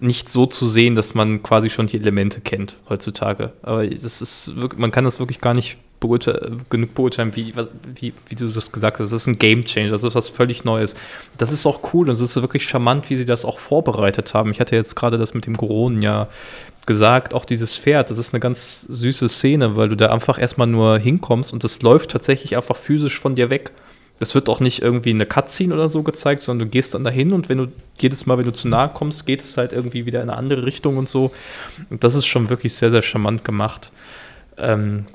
[0.00, 3.52] nicht so zu sehen, dass man quasi schon die Elemente kennt heutzutage.
[3.62, 7.54] Aber es ist man kann das wirklich gar nicht beurte genug beurteilen, wie,
[7.94, 9.12] wie, wie du das gesagt hast.
[9.12, 10.96] Das ist ein Game Changer, das ist was völlig Neues.
[11.38, 14.50] Das ist auch cool und es ist wirklich charmant, wie sie das auch vorbereitet haben.
[14.50, 16.28] Ich hatte jetzt gerade das mit dem Goronen ja
[16.90, 20.66] gesagt, auch dieses Pferd, das ist eine ganz süße Szene, weil du da einfach erstmal
[20.66, 23.70] nur hinkommst und das läuft tatsächlich einfach physisch von dir weg.
[24.18, 27.32] Es wird auch nicht irgendwie eine Cutscene oder so gezeigt, sondern du gehst dann dahin
[27.32, 27.68] und wenn du
[28.00, 30.66] jedes Mal, wenn du zu nahe kommst, geht es halt irgendwie wieder in eine andere
[30.66, 31.30] Richtung und so.
[31.90, 33.92] Und das ist schon wirklich sehr, sehr charmant gemacht.
[34.58, 35.06] Ähm,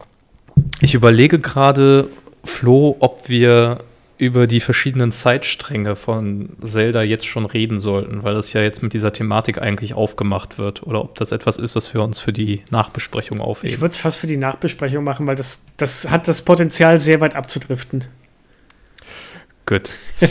[0.80, 2.07] ich überlege gerade,
[2.45, 3.80] Flo, ob wir
[4.17, 8.93] über die verschiedenen Zeitstränge von Zelda jetzt schon reden sollten, weil das ja jetzt mit
[8.93, 10.83] dieser Thematik eigentlich aufgemacht wird.
[10.83, 13.73] Oder ob das etwas ist, was wir uns für die Nachbesprechung aufheben.
[13.73, 17.19] Ich würde es fast für die Nachbesprechung machen, weil das, das hat das Potenzial, sehr
[17.19, 18.05] weit abzudriften.
[19.65, 19.89] Gut.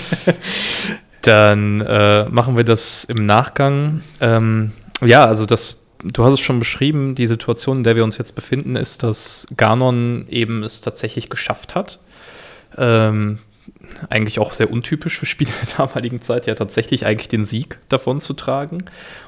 [1.22, 4.02] Dann äh, machen wir das im Nachgang.
[4.20, 8.16] Ähm, ja, also das, du hast es schon beschrieben, die Situation, in der wir uns
[8.16, 11.98] jetzt befinden, ist, dass Ganon eben es tatsächlich geschafft hat.
[12.76, 13.40] Ähm,
[14.08, 18.20] eigentlich auch sehr untypisch für Spiele der damaligen Zeit, ja tatsächlich eigentlich den Sieg davon
[18.20, 18.84] zu tragen.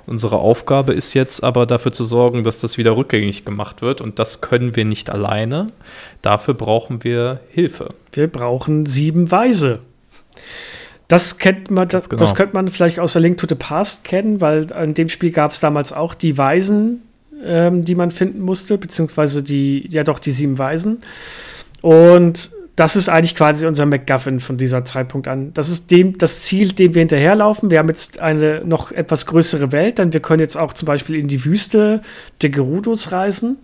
[0.06, 4.18] Unsere Aufgabe ist jetzt aber dafür zu sorgen, dass das wieder rückgängig gemacht wird und
[4.18, 5.68] das können wir nicht alleine.
[6.22, 7.94] Dafür brauchen wir Hilfe.
[8.12, 9.80] Wir brauchen sieben Weise.
[11.08, 12.18] Das kennt man, das, genau.
[12.18, 15.30] das könnte man vielleicht aus der Link to the Past kennen, weil in dem Spiel
[15.30, 17.02] gab es damals auch die Weisen,
[17.44, 21.02] ähm, die man finden musste, beziehungsweise die, ja doch, die sieben Weisen.
[21.80, 25.54] Und das ist eigentlich quasi unser MacGuffin von dieser Zeitpunkt an.
[25.54, 27.70] Das ist dem, das Ziel, dem wir hinterherlaufen.
[27.70, 31.16] Wir haben jetzt eine noch etwas größere Welt, denn wir können jetzt auch zum Beispiel
[31.16, 32.02] in die Wüste
[32.42, 33.56] der Gerudos reisen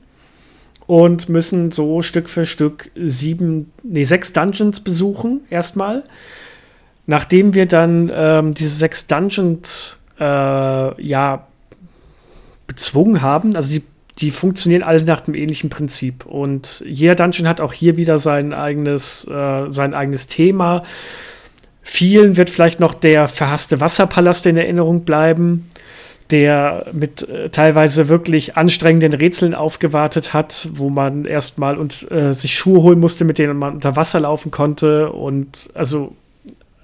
[0.86, 6.04] und müssen so Stück für Stück sieben, nee, sechs Dungeons besuchen, erstmal.
[7.06, 11.46] Nachdem wir dann ähm, diese sechs Dungeons äh, ja
[12.66, 13.82] bezwungen haben, also die
[14.22, 16.24] die funktionieren alle nach dem ähnlichen Prinzip.
[16.24, 20.84] Und jeder Dungeon hat auch hier wieder sein eigenes, äh, sein eigenes Thema.
[21.82, 25.68] Vielen wird vielleicht noch der verhasste Wasserpalast in Erinnerung bleiben,
[26.30, 32.54] der mit äh, teilweise wirklich anstrengenden Rätseln aufgewartet hat, wo man erstmal und äh, sich
[32.54, 35.10] Schuhe holen musste, mit denen man unter Wasser laufen konnte.
[35.10, 36.14] Und also,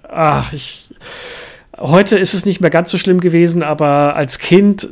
[0.08, 0.90] ah, ich.
[1.76, 4.88] Heute ist es nicht mehr ganz so schlimm gewesen, aber als Kind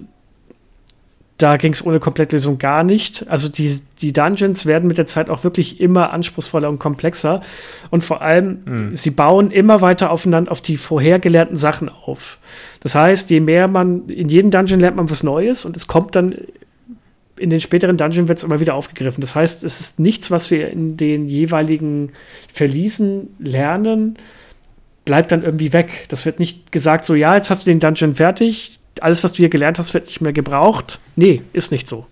[1.39, 3.29] da ging es ohne Komplettlösung gar nicht.
[3.29, 7.43] Also die, die Dungeons werden mit der Zeit auch wirklich immer anspruchsvoller und komplexer.
[7.91, 8.97] Und vor allem, mhm.
[8.97, 12.39] sie bauen immer weiter aufeinander auf die vorher gelernten Sachen auf.
[12.81, 16.15] Das heißt, je mehr man, in jedem Dungeon lernt man was Neues und es kommt
[16.15, 16.35] dann
[17.39, 19.21] in den späteren Dungeons wird es immer wieder aufgegriffen.
[19.21, 22.13] Das heißt, es ist nichts, was wir in den jeweiligen
[22.51, 24.17] Verliesen lernen,
[25.05, 26.07] bleibt dann irgendwie weg.
[26.09, 29.39] Das wird nicht gesagt, so, ja, jetzt hast du den Dungeon fertig, alles, was du
[29.39, 30.99] hier gelernt hast, wird nicht mehr gebraucht.
[31.17, 32.07] Nee, ist nicht so.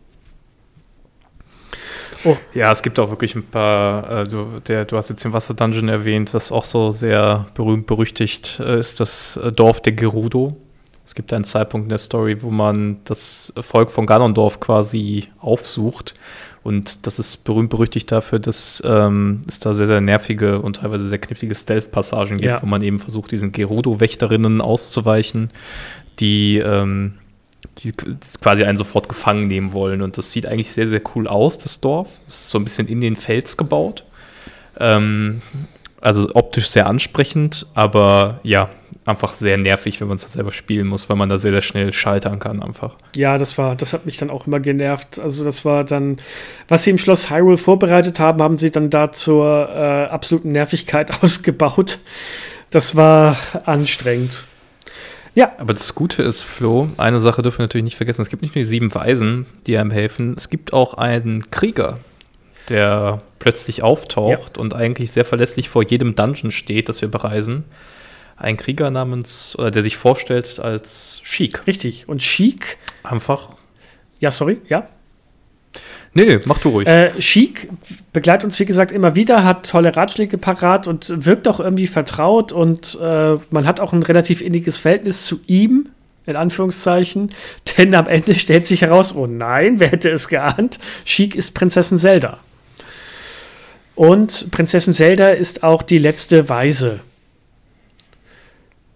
[2.25, 2.37] Oh.
[2.55, 5.89] Ja, es gibt auch wirklich ein paar, äh, du, der, du hast jetzt den Wasser-Dungeon
[5.89, 10.57] erwähnt, was auch so sehr berühmt berüchtigt äh, ist, das äh, Dorf der Gerudo.
[11.05, 16.15] Es gibt einen Zeitpunkt in der Story, wo man das Volk von Ganondorf quasi aufsucht.
[16.63, 21.07] Und das ist berühmt berüchtigt dafür, dass ähm, es da sehr, sehr nervige und teilweise
[21.07, 22.63] sehr knifflige Stealth-Passagen gibt, ja.
[22.63, 25.51] wo man eben versucht, diesen Gerudo-Wächterinnen auszuweichen
[26.21, 27.15] die, ähm,
[27.79, 27.93] die
[28.41, 30.03] quasi einen sofort gefangen nehmen wollen.
[30.03, 32.19] Und das sieht eigentlich sehr, sehr cool aus, das Dorf.
[32.27, 34.05] Es ist so ein bisschen in den Fels gebaut.
[34.79, 35.43] Ähm,
[36.01, 38.69] also optisch sehr ansprechend, aber ja,
[39.07, 41.93] einfach sehr nervig, wenn man es selber spielen muss, weil man da sehr, sehr schnell
[41.93, 42.97] schaltern kann einfach.
[43.17, 45.19] Ja, das war, das hat mich dann auch immer genervt.
[45.19, 46.19] Also das war dann,
[46.69, 51.11] was sie im Schloss Hyrule vorbereitet haben, haben sie dann da zur äh, absoluten Nervigkeit
[51.23, 51.99] ausgebaut.
[52.71, 54.45] Das war anstrengend.
[55.35, 55.53] Ja.
[55.59, 58.23] Aber das Gute ist, Flo, eine Sache dürfen wir natürlich nicht vergessen.
[58.23, 60.35] Es gibt nicht nur die sieben Weisen, die einem helfen.
[60.37, 61.99] Es gibt auch einen Krieger.
[62.69, 64.61] der plötzlich auftaucht ja.
[64.61, 67.65] und eigentlich sehr verlässlich vor jedem Dungeon steht, das wir bereisen.
[68.37, 71.67] Ein Krieger namens, oder der sich vorstellt als Sheik.
[71.67, 72.09] Richtig.
[72.09, 72.79] Und Sheik.
[73.03, 73.51] Einfach.
[74.19, 74.89] Ja, sorry, ja.
[76.15, 76.87] Nee, nee, mach du ruhig.
[76.87, 77.69] Äh, Chic
[78.13, 82.53] begleitet uns, wie gesagt, immer wieder, hat tolle Ratschläge parat und wirkt auch irgendwie vertraut
[82.53, 85.89] und äh, man hat auch ein relativ inniges Verhältnis zu ihm,
[86.27, 87.33] in Anführungszeichen,
[87.77, 91.99] denn am Ende stellt sich heraus, oh nein, wer hätte es geahnt, Chic ist Prinzessin
[91.99, 92.39] Zelda.
[93.97, 97.01] Und Prinzessin Zelda ist auch die letzte Weise.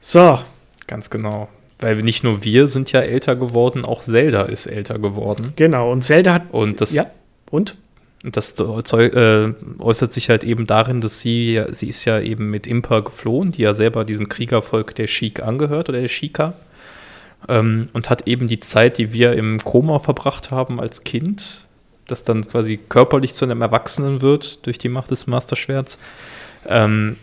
[0.00, 0.38] So.
[0.86, 1.48] Ganz genau.
[1.80, 5.52] Weil nicht nur wir sind ja älter geworden, auch Zelda ist älter geworden.
[5.56, 6.42] Genau, und Zelda hat.
[6.50, 6.92] Und das.
[6.92, 7.06] Ja,
[7.50, 7.76] und?
[8.24, 13.00] Das äh, äußert sich halt eben darin, dass sie, sie ist ja eben mit Impa
[13.00, 16.54] geflohen, die ja selber diesem Kriegervolk der Sheik angehört oder der Shika.
[17.48, 21.68] Ähm, und hat eben die Zeit, die wir im Koma verbracht haben als Kind,
[22.08, 26.00] das dann quasi körperlich zu einem Erwachsenen wird durch die Macht des Masterschwerts,
[26.66, 27.16] ähm,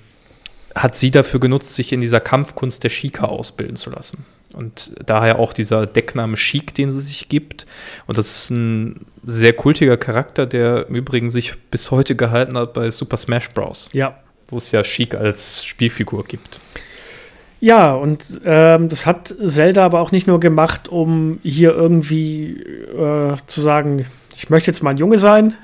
[0.74, 4.26] hat sie dafür genutzt, sich in dieser Kampfkunst der Shika ausbilden zu lassen.
[4.56, 7.66] Und daher auch dieser Deckname Sheik, den sie sich gibt.
[8.08, 12.74] Und das ist ein sehr kultiger Charakter, der im Übrigen sich bis heute gehalten hat
[12.74, 13.90] bei Super Smash Bros.
[13.92, 14.18] Ja.
[14.48, 16.60] Wo es ja Sheik als Spielfigur gibt.
[17.60, 23.36] Ja, und ähm, das hat Zelda aber auch nicht nur gemacht, um hier irgendwie äh,
[23.48, 24.06] zu sagen,
[24.38, 25.56] ich möchte jetzt mal ein Junge sein,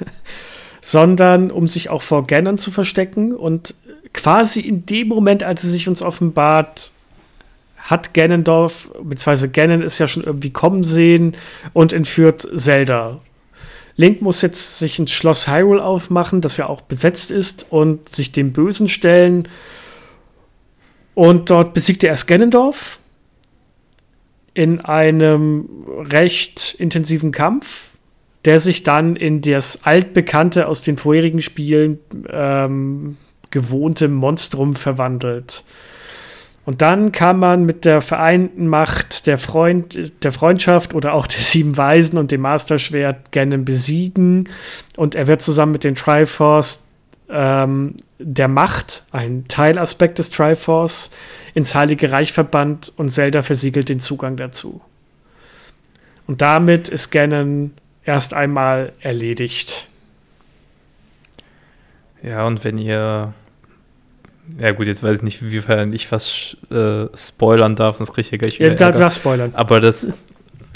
[0.80, 3.34] sondern um sich auch vor Ganon zu verstecken.
[3.34, 3.74] Und
[4.12, 6.92] quasi in dem Moment, als sie sich uns offenbart,
[7.84, 11.36] hat Ganondorf, beziehungsweise Ganon ist ja schon irgendwie kommen sehen
[11.74, 13.20] und entführt Zelda.
[13.96, 18.32] Link muss jetzt sich ins Schloss Hyrule aufmachen, das ja auch besetzt ist, und sich
[18.32, 19.48] dem Bösen stellen.
[21.14, 22.98] Und dort besiegt er erst Ganondorf
[24.54, 25.68] in einem
[26.10, 27.90] recht intensiven Kampf,
[28.46, 31.98] der sich dann in das altbekannte aus den vorherigen Spielen
[32.30, 33.18] ähm,
[33.50, 35.64] gewohnte Monstrum verwandelt.
[36.64, 41.40] Und dann kann man mit der vereinten Macht der, Freund, der Freundschaft oder auch der
[41.40, 44.48] Sieben Weisen und dem Masterschwert Ganon besiegen.
[44.96, 46.86] Und er wird zusammen mit den Triforce
[47.28, 51.10] ähm, der Macht, ein Teilaspekt des Triforce,
[51.52, 54.80] ins Heilige Reich verbannt und Zelda versiegelt den Zugang dazu.
[56.26, 57.72] Und damit ist Ganon
[58.04, 59.88] erst einmal erledigt.
[62.22, 63.34] Ja, und wenn ihr
[64.58, 68.30] ja, gut, jetzt weiß ich nicht, wiefern ich was äh, spoilern darf, sonst kriege ich
[68.30, 68.78] ja gleich wieder.
[68.78, 69.54] Ja, du darfst spoilern.
[69.54, 70.10] Aber das,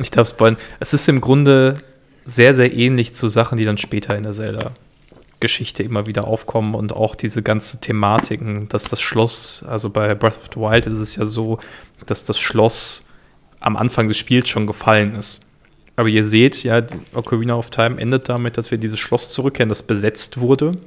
[0.00, 0.56] ich darf spoilern.
[0.80, 1.78] Es ist im Grunde
[2.24, 6.92] sehr, sehr ähnlich zu Sachen, die dann später in der Zelda-Geschichte immer wieder aufkommen und
[6.92, 11.16] auch diese ganze Thematiken, dass das Schloss, also bei Breath of the Wild ist es
[11.16, 11.58] ja so,
[12.06, 13.06] dass das Schloss
[13.60, 15.40] am Anfang des Spiels schon gefallen ist.
[15.96, 16.82] Aber ihr seht ja,
[17.12, 20.78] Ocarina of Time endet damit, dass wir dieses Schloss zurückkehren, das besetzt wurde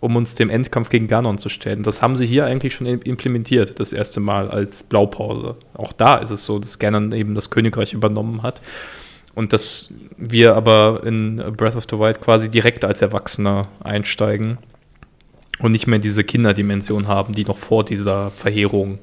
[0.00, 1.82] um uns dem Endkampf gegen Ganon zu stellen.
[1.82, 5.56] Das haben sie hier eigentlich schon implementiert, das erste Mal als Blaupause.
[5.74, 8.60] Auch da ist es so, dass Ganon eben das Königreich übernommen hat.
[9.34, 14.58] Und dass wir aber in Breath of the Wild quasi direkt als Erwachsener einsteigen
[15.58, 18.98] und nicht mehr diese Kinderdimension haben, die noch vor dieser Verheerung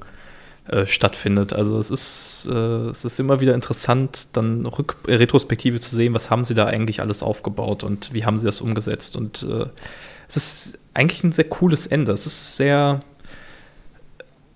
[0.68, 1.52] äh, stattfindet.
[1.52, 6.30] Also es ist, äh, es ist immer wieder interessant, dann Rück Retrospektive zu sehen, was
[6.30, 9.16] haben sie da eigentlich alles aufgebaut und wie haben sie das umgesetzt.
[9.16, 9.66] Und äh,
[10.36, 12.12] es ist eigentlich ein sehr cooles Ende.
[12.12, 13.00] Es ist sehr.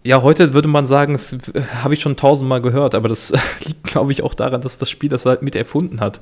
[0.02, 1.36] Ja, heute würde man sagen, das
[1.82, 3.32] habe ich schon tausendmal gehört, aber das
[3.64, 6.20] liegt, glaube ich, auch daran, dass das Spiel das halt mit erfunden hat,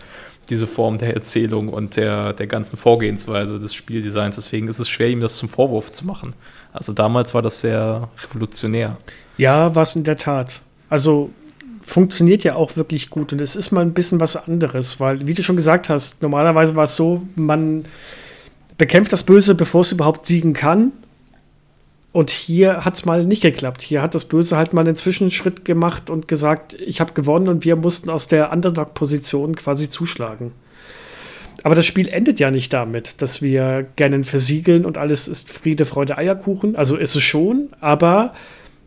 [0.49, 4.37] diese Form der Erzählung und der, der ganzen Vorgehensweise des Spieldesigns.
[4.37, 6.35] Deswegen ist es schwer, ihm das zum Vorwurf zu machen.
[6.73, 8.97] Also damals war das sehr revolutionär.
[9.37, 10.63] Ja, war es in der Tat.
[10.89, 11.31] Also
[11.83, 15.35] funktioniert ja auch wirklich gut und es ist mal ein bisschen was anderes, weil, wie
[15.35, 17.85] du schon gesagt hast, normalerweise war es so, man
[18.79, 20.93] bekämpft das Böse, bevor es überhaupt siegen kann.
[22.13, 23.83] Und hier hat es mal nicht geklappt.
[23.83, 27.65] Hier hat das Böse halt mal einen Zwischenschritt gemacht und gesagt, ich habe gewonnen und
[27.65, 30.53] wir mussten aus der Underdog-Position quasi zuschlagen.
[31.65, 35.87] Aber das Spiel endet ja nicht damit, dass wir gerne versiegeln und alles ist Friede,
[35.87, 36.77] Freude, Eierkuchen.
[36.77, 38.35] Also ist es schon, aber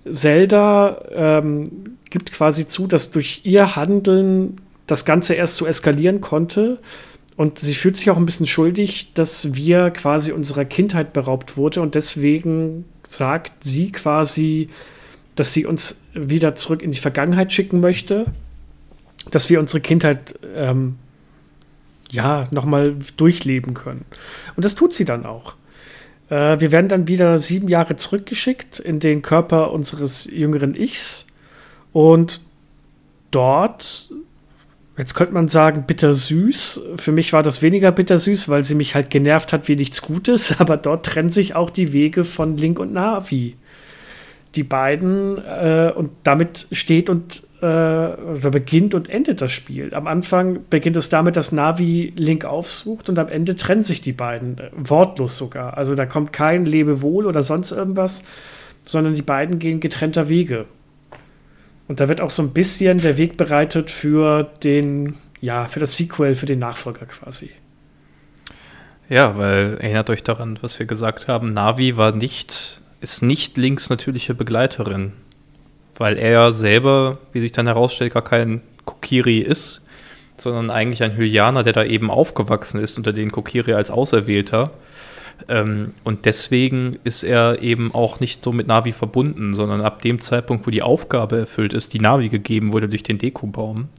[0.10, 6.80] Zelda ähm, gibt quasi zu, dass durch ihr Handeln das Ganze erst so eskalieren konnte
[7.38, 11.82] und sie fühlt sich auch ein bisschen schuldig, dass wir quasi unserer Kindheit beraubt wurde.
[11.82, 14.70] Und deswegen sagt sie quasi,
[15.36, 18.26] dass sie uns wieder zurück in die Vergangenheit schicken möchte,
[19.30, 20.98] dass wir unsere Kindheit ähm,
[22.10, 24.06] ja nochmal durchleben können.
[24.56, 25.54] Und das tut sie dann auch.
[26.30, 31.28] Äh, wir werden dann wieder sieben Jahre zurückgeschickt in den Körper unseres jüngeren Ichs.
[31.94, 32.42] Und
[33.30, 34.10] dort
[34.98, 36.82] Jetzt könnte man sagen, bittersüß.
[36.98, 40.56] Für mich war das weniger bittersüß, weil sie mich halt genervt hat wie nichts Gutes.
[40.60, 43.56] Aber dort trennen sich auch die Wege von Link und Navi.
[44.56, 49.94] Die beiden, äh, und damit steht und äh, also beginnt und endet das Spiel.
[49.94, 54.14] Am Anfang beginnt es damit, dass Navi Link aufsucht und am Ende trennen sich die
[54.14, 54.58] beiden.
[54.58, 55.78] Äh, wortlos sogar.
[55.78, 58.24] Also da kommt kein Lebewohl oder sonst irgendwas,
[58.84, 60.66] sondern die beiden gehen getrennter Wege.
[61.88, 65.96] Und da wird auch so ein bisschen der Weg bereitet für den, ja, für das
[65.96, 67.52] Sequel, für den Nachfolger quasi.
[69.10, 73.90] Ja, weil erinnert euch daran, was wir gesagt haben, Navi war nicht, ist nicht Links
[73.90, 75.14] natürliche Begleiterin.
[75.96, 79.86] Weil er selber, wie sich dann herausstellt, gar kein Kokiri ist,
[80.38, 84.72] sondern eigentlich ein Hylianer, der da eben aufgewachsen ist unter den Kokiri als Auserwählter
[85.48, 90.20] ähm, und deswegen ist er eben auch nicht so mit Navi verbunden, sondern ab dem
[90.20, 93.90] Zeitpunkt, wo die Aufgabe erfüllt ist, die Navi gegeben wurde durch den Deku-Baum,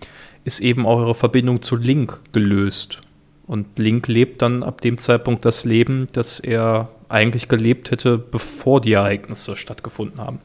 [0.44, 3.00] ist eben auch ihre Verbindung zu Link gelöst.
[3.46, 8.82] Und Link lebt dann ab dem Zeitpunkt das Leben, das er eigentlich gelebt hätte, bevor
[8.82, 10.40] die Ereignisse stattgefunden haben.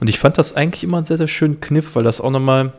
[0.00, 2.72] Und ich fand das eigentlich immer einen sehr, sehr schönen Kniff, weil das auch nochmal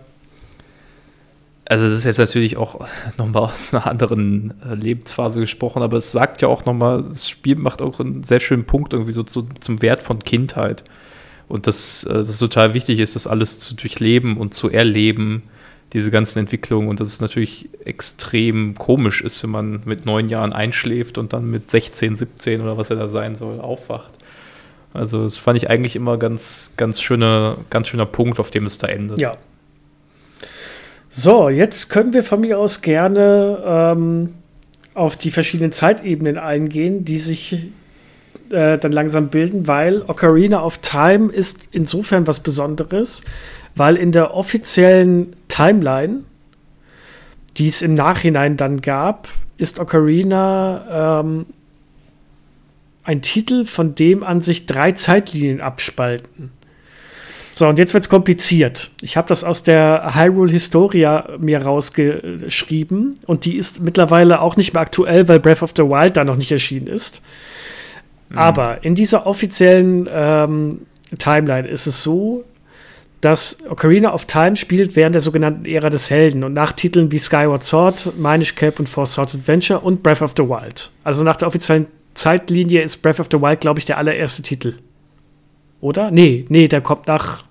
[1.66, 2.86] also es ist jetzt natürlich auch
[3.18, 7.56] nochmal aus einer anderen äh, Lebensphase gesprochen, aber es sagt ja auch nochmal, das Spiel
[7.56, 10.84] macht auch einen sehr schönen Punkt irgendwie so zu, zum Wert von Kindheit.
[11.48, 15.44] Und dass, äh, dass es total wichtig ist, das alles zu durchleben und zu erleben,
[15.94, 16.88] diese ganzen Entwicklungen.
[16.88, 21.50] Und dass es natürlich extrem komisch ist, wenn man mit neun Jahren einschläft und dann
[21.50, 24.12] mit 16, 17 oder was er da sein soll, aufwacht.
[24.94, 28.78] Also das fand ich eigentlich immer ganz, ganz schöner, ganz schöner Punkt, auf dem es
[28.78, 29.20] da endet.
[29.22, 29.38] Ja,
[31.12, 34.34] so, jetzt können wir von mir aus gerne ähm,
[34.94, 37.54] auf die verschiedenen Zeitebenen eingehen, die sich
[38.50, 43.24] äh, dann langsam bilden, weil Ocarina of Time ist insofern was Besonderes,
[43.76, 46.24] weil in der offiziellen Timeline,
[47.58, 49.28] die es im Nachhinein dann gab,
[49.58, 51.46] ist Ocarina ähm,
[53.04, 56.52] ein Titel, von dem an sich drei Zeitlinien abspalten.
[57.54, 58.92] So, und jetzt wird es kompliziert.
[59.02, 64.74] Ich habe das aus der Hyrule Historia mir rausgeschrieben und die ist mittlerweile auch nicht
[64.74, 67.22] mehr aktuell, weil Breath of the Wild da noch nicht erschienen ist.
[68.30, 68.38] Mhm.
[68.38, 70.82] Aber in dieser offiziellen ähm,
[71.18, 72.46] Timeline ist es so,
[73.20, 77.20] dass Ocarina of Time spielt während der sogenannten Ära des Helden und nach Titeln wie
[77.20, 80.90] Skyward Sword, Minish Cap und Four Swords Adventure und Breath of the Wild.
[81.04, 84.76] Also nach der offiziellen Zeitlinie ist Breath of the Wild, glaube ich, der allererste Titel.
[85.82, 86.12] Oder?
[86.12, 87.44] Nee, nee, der kommt nach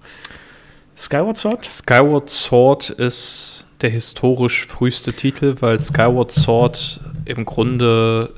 [0.97, 1.65] Skyward Sword?
[1.67, 8.33] Skyward Sword ist der historisch früheste Titel, weil Skyward Sword im Grunde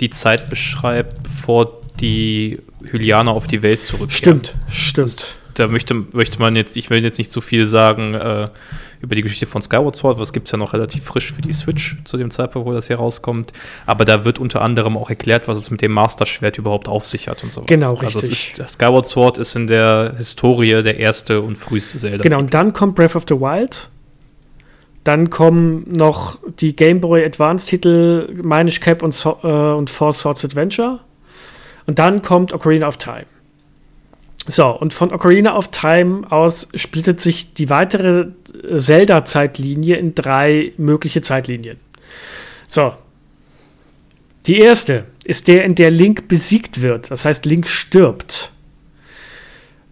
[0.00, 4.42] die Zeit beschreibt, bevor die Hylianer auf die Welt zurückkehren.
[4.44, 5.36] Stimmt, stimmt.
[5.54, 8.48] Da möchte, möchte man jetzt, ich will jetzt nicht zu viel sagen, äh,
[9.00, 11.52] über die Geschichte von Skyward Sword, was gibt es ja noch relativ frisch für die
[11.52, 13.52] Switch zu dem Zeitpunkt, wo das hier rauskommt.
[13.86, 17.28] Aber da wird unter anderem auch erklärt, was es mit dem Master-Schwert überhaupt auf sich
[17.28, 17.66] hat und sowas.
[17.66, 18.16] Genau, richtig.
[18.16, 22.22] Also ist, Skyward Sword ist in der Historie der erste und früheste Zelda.
[22.22, 23.88] Genau, und dann kommt Breath of the Wild.
[25.04, 30.44] Dann kommen noch die Game Boy Advance-Titel Minish Cap und, so äh, und Four Swords
[30.44, 31.00] Adventure.
[31.86, 33.24] Und dann kommt Ocarina of Time.
[34.50, 38.28] So, und von Ocarina of Time aus splittet sich die weitere
[38.76, 41.78] Zelda-Zeitlinie in drei mögliche Zeitlinien.
[42.66, 42.94] So.
[44.46, 47.10] Die erste ist der, in der Link besiegt wird.
[47.12, 48.52] Das heißt, Link stirbt.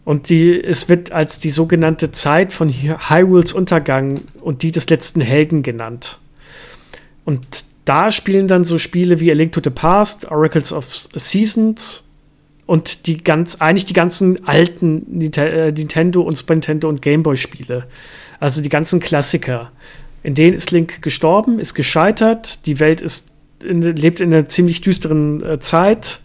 [0.05, 5.21] Und die, es wird als die sogenannte Zeit von Hyrules Untergang und die des letzten
[5.21, 6.19] Helden genannt.
[7.25, 12.08] Und da spielen dann so Spiele wie A Link to the Past, Oracles of Seasons
[12.69, 17.87] und die ganz, eigentlich die ganzen alten äh, Nintendo und Super Nintendo und Gameboy-Spiele.
[18.41, 19.73] Also die ganzen Klassiker.
[20.23, 23.31] In denen ist Link gestorben, ist gescheitert, die Welt ist
[23.65, 26.21] in, lebt in einer ziemlich düsteren äh, Zeit.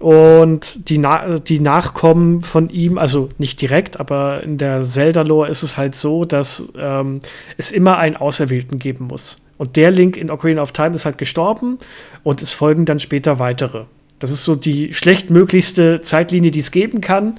[0.00, 5.62] Und die, Na die Nachkommen von ihm, also nicht direkt, aber in der Zelda-Lore ist
[5.62, 7.20] es halt so, dass ähm,
[7.56, 9.40] es immer einen Auserwählten geben muss.
[9.56, 11.78] Und der Link in Ocarina of Time ist halt gestorben
[12.24, 13.84] und es folgen dann später weitere.
[14.18, 17.38] Das ist so die schlechtmöglichste Zeitlinie, die es geben kann.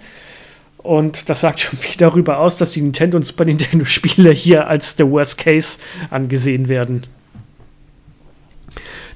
[0.77, 4.67] Und das sagt schon viel darüber aus, dass die Nintendo und Super Nintendo Spiele hier
[4.67, 5.79] als der Worst Case
[6.09, 7.05] angesehen werden.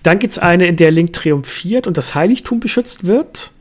[0.04, 3.54] Dann gibt es eine, in der Link triumphiert und das Heiligtum beschützt wird.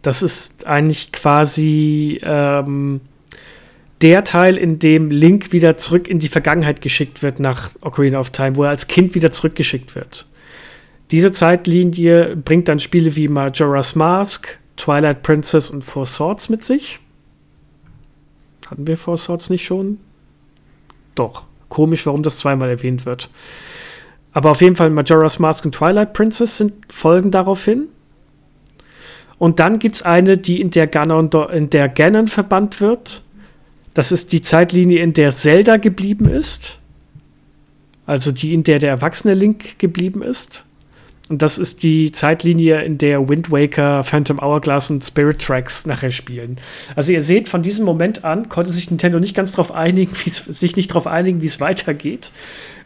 [0.00, 3.00] Das ist eigentlich quasi ähm,
[4.00, 8.30] der Teil, in dem Link wieder zurück in die Vergangenheit geschickt wird nach Ocarina of
[8.30, 10.26] Time, wo er als Kind wieder zurückgeschickt wird.
[11.10, 16.98] Diese Zeitlinie bringt dann Spiele wie Majora's Mask, Twilight Princess und Four Swords mit sich.
[18.68, 19.98] Hatten wir Four Swords nicht schon?
[21.14, 21.44] Doch.
[21.68, 23.30] komisch, warum das zweimal erwähnt wird.
[24.32, 27.88] Aber auf jeden Fall Majora's Mask und Twilight Princess sind Folgen daraufhin.
[29.38, 33.22] Und dann gibt es eine, die in der, Ganon, in der Ganon verbannt wird.
[33.92, 36.78] Das ist die Zeitlinie, in der Zelda geblieben ist.
[38.06, 40.64] Also die, in der der erwachsene Link geblieben ist.
[41.30, 46.10] Und das ist die Zeitlinie, in der Wind Waker, Phantom Hourglass und Spirit Tracks nachher
[46.10, 46.58] spielen.
[46.96, 50.76] Also ihr seht, von diesem Moment an konnte sich Nintendo nicht ganz darauf einigen, sich
[50.76, 52.30] nicht darauf einigen, wie es weitergeht.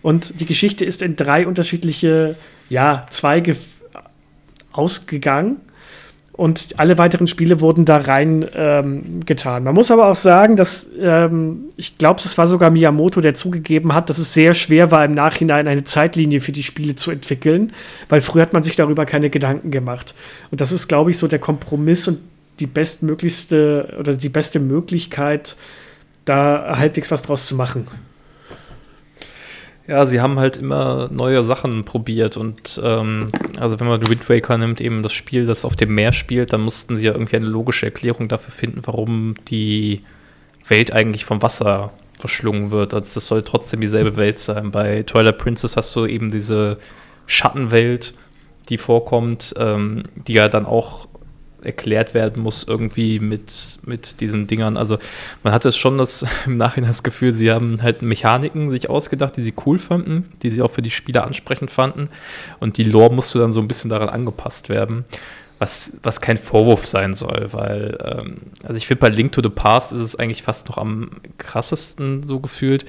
[0.03, 2.37] Und die Geschichte ist in drei unterschiedliche
[2.69, 3.57] ja, Zweige
[4.71, 5.57] ausgegangen
[6.39, 9.65] und alle weiteren Spiele wurden da rein ähm, getan.
[9.65, 13.93] Man muss aber auch sagen, dass ähm, ich glaube, es war sogar Miyamoto, der zugegeben
[13.93, 17.73] hat, dass es sehr schwer war, im Nachhinein eine Zeitlinie für die Spiele zu entwickeln,
[18.09, 20.15] weil früher hat man sich darüber keine Gedanken gemacht.
[20.53, 22.21] Und das ist, glaube ich, so der Kompromiss und
[22.61, 25.57] die bestmöglichste oder die beste Möglichkeit,
[26.25, 27.89] da halbwegs was draus zu machen.
[29.89, 34.59] Ja, sie haben halt immer neue Sachen probiert und ähm, also wenn man Wind Waker
[34.59, 37.47] nimmt, eben das Spiel, das auf dem Meer spielt, dann mussten sie ja irgendwie eine
[37.47, 40.03] logische Erklärung dafür finden, warum die
[40.69, 42.93] Welt eigentlich vom Wasser verschlungen wird.
[42.93, 44.73] Also das soll trotzdem dieselbe Welt sein.
[44.73, 46.77] Bei Twilight Princess hast du eben diese
[47.25, 48.13] Schattenwelt,
[48.69, 51.09] die vorkommt, ähm, die ja dann auch
[51.69, 54.77] erklärt werden muss, irgendwie mit, mit diesen Dingern.
[54.77, 54.99] Also
[55.45, 59.43] man hatte schon das im Nachhinein das Gefühl, sie haben halt Mechaniken sich ausgedacht, die
[59.43, 62.09] sie cool fanden, die sie auch für die Spieler ansprechend fanden.
[62.59, 65.05] Und die Lore musste dann so ein bisschen daran angepasst werden.
[65.61, 69.49] Was, was kein Vorwurf sein soll, weil, ähm, also ich finde, bei Link to the
[69.49, 72.85] Past ist es eigentlich fast noch am krassesten so gefühlt.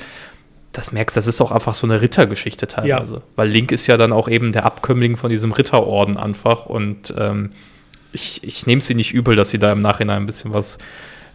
[0.71, 3.15] Das merkst, das ist auch einfach so eine Rittergeschichte teilweise.
[3.15, 3.21] Ja.
[3.35, 7.53] Weil Link ist ja dann auch eben der Abkömmling von diesem Ritterorden einfach und ähm,
[8.11, 10.77] ich, ich nehme sie nicht übel, dass sie da im Nachhinein ein bisschen was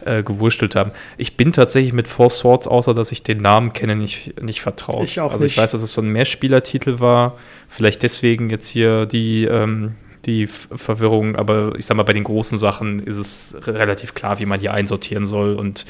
[0.03, 0.91] äh, gewurstelt haben.
[1.17, 5.05] Ich bin tatsächlich mit Four Swords, außer dass ich den Namen kenne, nicht, nicht vertraut.
[5.05, 7.37] Ich auch also ich weiß, dass es so ein Mehrspielertitel war.
[7.67, 9.95] Vielleicht deswegen jetzt hier die, ähm,
[10.25, 14.45] die Verwirrung, aber ich sag mal, bei den großen Sachen ist es relativ klar, wie
[14.45, 15.85] man die einsortieren soll und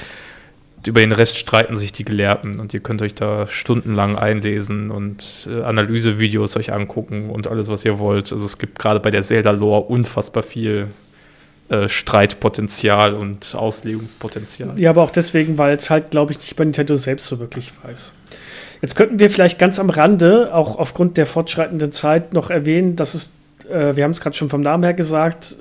[0.87, 5.47] über den Rest streiten sich die Gelehrten und ihr könnt euch da stundenlang einlesen und
[5.49, 8.31] äh, Analysevideos euch angucken und alles, was ihr wollt.
[8.31, 10.87] Also es gibt gerade bei der Zelda-Lore unfassbar viel
[11.69, 14.79] äh, Streitpotenzial und Auslegungspotenzial.
[14.79, 17.71] Ja, aber auch deswegen, weil es halt, glaube ich, nicht bei Nintendo selbst so wirklich
[17.83, 18.13] weiß.
[18.81, 23.15] Jetzt könnten wir vielleicht ganz am Rande, auch aufgrund der fortschreitenden Zeit, noch erwähnen, dass
[23.15, 23.33] es,
[23.67, 25.55] äh, wir haben es gerade schon vom Namen her gesagt,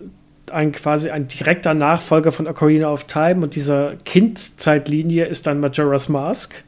[0.51, 6.09] ein quasi ein direkter Nachfolger von Ocarina of Time und dieser Kindzeitlinie ist dann Majora's
[6.09, 6.65] Mask.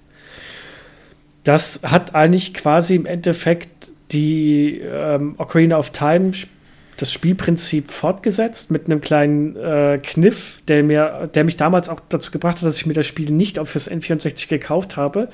[1.44, 6.32] Das hat eigentlich quasi im Endeffekt die ähm, Ocarina of Time
[6.96, 12.30] das Spielprinzip fortgesetzt mit einem kleinen äh, Kniff, der mir, der mich damals auch dazu
[12.30, 15.28] gebracht hat, dass ich mir das Spiel nicht auf fürs N64 gekauft habe.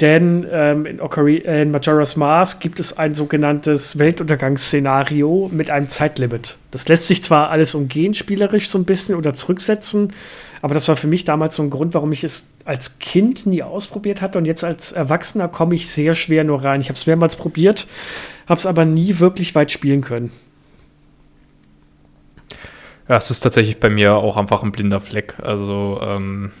[0.00, 6.56] Denn ähm, in, Ocari in Majora's Mask gibt es ein sogenanntes Weltuntergangsszenario mit einem Zeitlimit.
[6.70, 10.12] Das lässt sich zwar alles umgehen, spielerisch so ein bisschen oder zurücksetzen,
[10.62, 13.62] aber das war für mich damals so ein Grund, warum ich es als Kind nie
[13.64, 16.80] ausprobiert hatte und jetzt als Erwachsener komme ich sehr schwer nur rein.
[16.80, 17.88] Ich habe es mehrmals probiert,
[18.46, 20.30] habe es aber nie wirklich weit spielen können.
[23.08, 25.36] Ja, es ist tatsächlich bei mir auch einfach ein blinder Fleck.
[25.42, 26.52] Also ähm,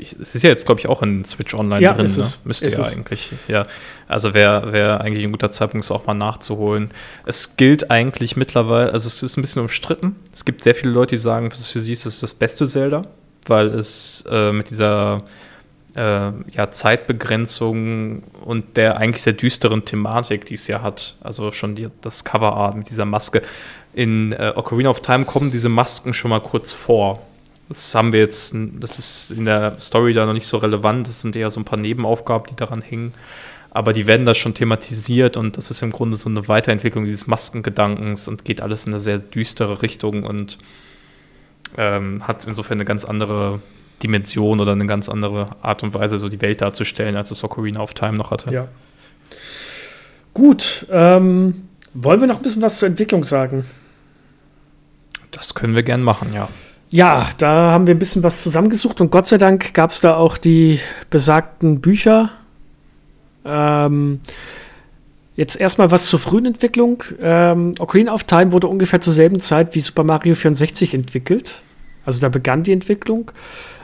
[0.00, 2.06] es ist ja jetzt, glaube ich, auch in Switch Online ja, drin.
[2.06, 2.22] Ist ne?
[2.22, 2.44] es.
[2.44, 2.96] Müsste ist ja es.
[2.96, 3.30] eigentlich.
[3.46, 3.66] Ja,
[4.08, 6.90] also wäre wär eigentlich ein guter Zeitpunkt, es auch mal nachzuholen.
[7.26, 10.16] Es gilt eigentlich mittlerweile, also es ist ein bisschen umstritten.
[10.32, 13.04] Es gibt sehr viele Leute, die sagen, für sie ist es das beste Zelda,
[13.46, 15.24] weil es äh, mit dieser
[15.94, 16.00] äh,
[16.50, 21.88] ja, Zeitbegrenzung und der eigentlich sehr düsteren Thematik, die es ja hat, also schon die,
[22.00, 23.42] das Coverart mit dieser Maske.
[23.92, 27.20] In äh, Ocarina of Time kommen diese Masken schon mal kurz vor
[27.72, 31.08] das haben wir jetzt, das ist in der Story da noch nicht so relevant.
[31.08, 33.14] Das sind eher so ein paar Nebenaufgaben, die daran hängen.
[33.70, 37.26] Aber die werden da schon thematisiert und das ist im Grunde so eine Weiterentwicklung dieses
[37.26, 40.58] Maskengedankens und geht alles in eine sehr düstere Richtung und
[41.78, 43.62] ähm, hat insofern eine ganz andere
[44.02, 47.80] Dimension oder eine ganz andere Art und Weise, so die Welt darzustellen, als es Ocarina
[47.80, 48.52] of Time noch hatte.
[48.52, 48.68] Ja.
[50.34, 53.64] Gut, ähm, wollen wir noch ein bisschen was zur Entwicklung sagen?
[55.30, 56.48] Das können wir gern machen, ja.
[56.92, 60.14] Ja, da haben wir ein bisschen was zusammengesucht und Gott sei Dank gab es da
[60.14, 60.78] auch die
[61.08, 62.30] besagten Bücher.
[63.46, 64.20] Ähm,
[65.34, 67.02] jetzt erstmal was zur frühen Entwicklung.
[67.18, 71.62] Ähm, Ocarina of Time wurde ungefähr zur selben Zeit wie Super Mario 64 entwickelt.
[72.04, 73.30] Also da begann die Entwicklung.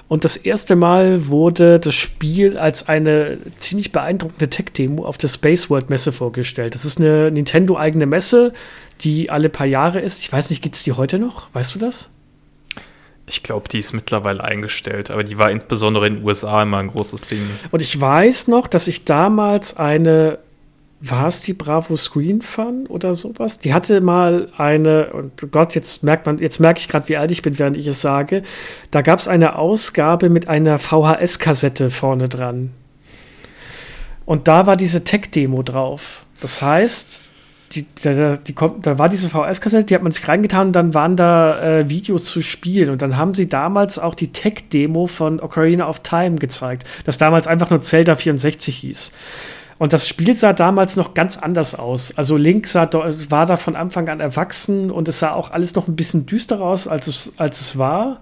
[0.09, 5.71] Und das erste Mal wurde das Spiel als eine ziemlich beeindruckende Tech-Demo auf der Space
[5.71, 6.75] World Messe vorgestellt.
[6.75, 8.53] Das ist eine Nintendo-eigene Messe,
[9.01, 10.21] die alle paar Jahre ist.
[10.21, 11.49] Ich weiß nicht, gibt es die heute noch?
[11.55, 12.11] Weißt du das?
[13.29, 16.89] Ich glaube, die ist mittlerweile eingestellt, aber die war insbesondere in den USA immer ein
[16.89, 17.43] großes Ding.
[17.71, 20.39] Und ich weiß noch, dass ich damals eine,
[21.01, 23.59] war es die Bravo Screen Fun oder sowas?
[23.59, 27.31] Die hatte mal eine, und Gott, jetzt merkt man, jetzt merke ich gerade, wie alt
[27.31, 28.43] ich bin, während ich es sage.
[28.91, 32.71] Da gab es eine Ausgabe mit einer VHS-Kassette vorne dran.
[34.25, 36.25] Und da war diese Tech-Demo drauf.
[36.41, 37.21] Das heißt,
[37.73, 40.95] die, da, die kommt, da war diese VS-Kassette, die hat man sich reingetan und dann
[40.95, 42.90] waren da äh, Videos zu spielen.
[42.90, 47.47] Und dann haben sie damals auch die Tech-Demo von Ocarina of Time gezeigt, das damals
[47.47, 49.12] einfach nur Zelda 64 hieß.
[49.78, 52.16] Und das Spiel sah damals noch ganz anders aus.
[52.16, 52.90] Also Link sah,
[53.28, 56.65] war da von Anfang an erwachsen und es sah auch alles noch ein bisschen düsterer
[56.65, 58.20] aus, als es, als es war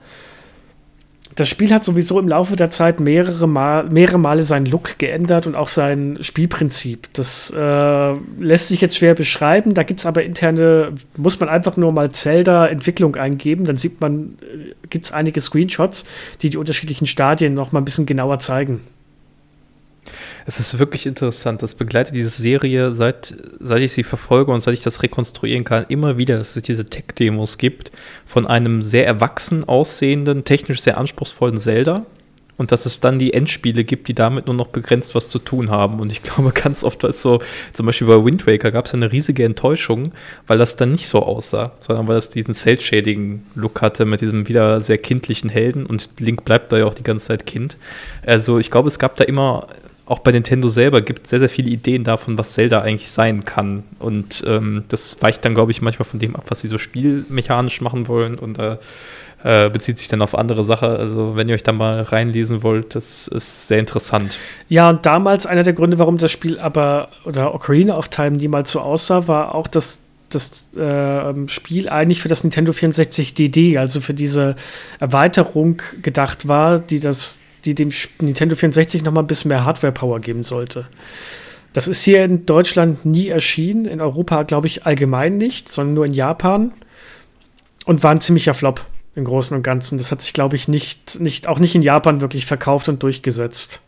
[1.36, 5.46] das Spiel hat sowieso im Laufe der Zeit mehrere, Mal, mehrere Male seinen Look geändert
[5.46, 7.08] und auch sein Spielprinzip.
[7.12, 9.74] Das äh, lässt sich jetzt schwer beschreiben.
[9.74, 13.66] Da gibt es aber interne, muss man einfach nur mal Zelda-Entwicklung eingeben.
[13.66, 16.06] Dann sieht man, äh, gibt es einige Screenshots,
[16.40, 18.80] die die unterschiedlichen Stadien noch mal ein bisschen genauer zeigen.
[20.48, 21.62] Es ist wirklich interessant.
[21.62, 25.86] Das begleitet diese Serie, seit, seit ich sie verfolge und seit ich das rekonstruieren kann,
[25.88, 27.90] immer wieder, dass es diese Tech-Demos gibt
[28.24, 32.06] von einem sehr erwachsen aussehenden, technisch sehr anspruchsvollen Zelda.
[32.58, 35.70] Und dass es dann die Endspiele gibt, die damit nur noch begrenzt was zu tun
[35.70, 36.00] haben.
[36.00, 37.42] Und ich glaube, ganz oft war es so,
[37.74, 40.12] zum Beispiel bei Wind Waker gab es eine riesige Enttäuschung,
[40.46, 44.80] weil das dann nicht so aussah, sondern weil es diesen Cell-Shading-Look hatte mit diesem wieder
[44.80, 45.84] sehr kindlichen Helden.
[45.84, 47.76] Und Link bleibt da ja auch die ganze Zeit Kind.
[48.24, 49.66] Also ich glaube, es gab da immer
[50.06, 53.44] auch bei Nintendo selber gibt es sehr, sehr viele Ideen davon, was Zelda eigentlich sein
[53.44, 53.82] kann.
[53.98, 57.80] Und ähm, das weicht dann, glaube ich, manchmal von dem ab, was sie so spielmechanisch
[57.80, 58.38] machen wollen.
[58.38, 58.78] Und da
[59.42, 60.88] äh, bezieht sich dann auf andere Sachen.
[60.88, 64.38] Also, wenn ihr euch da mal reinlesen wollt, das ist sehr interessant.
[64.68, 68.70] Ja, und damals einer der Gründe, warum das Spiel aber, oder Ocarina of Time niemals
[68.70, 74.00] so aussah, war auch, dass das äh, Spiel eigentlich für das Nintendo 64 DD, also
[74.00, 74.56] für diese
[75.00, 77.90] Erweiterung gedacht war, die das die dem
[78.20, 80.86] Nintendo 64 noch mal ein bisschen mehr Hardware-Power geben sollte.
[81.72, 86.06] Das ist hier in Deutschland nie erschienen, in Europa glaube ich allgemein nicht, sondern nur
[86.06, 86.72] in Japan
[87.84, 89.98] und war ein ziemlicher Flop im Großen und Ganzen.
[89.98, 93.80] Das hat sich glaube ich nicht, nicht, auch nicht in Japan wirklich verkauft und durchgesetzt.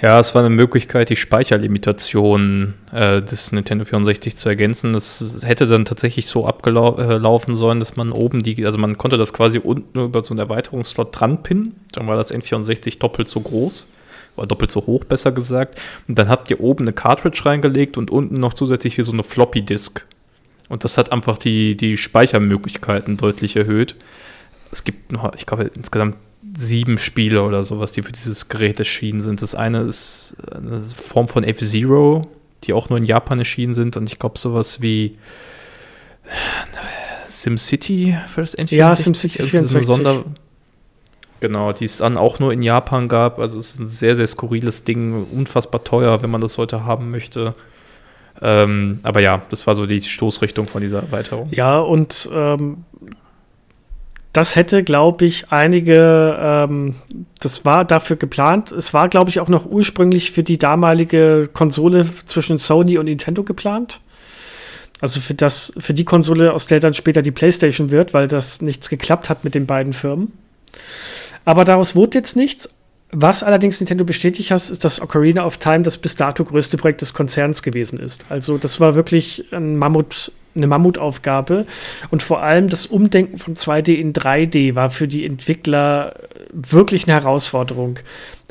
[0.00, 4.92] Ja, es war eine Möglichkeit, die Speicherlimitation äh, des Nintendo 64 zu ergänzen.
[4.92, 9.16] Das hätte dann tatsächlich so abgelaufen äh, sollen, dass man oben die, also man konnte
[9.16, 11.74] das quasi unten über so einen Erweiterungsslot dran pinnen.
[11.92, 13.88] Dann war das N64 doppelt so groß.
[14.36, 15.80] Oder doppelt so hoch, besser gesagt.
[16.06, 19.24] Und dann habt ihr oben eine Cartridge reingelegt und unten noch zusätzlich wie so eine
[19.24, 20.06] Floppy Disk.
[20.68, 23.96] Und das hat einfach die, die Speichermöglichkeiten deutlich erhöht.
[24.70, 26.14] Es gibt noch, ich glaube, insgesamt
[26.56, 29.42] sieben Spiele oder sowas, die für dieses Gerät erschienen sind.
[29.42, 32.28] Das eine ist eine Form von F-Zero,
[32.64, 35.14] die auch nur in Japan erschienen sind und ich glaube sowas wie
[37.24, 38.74] SimCity für das N64.
[38.74, 39.84] Ja, SimCity 64.
[39.86, 40.24] Sonder
[41.40, 43.38] genau, die es dann auch nur in Japan gab.
[43.38, 47.10] Also es ist ein sehr, sehr skurriles Ding, unfassbar teuer, wenn man das heute haben
[47.10, 47.54] möchte.
[48.40, 51.48] Ähm, aber ja, das war so die Stoßrichtung von dieser Erweiterung.
[51.50, 52.84] Ja, und ähm,
[54.32, 56.96] das hätte, glaube ich, einige, ähm,
[57.40, 58.72] das war dafür geplant.
[58.72, 63.42] Es war, glaube ich, auch noch ursprünglich für die damalige Konsole zwischen Sony und Nintendo
[63.42, 64.00] geplant.
[65.00, 68.60] Also für das, für die Konsole, aus der dann später die PlayStation wird, weil das
[68.62, 70.32] nichts geklappt hat mit den beiden Firmen.
[71.44, 72.68] Aber daraus wurde jetzt nichts.
[73.10, 77.00] Was allerdings Nintendo bestätigt hat, ist, dass Ocarina of Time das bis dato größte Projekt
[77.00, 78.26] des Konzerns gewesen ist.
[78.28, 81.66] Also das war wirklich ein Mammut, eine Mammutaufgabe.
[82.10, 86.14] Und vor allem das Umdenken von 2D in 3D war für die Entwickler
[86.52, 87.98] wirklich eine Herausforderung.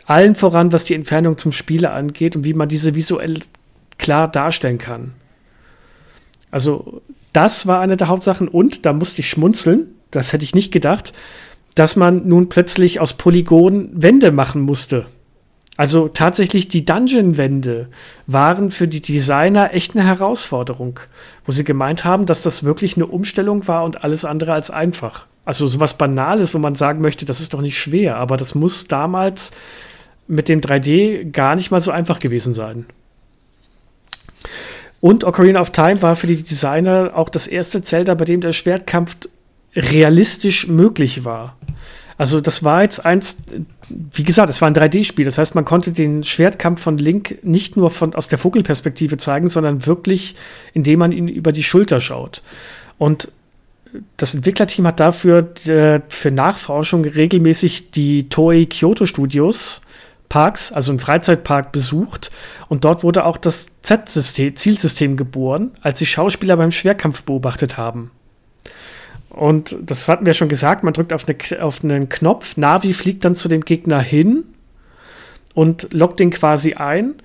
[0.06, 3.40] Allen voran, was die Entfernung zum Spieler angeht und wie man diese visuell
[3.98, 5.14] klar darstellen kann.
[6.50, 7.02] Also
[7.34, 11.14] das war eine der Hauptsachen und da musste ich schmunzeln, das hätte ich nicht gedacht,
[11.76, 15.06] dass man nun plötzlich aus Polygonen Wände machen musste.
[15.78, 17.88] Also tatsächlich die Dungeon-Wände
[18.26, 21.00] waren für die Designer echt eine Herausforderung,
[21.46, 25.28] wo sie gemeint haben, dass das wirklich eine Umstellung war und alles andere als einfach.
[25.46, 28.88] Also sowas Banales, wo man sagen möchte, das ist doch nicht schwer, aber das muss
[28.88, 29.52] damals
[30.28, 32.86] mit dem 3D gar nicht mal so einfach gewesen sein.
[35.00, 38.52] Und Ocarina of Time war für die Designer auch das erste Zelda, bei dem der
[38.52, 39.16] Schwertkampf
[39.76, 41.56] realistisch möglich war.
[42.18, 43.38] Also das war jetzt eins,
[43.90, 45.26] wie gesagt, es war ein 3D-Spiel.
[45.26, 49.50] Das heißt, man konnte den Schwertkampf von Link nicht nur von, aus der Vogelperspektive zeigen,
[49.50, 50.36] sondern wirklich,
[50.74, 52.42] indem man ihn über die Schulter schaut.
[52.98, 53.32] Und
[54.18, 59.82] das Entwicklerteam hat dafür äh, für Nachforschung regelmäßig die Toei Kyoto Studios
[60.30, 62.32] Parks, also einen Freizeitpark besucht
[62.68, 68.12] und dort wurde auch das Z-Zielsystem geboren, als sie Schauspieler beim Schwerkampf beobachtet haben.
[69.38, 73.24] Und das hatten wir schon gesagt, man drückt auf, eine, auf einen Knopf, Navi fliegt
[73.24, 74.44] dann zu dem Gegner hin
[75.54, 77.16] und lockt den quasi ein.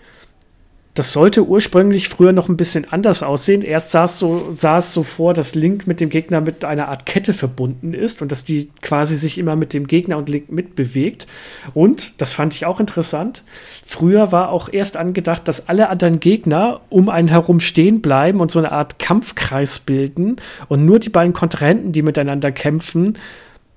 [0.95, 3.63] Das sollte ursprünglich früher noch ein bisschen anders aussehen.
[3.63, 7.07] Erst sah es so, sah so vor, dass Link mit dem Gegner mit einer Art
[7.07, 11.27] Kette verbunden ist und dass die quasi sich immer mit dem Gegner und Link mitbewegt.
[11.73, 13.43] Und, das fand ich auch interessant,
[13.87, 18.51] früher war auch erst angedacht, dass alle anderen Gegner um einen herum stehen bleiben und
[18.51, 20.37] so eine Art Kampfkreis bilden
[20.69, 23.15] und nur die beiden Kontrahenten, die miteinander kämpfen,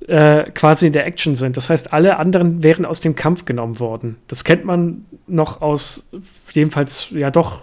[0.08, 1.58] äh, quasi in der Action sind.
[1.58, 4.18] Das heißt, alle anderen wären aus dem Kampf genommen worden.
[4.28, 6.10] Das kennt man noch aus,
[6.54, 7.62] jedenfalls, ja doch,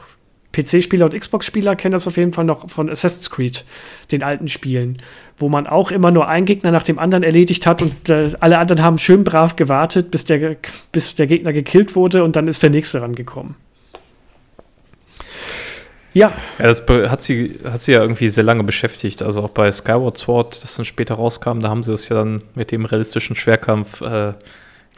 [0.52, 3.64] PC-Spieler und Xbox-Spieler kennen das auf jeden Fall noch von Assassin's Creed,
[4.10, 4.98] den alten Spielen,
[5.38, 8.58] wo man auch immer nur einen Gegner nach dem anderen erledigt hat und äh, alle
[8.58, 10.56] anderen haben schön brav gewartet, bis der,
[10.92, 13.54] bis der Gegner gekillt wurde und dann ist der nächste rangekommen.
[16.14, 16.32] Ja.
[16.58, 19.22] Ja, das hat sie, hat sie ja irgendwie sehr lange beschäftigt.
[19.22, 22.42] Also auch bei Skyward Sword, das dann später rauskam, da haben sie das ja dann
[22.54, 24.34] mit dem realistischen Schwerkampf, äh,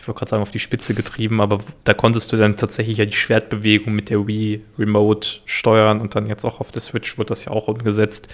[0.00, 3.06] ich wollte gerade sagen, auf die Spitze getrieben, aber da konntest du dann tatsächlich ja
[3.06, 7.30] die Schwertbewegung mit der Wii Remote steuern und dann jetzt auch auf der Switch wird
[7.30, 8.28] das ja auch umgesetzt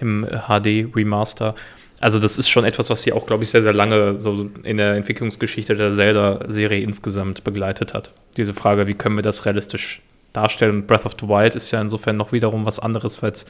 [0.00, 1.54] im HD Remaster.
[2.00, 4.78] Also das ist schon etwas, was sie auch, glaube ich, sehr, sehr lange so in
[4.78, 8.10] der Entwicklungsgeschichte der Zelda-Serie insgesamt begleitet hat.
[8.36, 10.02] Diese Frage, wie können wir das realistisch
[10.32, 10.76] darstellen.
[10.76, 13.46] Und Breath of the Wild ist ja insofern noch wiederum was anderes, weil es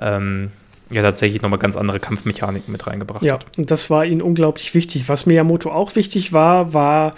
[0.00, 0.50] ähm,
[0.90, 3.42] ja tatsächlich nochmal ganz andere Kampfmechaniken mit reingebracht ja, hat.
[3.44, 5.08] Ja, und das war ihnen unglaublich wichtig.
[5.08, 7.14] Was Miyamoto auch wichtig war, war,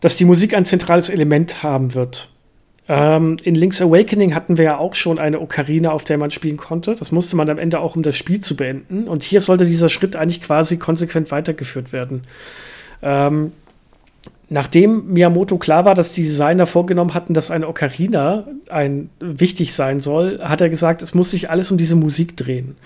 [0.00, 2.30] dass die Musik ein zentrales Element haben wird.
[2.88, 6.56] Ähm, in Link's Awakening hatten wir ja auch schon eine Ocarina, auf der man spielen
[6.56, 6.94] konnte.
[6.94, 9.08] Das musste man am Ende auch, um das Spiel zu beenden.
[9.08, 12.22] Und hier sollte dieser Schritt eigentlich quasi konsequent weitergeführt werden.
[13.02, 13.52] Ähm,
[14.48, 20.00] Nachdem Miyamoto klar war, dass die Designer vorgenommen hatten, dass eine Ocarina ein, wichtig sein
[20.00, 22.76] soll, hat er gesagt, es muss sich alles um diese Musik drehen.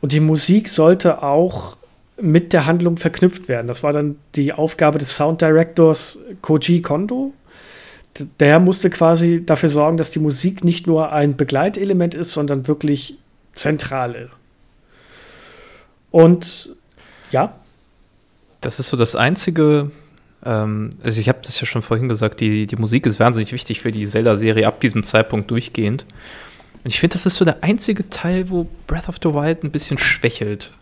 [0.00, 1.76] Und die Musik sollte auch
[2.20, 3.68] mit der Handlung verknüpft werden.
[3.68, 7.32] Das war dann die Aufgabe des Sound Directors Koji Kondo.
[8.40, 13.18] Der musste quasi dafür sorgen, dass die Musik nicht nur ein Begleitelement ist, sondern wirklich
[13.52, 14.30] zentral
[16.10, 16.70] Und
[17.30, 17.54] ja.
[18.60, 19.90] Das ist so das einzige
[20.44, 23.80] ähm, also ich habe das ja schon vorhin gesagt, die, die Musik ist wahnsinnig wichtig
[23.80, 26.04] für die Zelda-Serie ab diesem Zeitpunkt durchgehend.
[26.82, 29.70] Und ich finde, das ist so der einzige Teil, wo Breath of the Wild ein
[29.70, 30.72] bisschen schwächelt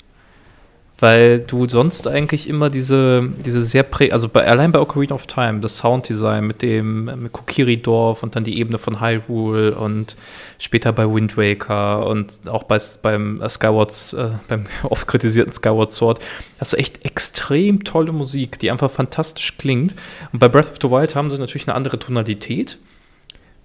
[0.99, 5.27] weil du sonst eigentlich immer diese, diese sehr prä also bei, allein bei Ocarina of
[5.27, 10.17] Time, das Sounddesign mit dem mit Kokiri-Dorf und dann die Ebene von Hyrule und
[10.59, 16.21] später bei Wind Waker und auch bei, beim Skyward, äh, beim oft kritisierten Skyward Sword,
[16.61, 19.95] hast du echt extrem tolle Musik, die einfach fantastisch klingt.
[20.33, 22.79] Und bei Breath of the Wild haben sie natürlich eine andere Tonalität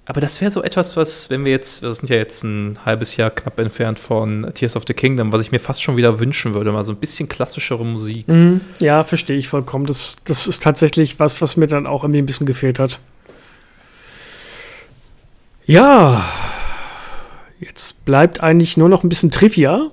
[0.09, 3.17] aber das wäre so etwas, was, wenn wir jetzt, wir sind ja jetzt ein halbes
[3.17, 6.53] Jahr knapp entfernt von Tears of the Kingdom, was ich mir fast schon wieder wünschen
[6.53, 8.25] würde, mal so ein bisschen klassischere Musik.
[8.29, 9.85] Mm, ja, verstehe ich vollkommen.
[9.85, 13.01] Das, das ist tatsächlich was, was mir dann auch irgendwie ein bisschen gefehlt hat.
[15.65, 16.25] Ja,
[17.59, 19.91] jetzt bleibt eigentlich nur noch ein bisschen Trivia.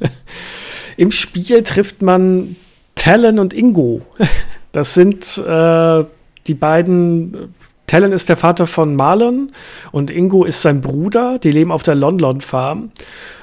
[0.96, 2.56] Im Spiel trifft man
[2.94, 4.00] Talon und Ingo.
[4.72, 6.04] Das sind äh,
[6.46, 7.54] die beiden
[7.86, 9.52] Talon ist der Vater von Marlon
[9.92, 11.38] und Ingo ist sein Bruder.
[11.38, 12.90] Die leben auf der London Farm.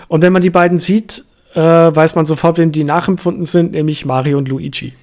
[0.08, 4.06] Und wenn man die beiden sieht, äh, weiß man sofort, wem die nachempfunden sind, nämlich
[4.06, 4.94] Mario und Luigi.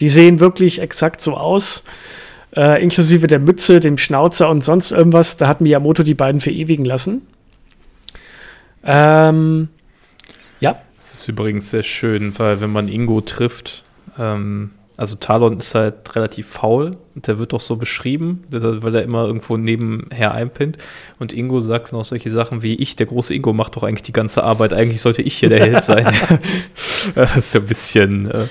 [0.00, 1.84] Die sehen wirklich exakt so aus,
[2.56, 5.36] äh, inklusive der Mütze, dem Schnauzer und sonst irgendwas.
[5.36, 7.22] Da hat Miyamoto die beiden verewigen lassen.
[8.84, 9.68] Ähm,
[10.60, 10.76] ja.
[10.98, 13.84] Das ist übrigens sehr schön, weil wenn man Ingo trifft,
[14.18, 19.02] ähm, also Talon ist halt relativ faul und der wird doch so beschrieben, weil er
[19.02, 20.78] immer irgendwo nebenher einpinnt.
[21.18, 24.12] Und Ingo sagt noch solche Sachen wie, ich, der große Ingo, macht doch eigentlich die
[24.12, 24.72] ganze Arbeit.
[24.72, 26.06] Eigentlich sollte ich hier der Held sein.
[27.14, 28.46] das ist so ein bisschen äh,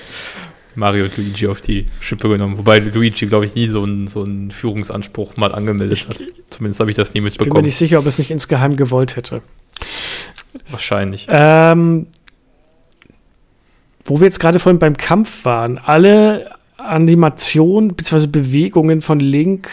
[0.74, 2.58] Mario und Luigi auf die Schippe genommen.
[2.58, 6.22] Wobei Luigi, glaube ich, nie so einen, so einen Führungsanspruch mal angemeldet hat.
[6.50, 7.48] Zumindest habe ich das nie mitbekommen.
[7.48, 9.42] Ich bin mir nicht sicher, ob es nicht insgeheim gewollt hätte.
[10.68, 11.26] Wahrscheinlich.
[11.30, 12.06] Ähm,
[14.04, 18.26] wo wir jetzt gerade vorhin beim Kampf waren, alle Animationen bzw.
[18.26, 19.68] Bewegungen von Link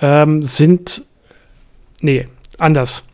[0.00, 1.04] ähm, sind.
[2.00, 2.26] Nee,
[2.58, 3.08] anders.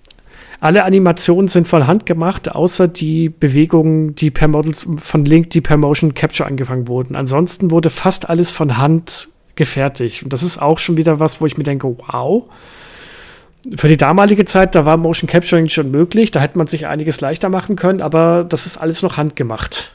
[0.61, 5.61] Alle Animationen sind von Hand gemacht, außer die Bewegungen, die per Models von Link, die
[5.61, 7.16] per Motion Capture angefangen wurden.
[7.16, 10.23] Ansonsten wurde fast alles von Hand gefertigt.
[10.23, 12.45] Und das ist auch schon wieder was, wo ich mir denke, wow,
[13.77, 17.20] für die damalige Zeit, da war Motion Capturing schon möglich, da hätte man sich einiges
[17.20, 19.95] leichter machen können, aber das ist alles noch handgemacht.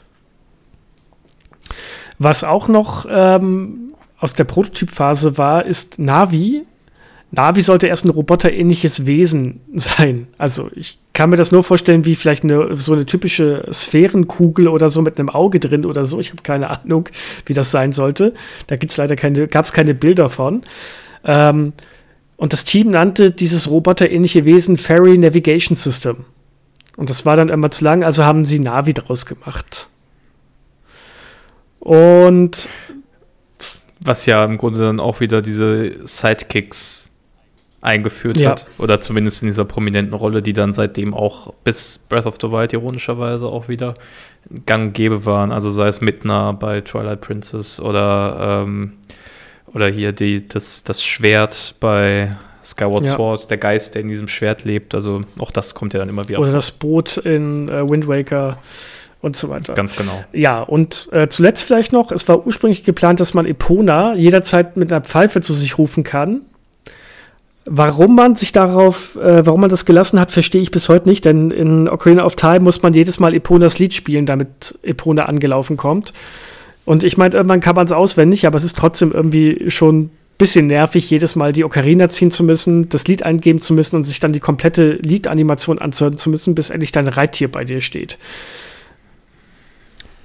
[2.18, 6.66] Was auch noch ähm, aus der Prototypphase war, ist Navi.
[7.30, 10.26] Navi sollte erst ein roboterähnliches Wesen sein.
[10.36, 14.88] Also ich kann mir das nur vorstellen, wie vielleicht eine, so eine typische Sphärenkugel oder
[14.88, 16.20] so mit einem Auge drin oder so.
[16.20, 17.08] Ich habe keine Ahnung,
[17.46, 18.34] wie das sein sollte.
[18.66, 20.62] Da gibt's leider keine, gab es keine Bilder von.
[21.24, 21.72] Ähm,
[22.40, 26.24] und das Team nannte dieses roboterähnliche Wesen Ferry Navigation System.
[26.96, 29.90] Und das war dann immer zu lang, also haben sie Navi draus gemacht.
[31.80, 32.70] Und
[34.02, 37.10] was ja im Grunde dann auch wieder diese Sidekicks
[37.82, 38.52] eingeführt ja.
[38.52, 38.66] hat.
[38.78, 42.72] Oder zumindest in dieser prominenten Rolle, die dann seitdem auch bis Breath of the Wild
[42.72, 43.96] ironischerweise auch wieder
[44.64, 45.52] gang und gäbe waren.
[45.52, 48.94] Also sei es Midna bei Twilight Princess oder, ähm,
[49.74, 53.14] oder hier die, das, das Schwert bei Skyward ja.
[53.14, 54.94] Sword, der Geist, der in diesem Schwert lebt.
[54.94, 56.56] Also auch das kommt ja dann immer wieder Oder vor.
[56.56, 58.58] das Boot in äh, Wind Waker
[59.22, 59.74] und so weiter.
[59.74, 60.24] Ganz genau.
[60.32, 64.92] Ja, und äh, zuletzt vielleicht noch, es war ursprünglich geplant, dass man Epona jederzeit mit
[64.92, 66.42] einer Pfeife zu sich rufen kann.
[67.66, 71.24] Warum man sich darauf, äh, warum man das gelassen hat, verstehe ich bis heute nicht,
[71.26, 75.76] denn in Ocarina of Time muss man jedes Mal Eponas Lied spielen, damit Epona angelaufen
[75.76, 76.14] kommt.
[76.90, 80.66] Und ich meine, irgendwann kann man es auswendig, aber es ist trotzdem irgendwie schon bisschen
[80.66, 84.18] nervig, jedes Mal die Ocarina ziehen zu müssen, das Lied eingeben zu müssen und sich
[84.18, 88.18] dann die komplette Liedanimation anzuhören zu müssen, bis endlich dein Reittier bei dir steht.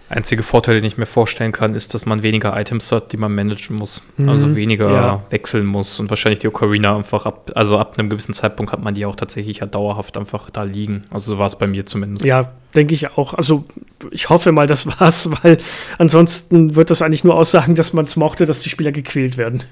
[0.07, 3.33] Einzige Vorteil, den ich mir vorstellen kann, ist, dass man weniger Items hat, die man
[3.33, 4.03] managen muss.
[4.17, 4.29] Mhm.
[4.29, 5.23] Also weniger ja.
[5.31, 8.93] wechseln muss und wahrscheinlich die Ocarina einfach ab, also ab einem gewissen Zeitpunkt hat man
[8.93, 11.05] die auch tatsächlich ja dauerhaft einfach da liegen.
[11.09, 12.23] Also so war es bei mir zumindest.
[12.23, 13.33] Ja, denke ich auch.
[13.33, 13.65] Also
[14.11, 15.57] ich hoffe mal, das war's, weil
[15.97, 19.63] ansonsten wird das eigentlich nur aussagen, dass man es mochte, dass die Spieler gequält werden.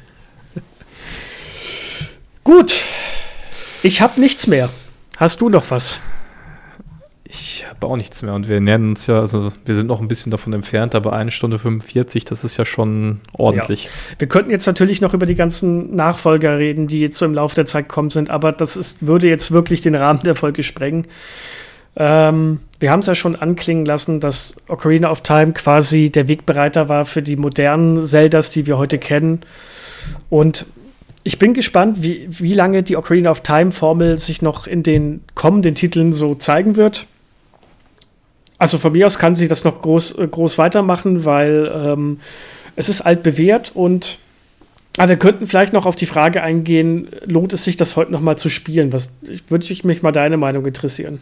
[2.43, 2.81] Gut.
[3.83, 4.69] Ich habe nichts mehr.
[5.17, 5.99] Hast du noch was?
[7.35, 10.07] Ich habe auch nichts mehr und wir nähern uns ja, also wir sind noch ein
[10.07, 13.85] bisschen davon entfernt, aber eine Stunde 45, das ist ja schon ordentlich.
[13.85, 13.89] Ja.
[14.19, 17.55] Wir könnten jetzt natürlich noch über die ganzen Nachfolger reden, die jetzt so im Laufe
[17.55, 21.07] der Zeit kommen sind, aber das ist, würde jetzt wirklich den Rahmen der Folge sprengen.
[21.95, 26.87] Ähm, wir haben es ja schon anklingen lassen, dass Ocarina of Time quasi der Wegbereiter
[26.87, 29.41] war für die modernen Zeldas, die wir heute kennen.
[30.29, 30.67] Und
[31.23, 35.73] ich bin gespannt, wie, wie lange die Ocarina of Time-Formel sich noch in den kommenden
[35.73, 37.07] Titeln so zeigen wird.
[38.63, 42.21] Also von mir aus kann sie das noch groß, äh, groß weitermachen, weil ähm,
[42.77, 44.19] es ist altbewährt und
[44.95, 48.21] aber wir könnten vielleicht noch auf die Frage eingehen, lohnt es sich, das heute noch
[48.21, 48.93] mal zu spielen?
[48.93, 49.11] Was
[49.49, 51.19] würde ich mich mal deine Meinung interessieren?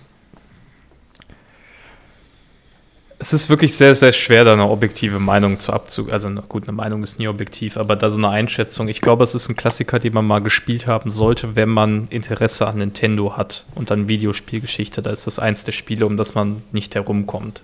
[3.22, 6.08] Es ist wirklich sehr, sehr schwer, da eine objektive Meinung zu abzu.
[6.10, 8.88] Also, gut, eine Meinung ist nie objektiv, aber da so eine Einschätzung.
[8.88, 12.66] Ich glaube, es ist ein Klassiker, den man mal gespielt haben sollte, wenn man Interesse
[12.66, 15.04] an Nintendo hat und an Videospielgeschichte.
[15.04, 17.62] Da ist das eins der Spiele, um das man nicht herumkommt.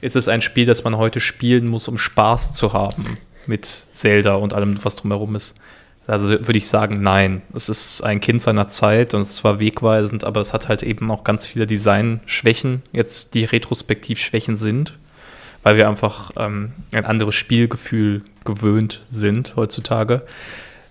[0.00, 4.34] Ist es ein Spiel, das man heute spielen muss, um Spaß zu haben mit Zelda
[4.34, 5.60] und allem, was drumherum ist?
[6.08, 7.42] Also würde ich sagen, nein.
[7.54, 11.10] Es ist ein Kind seiner Zeit und es war wegweisend, aber es hat halt eben
[11.10, 14.94] auch ganz viele Designschwächen, jetzt die retrospektiv Schwächen sind,
[15.62, 20.22] weil wir einfach ähm, ein anderes Spielgefühl gewöhnt sind heutzutage.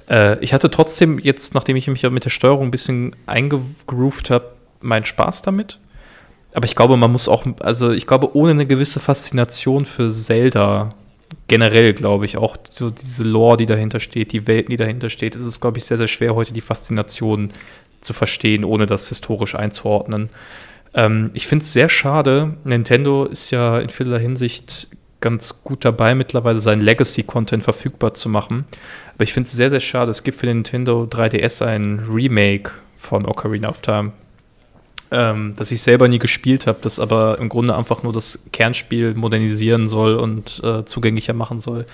[0.07, 4.52] Äh, ich hatte trotzdem jetzt, nachdem ich mich mit der Steuerung ein bisschen eingegroovt habe,
[4.81, 5.80] meinen Spaß damit.
[6.53, 10.94] Aber ich glaube, man muss auch, also ich glaube, ohne eine gewisse Faszination für Zelda
[11.47, 15.35] generell, glaube ich, auch so diese Lore, die dahinter steht, die Welten, die dahinter steht,
[15.35, 17.51] ist es, glaube ich, sehr, sehr schwer, heute die Faszination
[18.01, 20.29] zu verstehen, ohne das historisch einzuordnen.
[20.93, 22.55] Ähm, ich finde es sehr schade.
[22.63, 24.89] Nintendo ist ja in vieler Hinsicht
[25.19, 28.65] ganz gut dabei, mittlerweile seinen Legacy-Content verfügbar zu machen.
[29.15, 30.11] Aber ich finde es sehr, sehr schade.
[30.11, 34.11] Es gibt für Nintendo 3DS ein Remake von Ocarina of Time
[35.11, 39.13] ähm, das ich selber nie gespielt habe, das aber im Grunde einfach nur das Kernspiel
[39.13, 41.85] modernisieren soll und äh, zugänglicher machen soll.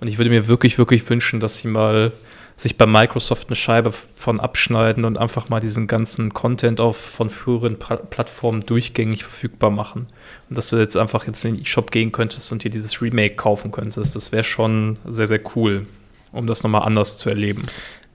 [0.00, 2.12] Und ich würde mir wirklich, wirklich wünschen, dass sie mal
[2.58, 7.28] sich bei Microsoft eine Scheibe von abschneiden und einfach mal diesen ganzen Content auf von
[7.28, 10.06] früheren pra Plattformen durchgängig verfügbar machen.
[10.48, 13.34] Und dass du jetzt einfach jetzt in den E-Shop gehen könntest und dir dieses Remake
[13.34, 14.16] kaufen könntest.
[14.16, 15.86] Das wäre schon sehr, sehr cool,
[16.32, 17.66] um das nochmal anders zu erleben.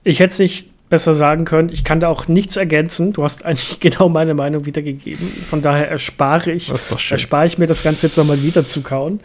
[0.02, 1.70] Ich hätte es nicht besser sagen können.
[1.72, 3.14] Ich kann da auch nichts ergänzen.
[3.14, 5.26] Du hast eigentlich genau meine Meinung wiedergegeben.
[5.26, 6.70] Von daher erspare ich,
[7.10, 9.20] erspare ich mir das Ganze jetzt nochmal wieder zu kauen.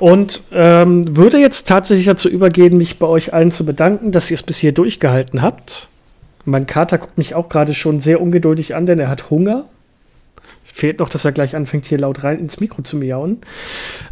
[0.00, 4.34] Und ähm, würde jetzt tatsächlich dazu übergehen, mich bei euch allen zu bedanken, dass ihr
[4.34, 5.88] es bis hier durchgehalten habt.
[6.44, 9.66] Mein Kater guckt mich auch gerade schon sehr ungeduldig an, denn er hat Hunger.
[10.74, 13.38] Fehlt noch, dass er gleich anfängt, hier laut rein ins Mikro zu miauen.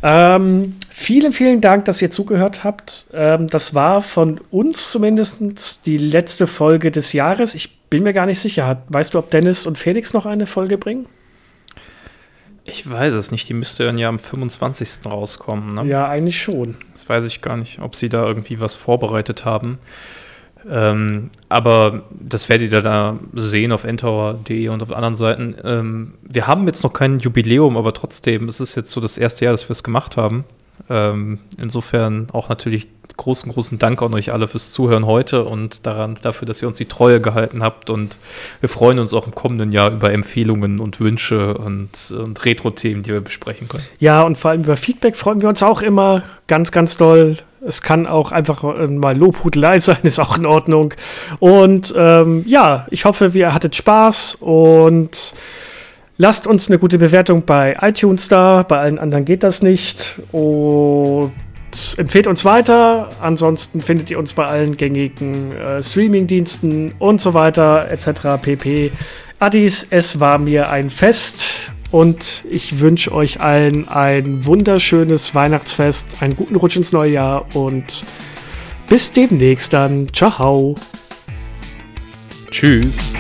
[0.02, 3.06] Ähm, vielen, vielen Dank, dass ihr zugehört habt.
[3.12, 7.54] Ähm, das war von uns zumindest die letzte Folge des Jahres.
[7.54, 8.82] Ich bin mir gar nicht sicher.
[8.88, 11.06] Weißt du, ob Dennis und Felix noch eine Folge bringen?
[12.64, 13.48] Ich weiß es nicht.
[13.48, 15.06] Die müsste dann ja am 25.
[15.06, 15.68] rauskommen.
[15.68, 15.84] Ne?
[15.84, 16.76] Ja, eigentlich schon.
[16.92, 19.78] Das weiß ich gar nicht, ob sie da irgendwie was vorbereitet haben.
[20.68, 25.54] Ähm, aber das werdet ihr da sehen auf entower.de und auf anderen Seiten.
[25.64, 29.44] Ähm, wir haben jetzt noch kein Jubiläum, aber trotzdem, es ist jetzt so das erste
[29.44, 30.44] Jahr, dass wir es gemacht haben.
[30.88, 36.18] Ähm, insofern auch natürlich großen, großen Dank an euch alle fürs Zuhören heute und daran,
[36.22, 37.90] dafür, dass ihr uns die Treue gehalten habt.
[37.90, 38.16] Und
[38.60, 43.12] wir freuen uns auch im kommenden Jahr über Empfehlungen und Wünsche und, und Retro-Themen, die
[43.12, 43.84] wir besprechen können.
[43.98, 47.38] Ja, und vor allem über Feedback freuen wir uns auch immer ganz, ganz doll.
[47.66, 50.94] Es kann auch einfach mal Lobhudelei sein, ist auch in Ordnung.
[51.38, 55.34] Und ähm, ja, ich hoffe, ihr hattet Spaß und
[56.18, 58.62] lasst uns eine gute Bewertung bei iTunes da.
[58.62, 60.20] Bei allen anderen geht das nicht.
[60.32, 61.32] Und
[61.96, 63.08] empfehlt uns weiter.
[63.20, 68.40] Ansonsten findet ihr uns bei allen gängigen äh, Streaming-Diensten und so weiter etc.
[68.40, 68.90] pp.
[69.38, 76.34] Addis, es war mir ein Fest und ich wünsche euch allen ein wunderschönes Weihnachtsfest, einen
[76.34, 78.04] guten Rutsch ins neue Jahr und
[78.88, 80.08] bis demnächst dann.
[80.12, 80.74] Ciao.
[82.50, 83.12] Tschüss.